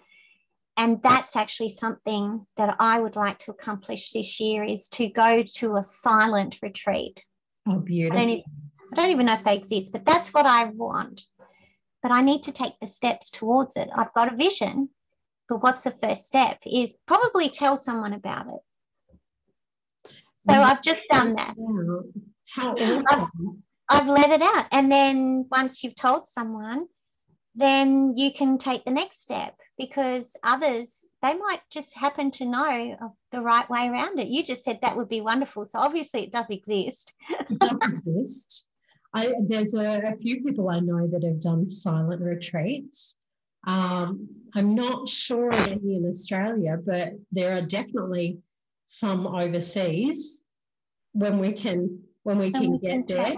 and 0.77 1.01
that's 1.01 1.35
actually 1.35 1.69
something 1.69 2.45
that 2.57 2.75
I 2.79 2.99
would 2.99 3.15
like 3.15 3.39
to 3.39 3.51
accomplish 3.51 4.11
this 4.11 4.39
year 4.39 4.63
is 4.63 4.87
to 4.89 5.07
go 5.07 5.43
to 5.57 5.77
a 5.77 5.83
silent 5.83 6.59
retreat. 6.61 7.25
Oh, 7.67 7.79
beautiful. 7.79 8.19
I 8.19 8.21
don't, 8.21 8.31
even, 8.31 8.43
I 8.91 8.95
don't 8.95 9.11
even 9.11 9.25
know 9.25 9.33
if 9.33 9.43
they 9.43 9.55
exist, 9.55 9.93
but 9.93 10.05
that's 10.05 10.33
what 10.33 10.45
I 10.45 10.65
want. 10.65 11.21
But 12.03 12.11
I 12.11 12.21
need 12.21 12.43
to 12.43 12.51
take 12.51 12.73
the 12.79 12.87
steps 12.87 13.29
towards 13.29 13.77
it. 13.77 13.89
I've 13.95 14.13
got 14.13 14.33
a 14.33 14.35
vision, 14.35 14.89
but 15.47 15.63
what's 15.63 15.81
the 15.81 15.91
first 15.91 16.25
step 16.25 16.59
is 16.65 16.93
probably 17.07 17.49
tell 17.49 17.77
someone 17.77 18.13
about 18.13 18.47
it. 18.47 18.59
So 20.49 20.53
I've 20.53 20.81
just 20.81 21.01
done 21.09 21.35
that. 21.35 21.55
How 22.53 22.73
awesome. 22.75 23.63
I've, 23.89 24.01
I've 24.01 24.07
let 24.07 24.29
it 24.29 24.41
out. 24.41 24.67
And 24.71 24.91
then 24.91 25.47
once 25.49 25.83
you've 25.83 25.95
told 25.95 26.27
someone, 26.27 26.85
then 27.55 28.17
you 28.17 28.31
can 28.33 28.57
take 28.57 28.85
the 28.85 28.91
next 28.91 29.21
step 29.21 29.55
because 29.77 30.35
others 30.43 31.05
they 31.21 31.33
might 31.35 31.61
just 31.71 31.97
happen 31.97 32.29
to 32.29 32.45
know 32.45 33.15
the 33.31 33.41
right 33.41 33.67
way 33.69 33.87
around 33.87 34.19
it. 34.19 34.27
You 34.27 34.43
just 34.43 34.63
said 34.63 34.79
that 34.81 34.95
would 34.95 35.09
be 35.09 35.21
wonderful. 35.21 35.65
So 35.65 35.79
obviously 35.79 36.23
it 36.23 36.31
does 36.31 36.49
exist. 36.49 37.13
it 37.29 37.59
does 37.59 37.77
exist. 37.81 38.65
I, 39.13 39.31
there's 39.47 39.73
a, 39.73 40.13
a, 40.13 40.17
few 40.17 40.43
people 40.43 40.69
I 40.69 40.81
know 40.81 41.07
that 41.07 41.23
have 41.23 41.39
done 41.39 41.71
silent 41.71 42.21
retreats. 42.21 43.17
Um, 43.65 44.27
I'm 44.53 44.75
not 44.75 45.09
sure 45.09 45.51
of 45.51 45.67
any 45.67 45.95
in 45.95 46.05
Australia, 46.07 46.77
but 46.85 47.13
there 47.31 47.57
are 47.57 47.61
definitely 47.61 48.39
some 48.85 49.27
overseas 49.27 50.41
when 51.13 51.39
we 51.39 51.53
can 51.53 51.99
when 52.23 52.37
we 52.37 52.51
can 52.51 52.71
we 52.71 52.79
get 52.79 53.07
can 53.07 53.35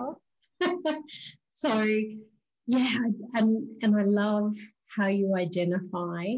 there. 0.60 0.96
so 1.48 1.84
yeah, 2.68 2.98
and 3.34 3.68
and 3.82 3.96
I 3.96 4.04
love 4.04 4.56
how 4.88 5.08
you 5.08 5.36
identify 5.36 6.36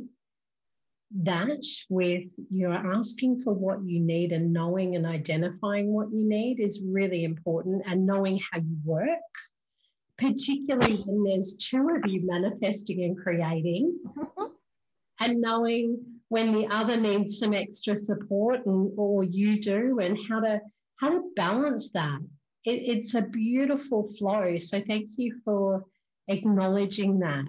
that 1.24 1.66
with 1.90 2.24
you're 2.52 2.72
asking 2.72 3.42
for 3.42 3.54
what 3.54 3.84
you 3.84 4.00
need 4.00 4.32
and 4.32 4.54
knowing 4.54 4.96
and 4.96 5.08
identifying 5.08 5.92
what 5.92 6.12
you 6.12 6.28
need 6.28 6.60
is 6.60 6.84
really 6.86 7.24
important 7.24 7.82
and 7.88 8.06
knowing 8.06 8.40
how 8.52 8.60
you 8.60 8.78
work 8.86 9.20
particularly 10.20 10.98
when 11.06 11.24
there's 11.24 11.58
two 11.58 11.90
of 11.90 12.06
you 12.06 12.22
manifesting 12.26 13.04
and 13.04 13.18
creating 13.18 13.98
mm-hmm. 14.06 14.44
and 15.22 15.42
knowing 15.42 15.98
when 16.30 16.54
the 16.54 16.68
other 16.68 16.98
needs 16.98 17.40
some 17.40 17.54
extra 17.54 17.98
support 17.98 18.66
and 18.66 18.92
or 18.98 19.24
you 19.24 19.60
do 19.60 20.00
and 20.00 20.18
how 20.30 20.40
to 20.40 20.62
how 20.98 21.10
to 21.10 21.22
balance 21.36 21.92
that 21.92 22.20
it, 22.66 22.98
it's 22.98 23.16
a 23.16 23.22
beautiful 23.22 24.08
flow 24.18 24.58
so 24.58 24.80
thank 24.88 25.10
you 25.18 25.40
for 25.44 25.86
acknowledging 26.28 27.20
that 27.20 27.46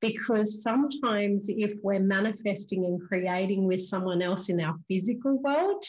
because 0.00 0.62
sometimes 0.62 1.46
if 1.48 1.72
we're 1.82 2.00
manifesting 2.00 2.84
and 2.86 3.00
creating 3.06 3.66
with 3.66 3.82
someone 3.82 4.22
else 4.22 4.48
in 4.48 4.60
our 4.60 4.76
physical 4.88 5.38
world, 5.38 5.84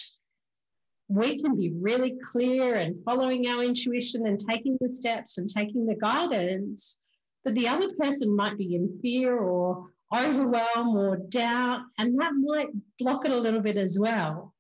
we 1.08 1.42
can 1.42 1.56
be 1.56 1.74
really 1.80 2.18
clear 2.24 2.76
and 2.76 2.96
following 3.04 3.48
our 3.48 3.64
intuition 3.64 4.28
and 4.28 4.40
taking 4.40 4.78
the 4.80 4.90
steps 4.90 5.38
and 5.38 5.50
taking 5.50 5.86
the 5.86 5.96
guidance. 5.96 7.02
But 7.44 7.56
the 7.56 7.68
other 7.68 7.94
person 8.00 8.36
might 8.36 8.58
be 8.58 8.76
in 8.76 9.00
fear 9.02 9.38
or 9.38 9.91
overwhelm 10.16 10.96
or 10.96 11.18
doubt, 11.18 11.82
and 11.98 12.20
that 12.20 12.34
might 12.36 12.70
block 13.00 13.26
it 13.26 13.32
a 13.32 13.38
little 13.38 13.62
bit 13.62 13.78
as 13.78 13.98
well. 14.00 14.54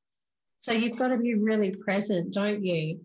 So 0.57 0.71
you've 0.71 0.97
got 0.97 1.09
to 1.09 1.17
be 1.17 1.35
really 1.35 1.71
present, 1.71 2.33
don't 2.33 2.65
you? 2.65 3.01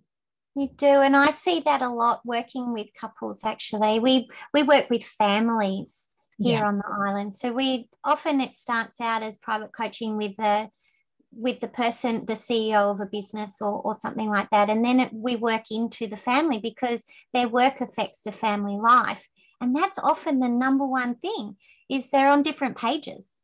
You 0.55 0.69
do, 0.77 0.87
and 0.87 1.17
I 1.17 1.33
see 1.33 1.61
that 1.61 1.83
a 1.83 1.89
lot 1.89 2.25
working 2.25 2.73
with 2.73 2.89
couples. 2.99 3.45
Actually, 3.45 4.01
we 4.01 4.29
we 4.55 4.63
work 4.63 4.89
with 4.89 5.05
families, 5.05 6.07
here 6.39 6.59
yeah. 6.59 6.67
on 6.67 6.79
the 6.79 7.09
island. 7.09 7.35
So 7.35 7.53
we 7.53 7.89
often 8.05 8.41
it 8.41 8.57
starts 8.57 9.01
out 9.01 9.23
as 9.23 9.37
private 9.37 9.73
coaching 9.73 10.17
with 10.17 10.37
the 10.37 10.71
with 11.33 11.61
the 11.61 11.69
person, 11.69 12.25
the 12.25 12.35
CEO 12.35 12.91
of 12.91 13.01
a 13.01 13.07
business 13.07 13.61
or, 13.61 13.81
or 13.83 13.99
something 13.99 14.31
like 14.31 14.49
that. 14.51 14.71
And 14.71 14.83
then 14.83 15.01
it, 15.01 15.13
we 15.13 15.37
work 15.37 15.65
into 15.71 16.07
the 16.07 16.17
family 16.17 16.59
because 16.59 17.05
their 17.35 17.49
work 17.49 17.81
affects 17.83 18.23
the 18.23 18.33
family 18.33 18.77
life. 18.77 19.27
And 19.61 19.75
that's 19.75 19.99
often 19.99 20.39
the 20.41 20.49
number 20.49 20.87
one 20.87 21.17
thing 21.17 21.57
is 21.89 22.09
they're 22.11 22.29
on 22.29 22.43
different 22.43 22.77
pages. 22.77 23.35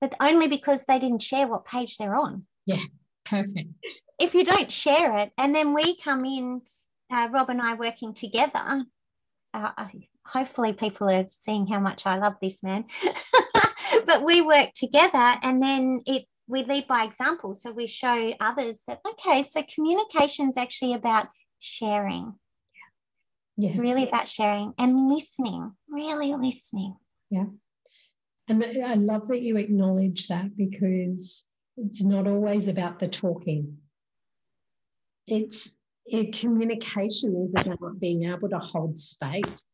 But 0.00 0.14
only 0.20 0.46
because 0.46 0.84
they 0.84 0.98
didn't 0.98 1.22
share 1.22 1.48
what 1.48 1.64
page 1.64 1.96
they're 1.96 2.14
on. 2.14 2.46
Yeah, 2.66 2.82
perfect. 3.24 3.70
If 4.18 4.34
you 4.34 4.44
don't 4.44 4.70
share 4.70 5.18
it, 5.18 5.32
and 5.38 5.54
then 5.54 5.74
we 5.74 5.96
come 5.96 6.24
in, 6.24 6.62
uh, 7.10 7.28
Rob 7.32 7.50
and 7.50 7.60
I 7.60 7.74
working 7.74 8.14
together, 8.14 8.84
uh, 9.54 9.88
hopefully 10.24 10.72
people 10.72 11.10
are 11.10 11.26
seeing 11.30 11.66
how 11.66 11.80
much 11.80 12.06
I 12.06 12.18
love 12.18 12.34
this 12.40 12.62
man. 12.62 12.84
but 14.06 14.24
we 14.24 14.42
work 14.42 14.72
together 14.74 15.34
and 15.42 15.62
then 15.62 16.02
it 16.06 16.26
we 16.48 16.64
lead 16.64 16.88
by 16.88 17.04
example. 17.04 17.54
So 17.54 17.72
we 17.72 17.86
show 17.86 18.32
others 18.40 18.82
that 18.86 19.00
okay, 19.06 19.42
so 19.42 19.62
communication 19.74 20.48
is 20.48 20.56
actually 20.56 20.94
about 20.94 21.28
sharing. 21.58 22.34
Yeah. 23.58 23.70
It's 23.70 23.78
really 23.78 24.06
about 24.06 24.28
sharing 24.28 24.72
and 24.78 25.08
listening, 25.08 25.72
really 25.88 26.32
listening. 26.32 26.94
Yeah. 27.28 27.46
And 28.48 28.64
I 28.64 28.94
love 28.94 29.26
that 29.28 29.42
you 29.42 29.56
acknowledge 29.56 30.28
that 30.28 30.56
because 30.56 31.44
it's 31.76 32.04
not 32.04 32.28
always 32.28 32.68
about 32.68 33.00
the 33.00 33.08
talking. 33.08 33.78
It's 35.26 35.76
it, 36.06 36.38
communication 36.38 37.44
is 37.44 37.54
about 37.54 37.98
being 37.98 38.24
able 38.24 38.48
to 38.48 38.60
hold 38.60 38.96
space 38.96 39.66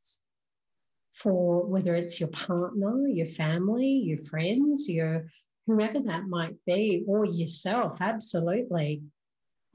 for 1.13 1.67
whether 1.67 1.95
it's 1.95 2.19
your 2.19 2.31
partner, 2.31 3.07
your 3.07 3.27
family, 3.27 3.87
your 3.87 4.19
friends, 4.19 4.89
your 4.89 5.27
whoever 5.67 6.01
that 6.01 6.27
might 6.27 6.57
be, 6.67 7.05
or 7.07 7.27
yourself, 7.27 7.99
absolutely. 8.01 9.03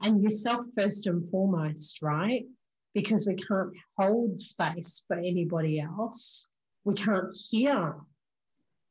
And 0.02 0.20
yourself 0.20 0.66
first 0.76 1.06
and 1.06 1.30
foremost, 1.30 2.02
right? 2.02 2.44
Because 2.94 3.26
we 3.26 3.34
can't 3.36 3.72
hold 3.98 4.40
space 4.40 5.04
for 5.06 5.16
anybody 5.16 5.80
else. 5.80 6.50
We 6.84 6.94
can't 6.94 7.36
hear 7.50 7.94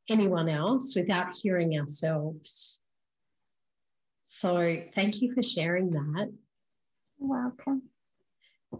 anyone 0.08 0.48
else 0.48 0.94
without 0.96 1.34
hearing 1.34 1.78
ourselves. 1.78 2.80
So 4.24 4.84
thank 4.94 5.20
you 5.20 5.34
for 5.34 5.42
sharing 5.42 5.90
that. 5.90 6.32
welcome. 7.18 7.82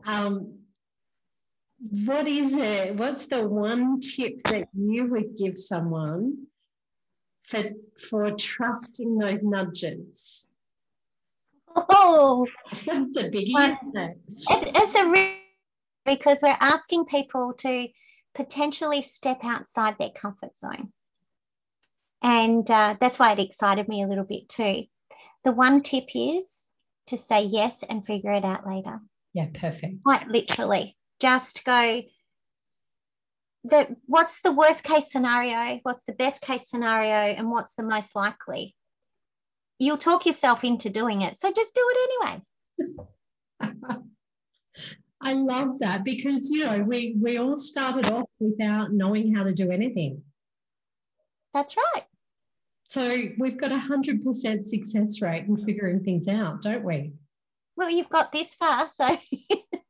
Um, 0.05 0.61
what 2.05 2.29
is 2.29 2.55
it? 2.57 2.97
What's 2.97 3.27
the 3.27 3.49
one 3.49 4.01
tip 4.01 4.41
that 4.45 4.69
you 4.75 5.07
would 5.07 5.37
give 5.37 5.59
someone 5.59 6.47
for 7.45 7.63
for 8.09 8.31
trusting 8.33 9.19
those 9.19 9.43
nudges? 9.43 10.47
Oh, 11.77 12.47
that's 12.87 13.17
a 13.17 13.31
biggie, 13.31 13.55
isn't 13.55 13.97
it? 13.97 14.19
It's, 14.49 14.95
a 14.95 15.09
real 15.09 15.37
because 16.05 16.41
we're 16.43 16.57
asking 16.61 17.05
people 17.07 17.55
to 17.59 17.89
potentially 18.35 19.03
step 19.03 19.41
outside 19.45 19.97
their 19.99 20.11
comfort 20.11 20.57
zone, 20.57 20.93
and 22.23 22.69
uh, 22.71 22.97
that's 23.01 23.19
why 23.19 23.33
it 23.33 23.39
excited 23.39 23.89
me 23.89 24.03
a 24.03 24.07
little 24.09 24.25
bit 24.25 24.49
too. 24.49 24.85
The 25.45 25.53
one 25.53 25.83
tip 25.83 26.09
is 26.15 26.69
to 27.07 27.17
say 27.17 27.45
yes 27.45 27.83
and 27.83 28.05
figure 28.05 28.33
it 28.33 28.45
out 28.45 28.67
later. 28.67 29.01
Yeah, 29.33 29.49
perfect. 29.55 30.03
Quite 30.05 30.29
literally 30.29 30.97
just 31.21 31.65
go 31.65 32.03
that 33.65 33.91
what's 34.07 34.41
the 34.41 34.53
worst 34.53 34.83
case 34.83 35.13
scenario 35.13 35.79
what's 35.83 36.05
the 36.05 36.15
best 36.15 36.41
case 36.41 36.69
scenario 36.69 37.35
and 37.35 37.51
what's 37.51 37.75
the 37.75 37.83
most 37.83 38.17
likely 38.17 38.75
you'll 39.81 39.99
talk 39.99 40.27
yourself 40.27 40.65
into 40.65 40.91
doing 40.91 41.23
it 41.23 41.37
so 41.37 41.53
just 41.53 41.75
do 41.75 41.83
it 41.91 42.11
anyway 42.23 42.43
i 45.23 45.33
love 45.35 45.79
that 45.81 46.05
because 46.05 46.51
you 46.51 46.65
know 46.65 46.83
we 46.87 47.17
we 47.21 47.39
all 47.39 47.59
started 47.59 48.07
off 48.07 48.29
without 48.39 48.93
knowing 48.93 49.35
how 49.35 49.43
to 49.43 49.53
do 49.53 49.71
anything 49.71 50.23
that's 51.53 51.77
right 51.77 52.05
so 52.89 53.23
we've 53.39 53.59
got 53.59 53.73
a 53.73 53.79
hundred 53.79 54.25
percent 54.25 54.67
success 54.67 55.21
rate 55.21 55.45
in 55.47 55.57
figuring 55.65 56.01
things 56.01 56.29
out 56.29 56.63
don't 56.63 56.85
we 56.85 57.13
well 57.77 57.91
you've 57.91 58.09
got 58.09 58.33
this 58.33 58.55
far 58.55 58.89
so 58.89 59.19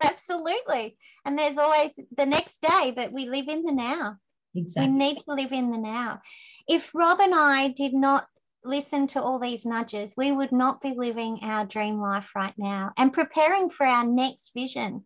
Absolutely. 0.02 0.96
And 1.24 1.38
there's 1.38 1.58
always 1.58 1.90
the 2.16 2.26
next 2.26 2.62
day, 2.62 2.92
but 2.94 3.12
we 3.12 3.28
live 3.28 3.48
in 3.48 3.62
the 3.64 3.72
now. 3.72 4.16
Exactly. 4.54 4.90
We 4.90 4.98
need 4.98 5.14
to 5.16 5.34
live 5.34 5.52
in 5.52 5.70
the 5.70 5.78
now. 5.78 6.20
If 6.68 6.94
Rob 6.94 7.20
and 7.20 7.34
I 7.34 7.68
did 7.68 7.92
not 7.92 8.26
listen 8.64 9.06
to 9.08 9.22
all 9.22 9.38
these 9.38 9.64
nudges, 9.64 10.14
we 10.16 10.32
would 10.32 10.52
not 10.52 10.80
be 10.80 10.94
living 10.96 11.40
our 11.42 11.64
dream 11.64 12.00
life 12.00 12.30
right 12.34 12.54
now 12.56 12.92
and 12.96 13.12
preparing 13.12 13.70
for 13.70 13.86
our 13.86 14.06
next 14.06 14.52
vision. 14.54 15.04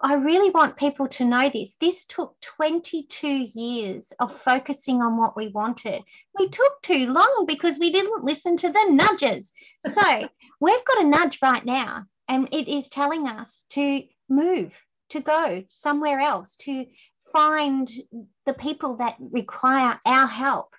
I 0.00 0.14
really 0.16 0.50
want 0.50 0.76
people 0.76 1.08
to 1.08 1.24
know 1.24 1.48
this. 1.48 1.76
This 1.80 2.04
took 2.04 2.38
22 2.42 3.26
years 3.26 4.12
of 4.20 4.38
focusing 4.38 5.00
on 5.00 5.16
what 5.16 5.36
we 5.36 5.48
wanted. 5.48 6.02
We 6.38 6.48
took 6.48 6.82
too 6.82 7.06
long 7.10 7.46
because 7.46 7.78
we 7.78 7.90
didn't 7.90 8.24
listen 8.24 8.56
to 8.58 8.70
the 8.70 8.90
nudges. 8.90 9.50
So 9.90 10.28
we've 10.60 10.84
got 10.84 11.04
a 11.04 11.08
nudge 11.08 11.38
right 11.40 11.64
now 11.64 12.04
and 12.28 12.48
it 12.52 12.68
is 12.68 12.88
telling 12.88 13.26
us 13.26 13.64
to 13.70 14.02
move, 14.28 14.78
to 15.10 15.20
go 15.20 15.64
somewhere 15.70 16.20
else, 16.20 16.56
to 16.56 16.86
find 17.32 17.90
the 18.44 18.54
people 18.54 18.96
that 18.96 19.16
require 19.18 19.98
our 20.04 20.26
help. 20.26 20.74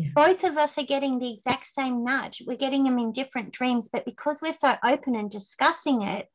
Yeah. 0.00 0.08
Both 0.14 0.44
of 0.44 0.56
us 0.56 0.78
are 0.78 0.84
getting 0.84 1.18
the 1.18 1.32
exact 1.32 1.66
same 1.66 2.04
nudge. 2.04 2.42
We're 2.46 2.56
getting 2.56 2.84
them 2.84 2.98
in 2.98 3.12
different 3.12 3.52
dreams, 3.52 3.88
but 3.92 4.04
because 4.04 4.40
we're 4.40 4.52
so 4.52 4.74
open 4.82 5.14
and 5.14 5.30
discussing 5.30 6.02
it, 6.02 6.28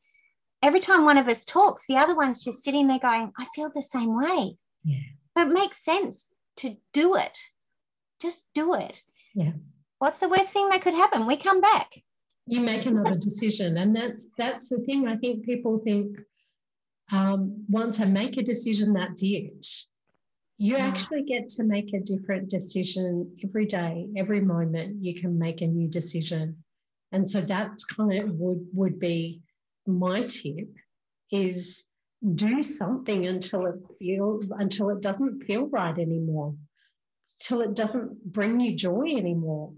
every 0.62 0.80
time 0.80 1.04
one 1.04 1.18
of 1.18 1.28
us 1.28 1.46
talks, 1.46 1.86
the 1.88 1.98
other 1.98 2.16
one's 2.16 2.44
just 2.44 2.64
sitting 2.64 2.88
there 2.88 3.00
going, 3.00 3.32
I 3.38 3.48
feel 3.56 3.72
the 3.74 3.82
same 3.82 4.16
way. 4.16 4.58
Yeah. 4.84 5.00
So 5.38 5.48
it 5.48 5.54
makes 5.54 5.84
sense 5.84 6.28
to 6.58 6.78
do 6.94 7.16
it. 7.16 7.38
Just 8.22 8.46
do 8.54 8.76
it. 8.76 9.02
Yeah. 9.34 9.54
What's 10.00 10.20
the 10.20 10.30
worst 10.30 10.52
thing 10.52 10.70
that 10.70 10.82
could 10.82 10.94
happen? 10.94 11.26
We 11.26 11.38
come 11.38 11.62
back 11.62 12.04
you 12.48 12.62
make 12.62 12.86
another 12.86 13.18
decision 13.18 13.78
and 13.78 13.96
that's 13.96 14.28
that's 14.38 14.70
the 14.70 14.78
thing 14.80 15.08
i 15.08 15.16
think 15.18 15.44
people 15.46 15.80
think 15.80 16.20
um, 17.12 17.64
once 17.70 18.00
i 18.00 18.06
make 18.06 18.38
a 18.38 18.44
decision 18.44 18.94
that's 18.94 19.24
it 19.24 19.68
you 20.58 20.78
yeah. 20.78 20.86
actually 20.86 21.24
get 21.24 21.50
to 21.50 21.64
make 21.64 21.94
a 21.94 22.00
different 22.00 22.50
decision 22.50 23.36
every 23.44 23.66
day 23.66 24.08
every 24.18 24.42
moment 24.42 25.04
you 25.04 25.20
can 25.20 25.38
make 25.38 25.62
a 25.62 25.68
new 25.68 25.88
decision 25.88 26.56
and 27.12 27.30
so 27.30 27.42
that's 27.42 27.84
kind 27.86 28.24
of 28.24 28.36
would 28.36 28.66
would 28.74 29.00
be 29.00 29.42
my 29.86 30.22
tip 30.24 30.70
is 31.32 31.86
do 32.36 32.64
something 32.64 33.28
until 33.28 33.66
it 33.66 33.76
feels 34.00 34.46
until 34.60 34.90
it 34.90 35.02
doesn't 35.02 35.44
feel 35.44 35.68
right 35.68 35.98
anymore 36.00 36.56
till 37.40 37.62
it 37.62 37.76
doesn't 37.76 38.24
bring 38.32 38.60
you 38.60 38.76
joy 38.76 39.08
anymore 39.16 39.72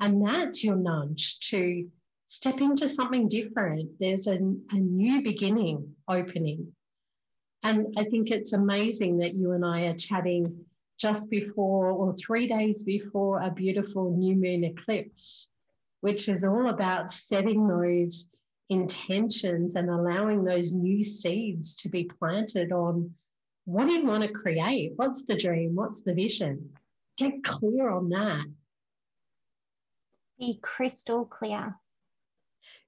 and 0.00 0.26
that's 0.26 0.62
your 0.62 0.76
nudge 0.76 1.38
to 1.40 1.88
step 2.26 2.60
into 2.60 2.88
something 2.88 3.28
different. 3.28 3.90
There's 3.98 4.26
a, 4.26 4.34
a 4.34 4.76
new 4.76 5.22
beginning 5.22 5.94
opening. 6.08 6.72
And 7.62 7.94
I 7.98 8.04
think 8.04 8.30
it's 8.30 8.52
amazing 8.52 9.18
that 9.18 9.34
you 9.34 9.52
and 9.52 9.64
I 9.64 9.86
are 9.86 9.96
chatting 9.96 10.64
just 10.98 11.28
before 11.30 11.90
or 11.90 12.14
three 12.14 12.46
days 12.46 12.82
before 12.82 13.42
a 13.42 13.50
beautiful 13.50 14.16
new 14.16 14.34
moon 14.34 14.64
eclipse, 14.64 15.50
which 16.00 16.28
is 16.28 16.44
all 16.44 16.70
about 16.70 17.12
setting 17.12 17.66
those 17.66 18.28
intentions 18.70 19.74
and 19.74 19.90
allowing 19.90 20.44
those 20.44 20.72
new 20.72 21.02
seeds 21.02 21.76
to 21.76 21.88
be 21.88 22.04
planted 22.04 22.72
on 22.72 23.12
what 23.64 23.88
do 23.88 23.94
you 23.94 24.06
want 24.06 24.22
to 24.22 24.30
create? 24.30 24.92
What's 24.96 25.24
the 25.24 25.36
dream? 25.36 25.74
What's 25.74 26.02
the 26.02 26.14
vision? 26.14 26.70
Get 27.18 27.42
clear 27.42 27.90
on 27.90 28.10
that. 28.10 28.46
Be 30.38 30.58
crystal 30.62 31.24
clear 31.24 31.74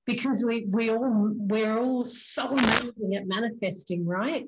because 0.07 0.45
we 0.45 0.66
we 0.69 0.91
all 0.91 1.33
we're 1.35 1.79
all 1.79 2.05
so 2.05 2.57
amazing 2.57 3.14
at 3.14 3.27
manifesting, 3.27 4.07
right? 4.07 4.47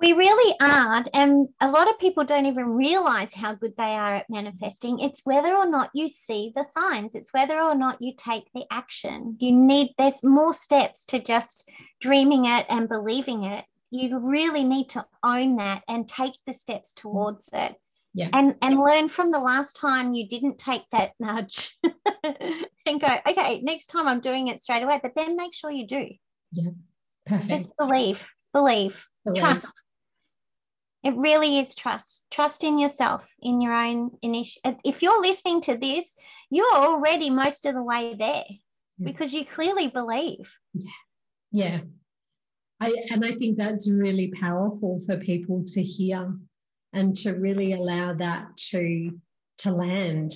We 0.00 0.12
really 0.12 0.54
aren't. 0.60 1.08
And 1.14 1.48
a 1.60 1.70
lot 1.70 1.88
of 1.90 1.98
people 1.98 2.24
don't 2.24 2.46
even 2.46 2.76
realize 2.76 3.34
how 3.34 3.54
good 3.54 3.74
they 3.76 3.94
are 3.94 4.14
at 4.16 4.30
manifesting. 4.30 5.00
It's 5.00 5.26
whether 5.26 5.54
or 5.54 5.68
not 5.68 5.90
you 5.94 6.08
see 6.08 6.52
the 6.54 6.64
signs, 6.64 7.14
it's 7.14 7.32
whether 7.32 7.60
or 7.60 7.74
not 7.74 8.00
you 8.00 8.12
take 8.16 8.48
the 8.54 8.64
action. 8.70 9.36
You 9.40 9.52
need, 9.52 9.94
there's 9.98 10.22
more 10.22 10.54
steps 10.54 11.04
to 11.06 11.22
just 11.22 11.68
dreaming 12.00 12.44
it 12.46 12.66
and 12.68 12.88
believing 12.88 13.44
it. 13.44 13.64
You 13.90 14.18
really 14.18 14.64
need 14.64 14.90
to 14.90 15.06
own 15.22 15.56
that 15.56 15.82
and 15.88 16.08
take 16.08 16.38
the 16.46 16.52
steps 16.52 16.92
towards 16.92 17.48
it 17.52 17.76
yeah. 18.14 18.28
and 18.32 18.56
and 18.62 18.78
learn 18.78 19.08
from 19.08 19.30
the 19.30 19.38
last 19.38 19.76
time 19.76 20.12
you 20.12 20.26
didn't 20.26 20.58
take 20.58 20.82
that 20.90 21.12
nudge 21.20 21.78
and 22.24 23.00
go 23.00 23.16
okay 23.26 23.60
next 23.62 23.86
time 23.86 24.08
i'm 24.08 24.20
doing 24.20 24.48
it 24.48 24.60
straight 24.60 24.82
away 24.82 24.98
but 25.02 25.14
then 25.14 25.36
make 25.36 25.54
sure 25.54 25.70
you 25.70 25.86
do 25.86 26.08
yeah 26.52 26.70
perfect 27.26 27.48
just 27.48 27.76
believe 27.76 28.24
believe, 28.52 29.06
believe. 29.24 29.38
trust 29.38 29.72
It 31.04 31.16
really 31.16 31.58
is 31.58 31.74
trust. 31.74 32.26
Trust 32.30 32.64
in 32.64 32.78
yourself, 32.78 33.28
in 33.40 33.60
your 33.60 33.72
own 33.72 34.10
initiative. 34.22 34.76
If 34.84 35.02
you're 35.02 35.20
listening 35.20 35.60
to 35.62 35.76
this, 35.76 36.14
you're 36.50 36.74
already 36.74 37.30
most 37.30 37.66
of 37.66 37.74
the 37.74 37.82
way 37.82 38.14
there 38.14 38.44
yeah. 38.48 38.56
because 39.04 39.32
you 39.32 39.44
clearly 39.44 39.88
believe. 39.88 40.52
Yeah. 40.74 40.90
Yeah. 41.52 41.80
I, 42.80 42.94
and 43.10 43.24
I 43.24 43.32
think 43.32 43.58
that's 43.58 43.90
really 43.90 44.30
powerful 44.40 45.00
for 45.06 45.16
people 45.16 45.64
to 45.66 45.82
hear 45.82 46.32
and 46.92 47.14
to 47.16 47.32
really 47.32 47.72
allow 47.72 48.14
that 48.14 48.56
to 48.70 49.10
to 49.58 49.72
land 49.72 50.32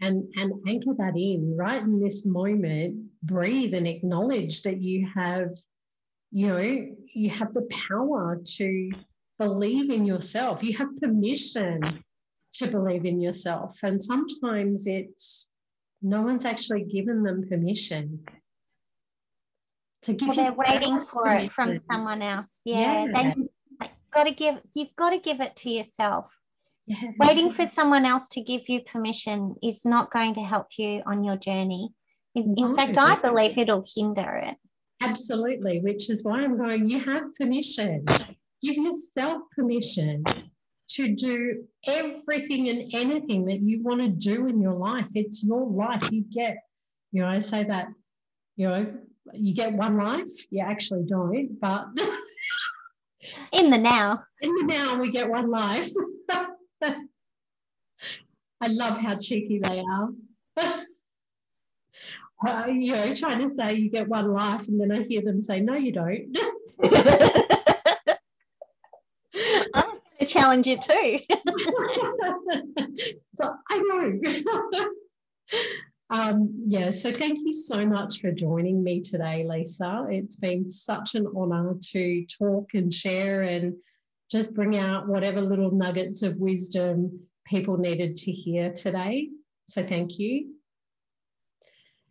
and 0.00 0.32
and 0.38 0.52
anchor 0.68 0.94
that 0.98 1.16
in 1.16 1.56
right 1.56 1.82
in 1.82 2.00
this 2.00 2.26
moment 2.26 3.10
breathe 3.22 3.74
and 3.74 3.86
acknowledge 3.86 4.62
that 4.62 4.80
you 4.80 5.08
have 5.14 5.50
you 6.30 6.48
know 6.48 6.86
you 7.12 7.30
have 7.30 7.52
the 7.54 7.68
power 7.88 8.40
to 8.44 8.90
believe 9.40 9.90
in 9.90 10.04
yourself 10.04 10.62
you 10.62 10.76
have 10.76 10.88
permission 11.00 12.04
to 12.52 12.66
believe 12.68 13.06
in 13.06 13.18
yourself 13.20 13.78
and 13.82 14.02
sometimes 14.02 14.86
it's 14.86 15.50
no 16.02 16.20
one's 16.20 16.44
actually 16.44 16.84
given 16.84 17.22
them 17.22 17.48
permission 17.48 18.22
to 20.02 20.12
give 20.12 20.28
well, 20.28 20.36
they're 20.36 20.52
waiting 20.52 21.00
for 21.00 21.24
permission. 21.24 21.46
it 21.46 21.52
from 21.52 21.78
someone 21.90 22.20
else 22.20 22.60
yeah, 22.66 23.06
yeah. 23.06 23.34
they 23.80 23.90
got 24.12 24.24
to 24.24 24.34
give 24.34 24.60
you've 24.74 24.94
got 24.96 25.10
to 25.10 25.18
give 25.18 25.40
it 25.40 25.56
to 25.56 25.70
yourself 25.70 26.30
yeah. 26.86 27.12
Waiting 27.18 27.52
for 27.52 27.68
someone 27.68 28.04
else 28.04 28.26
to 28.30 28.40
give 28.40 28.68
you 28.68 28.80
permission 28.80 29.54
is 29.62 29.84
not 29.84 30.10
going 30.10 30.34
to 30.34 30.40
help 30.40 30.66
you 30.76 31.02
on 31.06 31.22
your 31.22 31.36
journey. 31.36 31.90
In, 32.34 32.54
no, 32.56 32.66
in 32.66 32.74
fact, 32.74 32.98
I 32.98 33.14
believe 33.14 33.56
it'll 33.58 33.84
hinder 33.94 34.42
it. 34.42 34.56
Absolutely, 35.00 35.78
which 35.82 36.10
is 36.10 36.24
why 36.24 36.42
I'm 36.42 36.58
going, 36.58 36.90
you 36.90 36.98
have 36.98 37.32
permission. 37.36 38.04
Give 38.62 38.76
yourself 38.76 39.42
permission 39.54 40.24
to 40.90 41.14
do 41.14 41.64
everything 41.86 42.68
and 42.68 42.92
anything 42.94 43.44
that 43.46 43.60
you 43.60 43.82
want 43.82 44.00
to 44.00 44.08
do 44.08 44.48
in 44.48 44.60
your 44.60 44.74
life. 44.74 45.06
It's 45.14 45.44
your 45.44 45.66
life. 45.66 46.10
You 46.10 46.24
get, 46.24 46.58
you 47.12 47.22
know, 47.22 47.28
I 47.28 47.38
say 47.38 47.64
that, 47.64 47.88
you 48.56 48.68
know, 48.68 48.92
you 49.32 49.54
get 49.54 49.72
one 49.72 49.96
life. 49.96 50.28
You 50.50 50.64
actually 50.64 51.04
don't, 51.06 51.60
but 51.60 51.86
in 53.52 53.70
the 53.70 53.78
now. 53.78 54.24
In 54.42 54.54
the 54.56 54.64
now, 54.64 54.98
we 54.98 55.10
get 55.10 55.30
one 55.30 55.50
life. 55.50 55.90
I 58.62 58.66
love 58.68 58.98
how 58.98 59.16
cheeky 59.16 59.58
they 59.58 59.80
are. 59.80 60.08
uh, 62.46 62.66
you 62.66 62.92
know, 62.92 63.14
trying 63.14 63.48
to 63.48 63.54
say 63.54 63.74
you 63.74 63.90
get 63.90 64.08
one 64.08 64.32
life, 64.32 64.68
and 64.68 64.80
then 64.80 64.92
I 64.92 65.04
hear 65.04 65.22
them 65.22 65.40
say, 65.40 65.60
"No, 65.60 65.74
you 65.74 65.92
don't." 65.92 66.36
I'm 70.36 70.62
going 70.62 70.62
to 70.62 70.64
challenge 70.64 70.66
you 70.66 70.78
too. 70.78 71.20
so 73.36 73.54
I 73.70 73.78
know. 73.78 74.20
um, 76.10 76.64
yeah, 76.66 76.90
so 76.90 77.12
thank 77.12 77.38
you 77.44 77.52
so 77.52 77.86
much 77.86 78.20
for 78.20 78.32
joining 78.32 78.82
me 78.82 79.00
today, 79.00 79.44
Lisa. 79.48 80.06
It's 80.10 80.36
been 80.36 80.68
such 80.68 81.14
an 81.14 81.26
honour 81.36 81.76
to 81.92 82.26
talk 82.26 82.70
and 82.74 82.92
share 82.92 83.42
and 83.42 83.74
just 84.30 84.54
bring 84.54 84.78
out 84.78 85.08
whatever 85.08 85.40
little 85.40 85.70
nuggets 85.70 86.22
of 86.22 86.36
wisdom 86.36 87.20
people 87.46 87.76
needed 87.76 88.16
to 88.18 88.30
hear 88.30 88.72
today. 88.72 89.28
So 89.66 89.82
thank 89.82 90.18
you. 90.18 90.54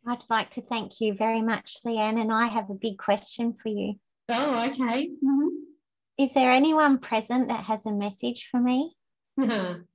I'd 0.06 0.24
like 0.30 0.52
to 0.52 0.62
thank 0.62 1.02
you 1.02 1.14
very 1.14 1.42
much, 1.42 1.78
Leanne, 1.86 2.20
and 2.20 2.32
I 2.32 2.48
have 2.48 2.70
a 2.70 2.74
big 2.74 2.98
question 2.98 3.54
for 3.54 3.70
you. 3.70 3.96
Oh, 4.30 4.66
okay. 4.68 5.10
Mm-hmm. 5.10 5.69
Is 6.20 6.34
there 6.34 6.52
anyone 6.52 6.98
present 6.98 7.48
that 7.48 7.64
has 7.64 7.86
a 7.86 7.94
message 7.94 8.50
for 8.52 8.60
me? 8.60 8.94
um, 9.40 9.86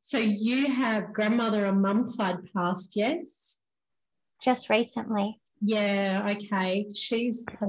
so 0.00 0.18
you 0.18 0.70
have 0.70 1.14
grandmother 1.14 1.64
on 1.64 1.80
mum's 1.80 2.16
side 2.16 2.36
passed, 2.54 2.96
yes? 2.96 3.56
Just 4.42 4.68
recently. 4.68 5.40
Yeah, 5.62 6.28
okay. 6.32 6.86
She's 6.94 7.46
a, 7.62 7.66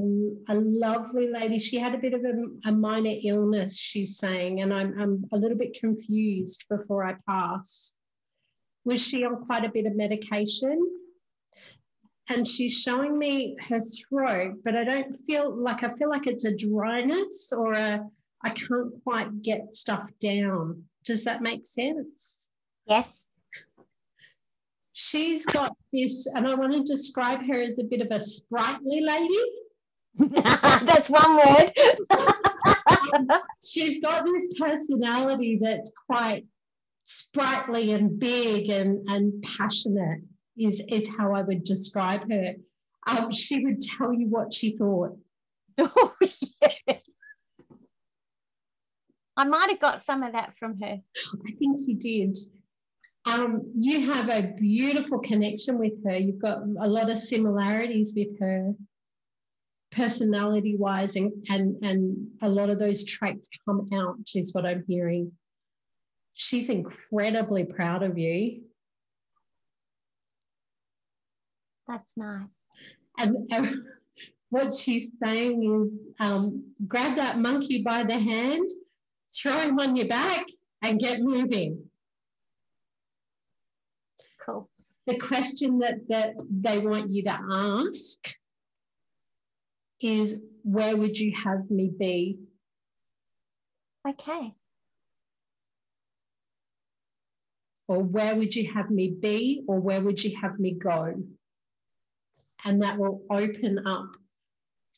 a, 0.53 0.55
lovely 0.55 1.31
lady. 1.31 1.57
She 1.57 1.77
had 1.77 1.95
a 1.95 1.99
bit 1.99 2.13
of 2.13 2.19
a, 2.25 2.69
a, 2.69 2.73
minor 2.73 3.13
illness, 3.23 3.79
she's 3.79 4.17
saying, 4.17 4.59
and 4.59 4.73
I'm, 4.73 4.99
I'm 4.99 5.23
a 5.31 5.37
little 5.37 5.57
bit 5.57 5.79
confused 5.79 6.65
before 6.69 7.05
I 7.05 7.15
pass. 7.25 7.93
Was 8.83 8.99
she 9.01 9.23
on 9.23 9.45
quite 9.45 9.63
a 9.63 9.69
bit 9.69 9.85
of 9.85 9.95
medication? 9.95 10.85
And 12.29 12.47
she's 12.47 12.81
showing 12.81 13.17
me 13.17 13.55
her 13.69 13.81
throat, 13.81 14.55
but 14.63 14.75
I 14.75 14.83
don't 14.83 15.15
feel 15.27 15.55
like 15.55 15.83
I 15.83 15.89
feel 15.89 16.09
like 16.09 16.27
it's 16.27 16.45
a 16.45 16.55
dryness 16.55 17.53
or 17.55 17.73
a 17.73 18.05
I 18.43 18.49
can't 18.49 18.93
quite 19.03 19.41
get 19.41 19.73
stuff 19.73 20.09
down. 20.19 20.83
Does 21.05 21.23
that 21.23 21.41
make 21.41 21.65
sense? 21.65 22.49
Yes 22.85 23.27
she's 24.97 25.45
got 25.45 25.77
this, 25.93 26.25
and 26.33 26.47
I 26.47 26.55
want 26.55 26.73
to 26.73 26.83
describe 26.83 27.45
her 27.45 27.61
as 27.61 27.77
a 27.77 27.83
bit 27.83 28.01
of 28.01 28.07
a 28.09 28.19
sprightly 28.19 29.01
lady. 29.01 29.43
that's 30.41 31.07
one 31.07 31.37
word. 31.37 31.71
she's 33.63 34.01
got 34.01 34.25
this 34.25 34.47
personality 34.59 35.59
that's 35.61 35.91
quite 36.07 36.45
sprightly 37.05 37.91
and 37.91 38.19
big 38.19 38.69
and, 38.69 39.07
and 39.07 39.43
passionate, 39.43 40.21
is, 40.59 40.81
is 40.89 41.09
how 41.17 41.33
I 41.33 41.41
would 41.41 41.63
describe 41.63 42.29
her. 42.29 42.53
Um, 43.07 43.31
she 43.31 43.63
would 43.63 43.81
tell 43.81 44.13
you 44.13 44.27
what 44.27 44.53
she 44.53 44.77
thought. 44.77 45.17
Oh, 45.79 46.13
yeah. 46.19 46.97
I 49.37 49.43
might 49.43 49.69
have 49.69 49.79
got 49.79 50.01
some 50.01 50.23
of 50.23 50.33
that 50.33 50.55
from 50.57 50.79
her. 50.79 50.97
I 50.97 51.51
think 51.59 51.83
you 51.85 51.95
did. 51.95 52.35
Um, 53.27 53.71
you 53.77 54.11
have 54.11 54.29
a 54.29 54.53
beautiful 54.57 55.19
connection 55.19 55.77
with 55.77 56.03
her. 56.03 56.17
You've 56.17 56.41
got 56.41 56.63
a 56.81 56.87
lot 56.87 57.11
of 57.11 57.19
similarities 57.19 58.13
with 58.15 58.39
her 58.39 58.73
personality 59.91 60.75
wise 60.75 61.15
and, 61.15 61.31
and 61.49 61.75
and 61.83 62.27
a 62.41 62.49
lot 62.49 62.69
of 62.69 62.77
those 62.77 63.05
traits 63.05 63.49
come 63.65 63.89
out 63.93 64.17
is 64.35 64.53
what 64.53 64.65
i'm 64.65 64.83
hearing 64.87 65.31
she's 66.33 66.69
incredibly 66.69 67.63
proud 67.63 68.03
of 68.03 68.17
you 68.17 68.61
that's 71.87 72.13
nice 72.17 72.65
and, 73.17 73.35
and 73.51 73.67
what 74.49 74.71
she's 74.73 75.11
saying 75.21 75.83
is 75.83 75.97
um, 76.19 76.63
grab 76.87 77.15
that 77.17 77.39
monkey 77.39 77.81
by 77.81 78.03
the 78.03 78.17
hand 78.17 78.69
throw 79.35 79.57
him 79.59 79.79
on 79.79 79.95
your 79.95 80.07
back 80.07 80.45
and 80.83 80.99
get 80.99 81.19
moving 81.19 81.87
Cool. 84.47 84.69
The 85.05 85.17
question 85.17 85.79
that, 85.79 86.07
that 86.07 86.35
they 86.49 86.79
want 86.79 87.11
you 87.11 87.23
to 87.23 87.37
ask 87.51 88.33
is 89.99 90.39
where 90.63 90.95
would 90.95 91.17
you 91.17 91.33
have 91.43 91.69
me 91.69 91.91
be? 91.97 92.37
Okay. 94.07 94.53
Or 97.89 98.03
where 98.03 98.35
would 98.35 98.55
you 98.55 98.71
have 98.73 98.89
me 98.89 99.09
be, 99.09 99.63
or 99.67 99.79
where 99.79 100.01
would 100.01 100.21
you 100.23 100.37
have 100.41 100.59
me 100.59 100.73
go? 100.73 101.15
And 102.65 102.81
that 102.81 102.97
will 102.97 103.21
open 103.29 103.85
up 103.85 104.15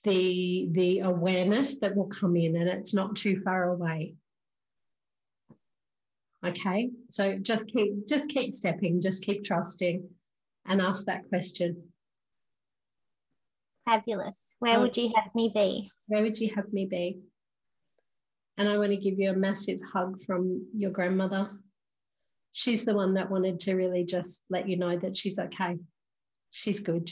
the, 0.04 0.70
the 0.72 1.00
awareness 1.00 1.78
that 1.80 1.96
will 1.96 2.08
come 2.08 2.36
in, 2.36 2.56
and 2.56 2.70
it's 2.70 2.94
not 2.94 3.16
too 3.16 3.38
far 3.38 3.70
away. 3.70 4.16
Okay. 6.46 6.90
So 7.10 7.38
just 7.38 7.68
keep 7.68 8.08
just 8.08 8.30
keep 8.30 8.52
stepping, 8.54 9.02
just 9.02 9.26
keep 9.26 9.44
trusting 9.44 10.08
and 10.66 10.82
ask 10.82 11.06
that 11.06 11.28
question. 11.28 11.84
Fabulous. 13.86 14.56
Where 14.60 14.78
oh, 14.78 14.82
would 14.82 14.96
you 14.96 15.12
have 15.16 15.34
me 15.36 15.52
be? 15.54 15.92
Where 16.08 16.22
would 16.22 16.40
you 16.40 16.54
have 16.56 16.72
me 16.72 16.86
be? 16.86 17.20
And 18.58 18.70
I 18.70 18.78
want 18.78 18.92
to 18.92 18.98
give 18.98 19.18
you 19.18 19.32
a 19.32 19.36
massive 19.36 19.80
hug 19.94 20.22
from 20.22 20.68
your 20.76 20.92
grandmother. 20.92 21.50
She's 22.52 22.86
the 22.86 22.94
one 22.94 23.14
that 23.16 23.30
wanted 23.30 23.60
to 23.62 23.76
really 23.76 24.04
just 24.04 24.44
let 24.50 24.68
you 24.68 24.78
know 24.78 24.98
that 24.98 25.16
she's 25.16 25.40
okay. 25.40 25.78
She's 26.52 26.80
good. 26.80 27.12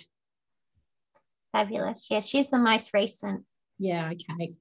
Fabulous. 1.52 2.08
Yes, 2.10 2.28
she's 2.28 2.50
the 2.50 2.60
most 2.60 2.93
recent. 2.93 3.43
Yeah, 3.80 4.12
okay 4.12 4.58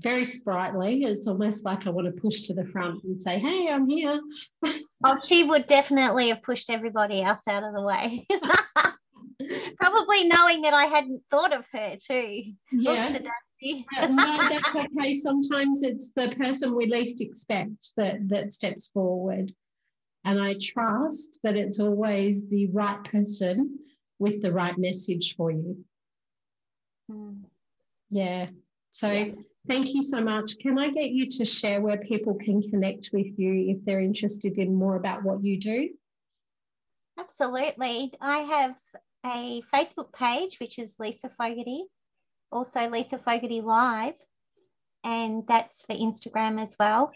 very 0.00 0.24
sprightly. 0.24 1.04
It's 1.04 1.26
almost 1.26 1.64
like 1.64 1.86
I 1.86 1.90
want 1.90 2.06
to 2.14 2.20
push 2.20 2.42
to 2.42 2.54
the 2.54 2.64
front 2.64 3.02
and 3.04 3.20
say, 3.20 3.38
"Hey, 3.38 3.68
I'm 3.68 3.88
here." 3.88 4.20
oh, 5.04 5.16
she 5.24 5.44
would 5.44 5.66
definitely 5.66 6.28
have 6.28 6.42
pushed 6.42 6.70
everybody 6.70 7.22
else 7.22 7.46
out 7.48 7.64
of 7.64 7.74
the 7.74 7.82
way. 7.82 8.26
Probably 9.76 10.28
knowing 10.28 10.62
that 10.62 10.74
I 10.74 10.86
hadn't 10.86 11.22
thought 11.30 11.52
of 11.52 11.66
her 11.72 11.96
too. 11.96 12.52
Yeah. 12.72 13.18
no, 14.08 14.36
that's 14.48 14.76
okay. 14.76 15.14
Sometimes 15.14 15.82
it's 15.82 16.10
the 16.10 16.34
person 16.38 16.74
we 16.74 16.86
least 16.86 17.20
expect 17.20 17.94
that 17.96 18.28
that 18.28 18.52
steps 18.52 18.88
forward, 18.88 19.52
and 20.24 20.40
I 20.40 20.56
trust 20.60 21.40
that 21.42 21.56
it's 21.56 21.80
always 21.80 22.48
the 22.48 22.66
right 22.66 23.02
person 23.04 23.78
with 24.18 24.42
the 24.42 24.52
right 24.52 24.76
message 24.76 25.36
for 25.36 25.50
you. 25.50 25.84
Mm. 27.10 27.44
Yeah, 28.10 28.48
So 28.90 29.10
yeah. 29.10 29.32
thank 29.68 29.94
you 29.94 30.02
so 30.02 30.20
much. 30.20 30.58
Can 30.58 30.78
I 30.78 30.90
get 30.90 31.10
you 31.10 31.28
to 31.30 31.44
share 31.44 31.80
where 31.80 31.98
people 31.98 32.34
can 32.34 32.62
connect 32.62 33.10
with 33.12 33.38
you 33.38 33.70
if 33.70 33.84
they're 33.84 34.00
interested 34.00 34.58
in 34.58 34.74
more 34.74 34.96
about 34.96 35.22
what 35.22 35.44
you 35.44 35.58
do? 35.58 35.90
Absolutely. 37.18 38.12
I 38.20 38.38
have 38.38 38.74
a 39.26 39.62
Facebook 39.74 40.12
page, 40.12 40.58
which 40.60 40.78
is 40.78 40.94
Lisa 40.98 41.30
Fogarty, 41.36 41.84
also 42.50 42.88
Lisa 42.88 43.18
Fogarty 43.18 43.60
Live, 43.60 44.14
and 45.04 45.44
that's 45.46 45.82
for 45.82 45.94
Instagram 45.94 46.60
as 46.60 46.74
well. 46.78 47.12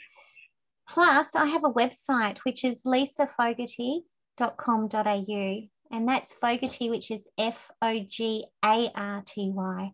Plus, 0.88 1.34
I 1.34 1.46
have 1.46 1.64
a 1.64 1.72
website, 1.72 2.38
which 2.44 2.64
is 2.64 2.82
lisafogarty.com.au, 2.84 5.68
and 5.92 6.08
that's 6.08 6.32
Fogarty, 6.32 6.90
which 6.90 7.10
is 7.10 7.26
F 7.38 7.70
O 7.82 8.00
G 8.00 8.46
A 8.64 8.90
R 8.94 9.22
T 9.26 9.50
Y. 9.54 9.92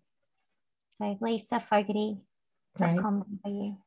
So 0.96 1.18
lisafogarty.com.au. 1.20 3.78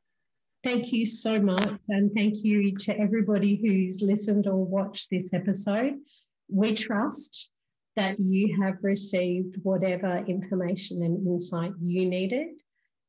Thank 0.64 0.94
you 0.94 1.06
so 1.06 1.42
much. 1.42 1.80
And 1.90 2.12
thank 2.16 2.44
you 2.44 2.76
to 2.76 2.96
everybody 3.00 3.56
who's 3.56 4.04
listened 4.04 4.46
or 4.46 4.64
watched 4.64 5.10
this 5.10 5.34
episode. 5.34 5.96
We 6.50 6.76
trust 6.76 7.50
that 7.96 8.20
you 8.20 8.62
have 8.62 8.76
received 8.84 9.56
whatever 9.64 10.18
information 10.28 11.02
and 11.04 11.26
insight 11.26 11.72
you 11.82 12.06
needed 12.06 12.50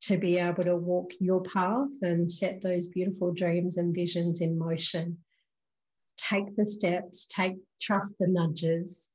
to 0.02 0.16
be 0.16 0.38
able 0.38 0.62
to 0.62 0.76
walk 0.76 1.10
your 1.20 1.42
path 1.42 1.90
and 2.02 2.30
set 2.30 2.62
those 2.62 2.86
beautiful 2.86 3.32
dreams 3.32 3.76
and 3.76 3.92
visions 3.94 4.40
in 4.40 4.56
motion. 4.58 5.18
Take 6.28 6.54
the 6.56 6.66
steps, 6.66 7.26
take 7.26 7.56
trust 7.80 8.14
the 8.18 8.28
nudges, 8.28 9.10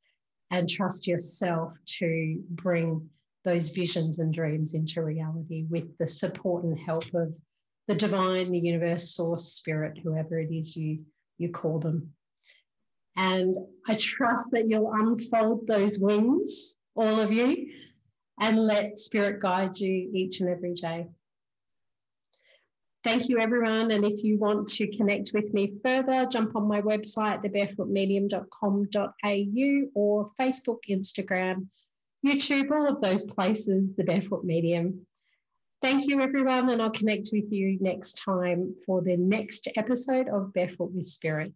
and 0.52 0.70
trust 0.70 1.08
yourself 1.08 1.74
to 2.00 2.44
bring 2.50 3.10
those 3.44 3.70
visions 3.70 4.20
and 4.20 4.34
dreams 4.34 4.74
into 4.74 5.02
reality 5.02 5.66
with 5.70 5.98
the 5.98 6.08
support 6.08 6.66
and 6.66 6.78
help 6.78 7.06
of 7.14 7.38
the 7.88 7.96
divine, 7.96 8.52
the 8.52 8.60
universe, 8.60 9.16
source, 9.16 9.54
spirit, 9.54 9.98
whoever 10.04 10.40
it 10.40 10.52
is 10.52 10.76
you, 10.76 11.00
you 11.38 11.50
call 11.50 11.80
them. 11.80 12.12
And 13.16 13.56
I 13.88 13.96
trust 13.96 14.52
that 14.52 14.70
you'll 14.70 14.92
unfold 14.94 15.66
those 15.66 15.98
wings, 15.98 16.76
all 16.96 17.20
of 17.20 17.34
you, 17.34 17.72
and 18.40 18.60
let 18.60 19.00
spirit 19.00 19.40
guide 19.40 19.80
you 19.80 20.12
each 20.14 20.42
and 20.42 20.50
every 20.50 20.74
day. 20.74 21.08
Thank 23.04 23.30
you, 23.30 23.40
everyone. 23.40 23.92
And 23.92 24.04
if 24.04 24.24
you 24.24 24.38
want 24.38 24.68
to 24.70 24.88
connect 24.98 25.32
with 25.34 25.54
me 25.54 25.74
further, 25.86 26.28
jump 26.30 26.56
on 26.56 26.68
my 26.68 26.82
website, 26.82 27.44
thebarefootmedium.com.au, 27.44 29.90
or 29.94 30.26
Facebook, 30.40 30.80
Instagram, 30.90 31.68
YouTube, 32.26 32.72
all 32.72 32.88
of 32.88 33.00
those 33.02 33.24
places, 33.24 33.96
The 33.96 34.04
Barefoot 34.04 34.44
Medium. 34.44 35.06
Thank 35.82 36.08
you, 36.08 36.22
everyone, 36.22 36.70
and 36.70 36.82
I'll 36.82 36.90
connect 36.90 37.30
with 37.32 37.52
you 37.52 37.78
next 37.80 38.14
time 38.14 38.76
for 38.86 39.02
the 39.02 39.16
next 39.16 39.68
episode 39.76 40.28
of 40.28 40.52
Barefoot 40.54 40.92
with 40.92 41.06
Spirit. 41.06 41.54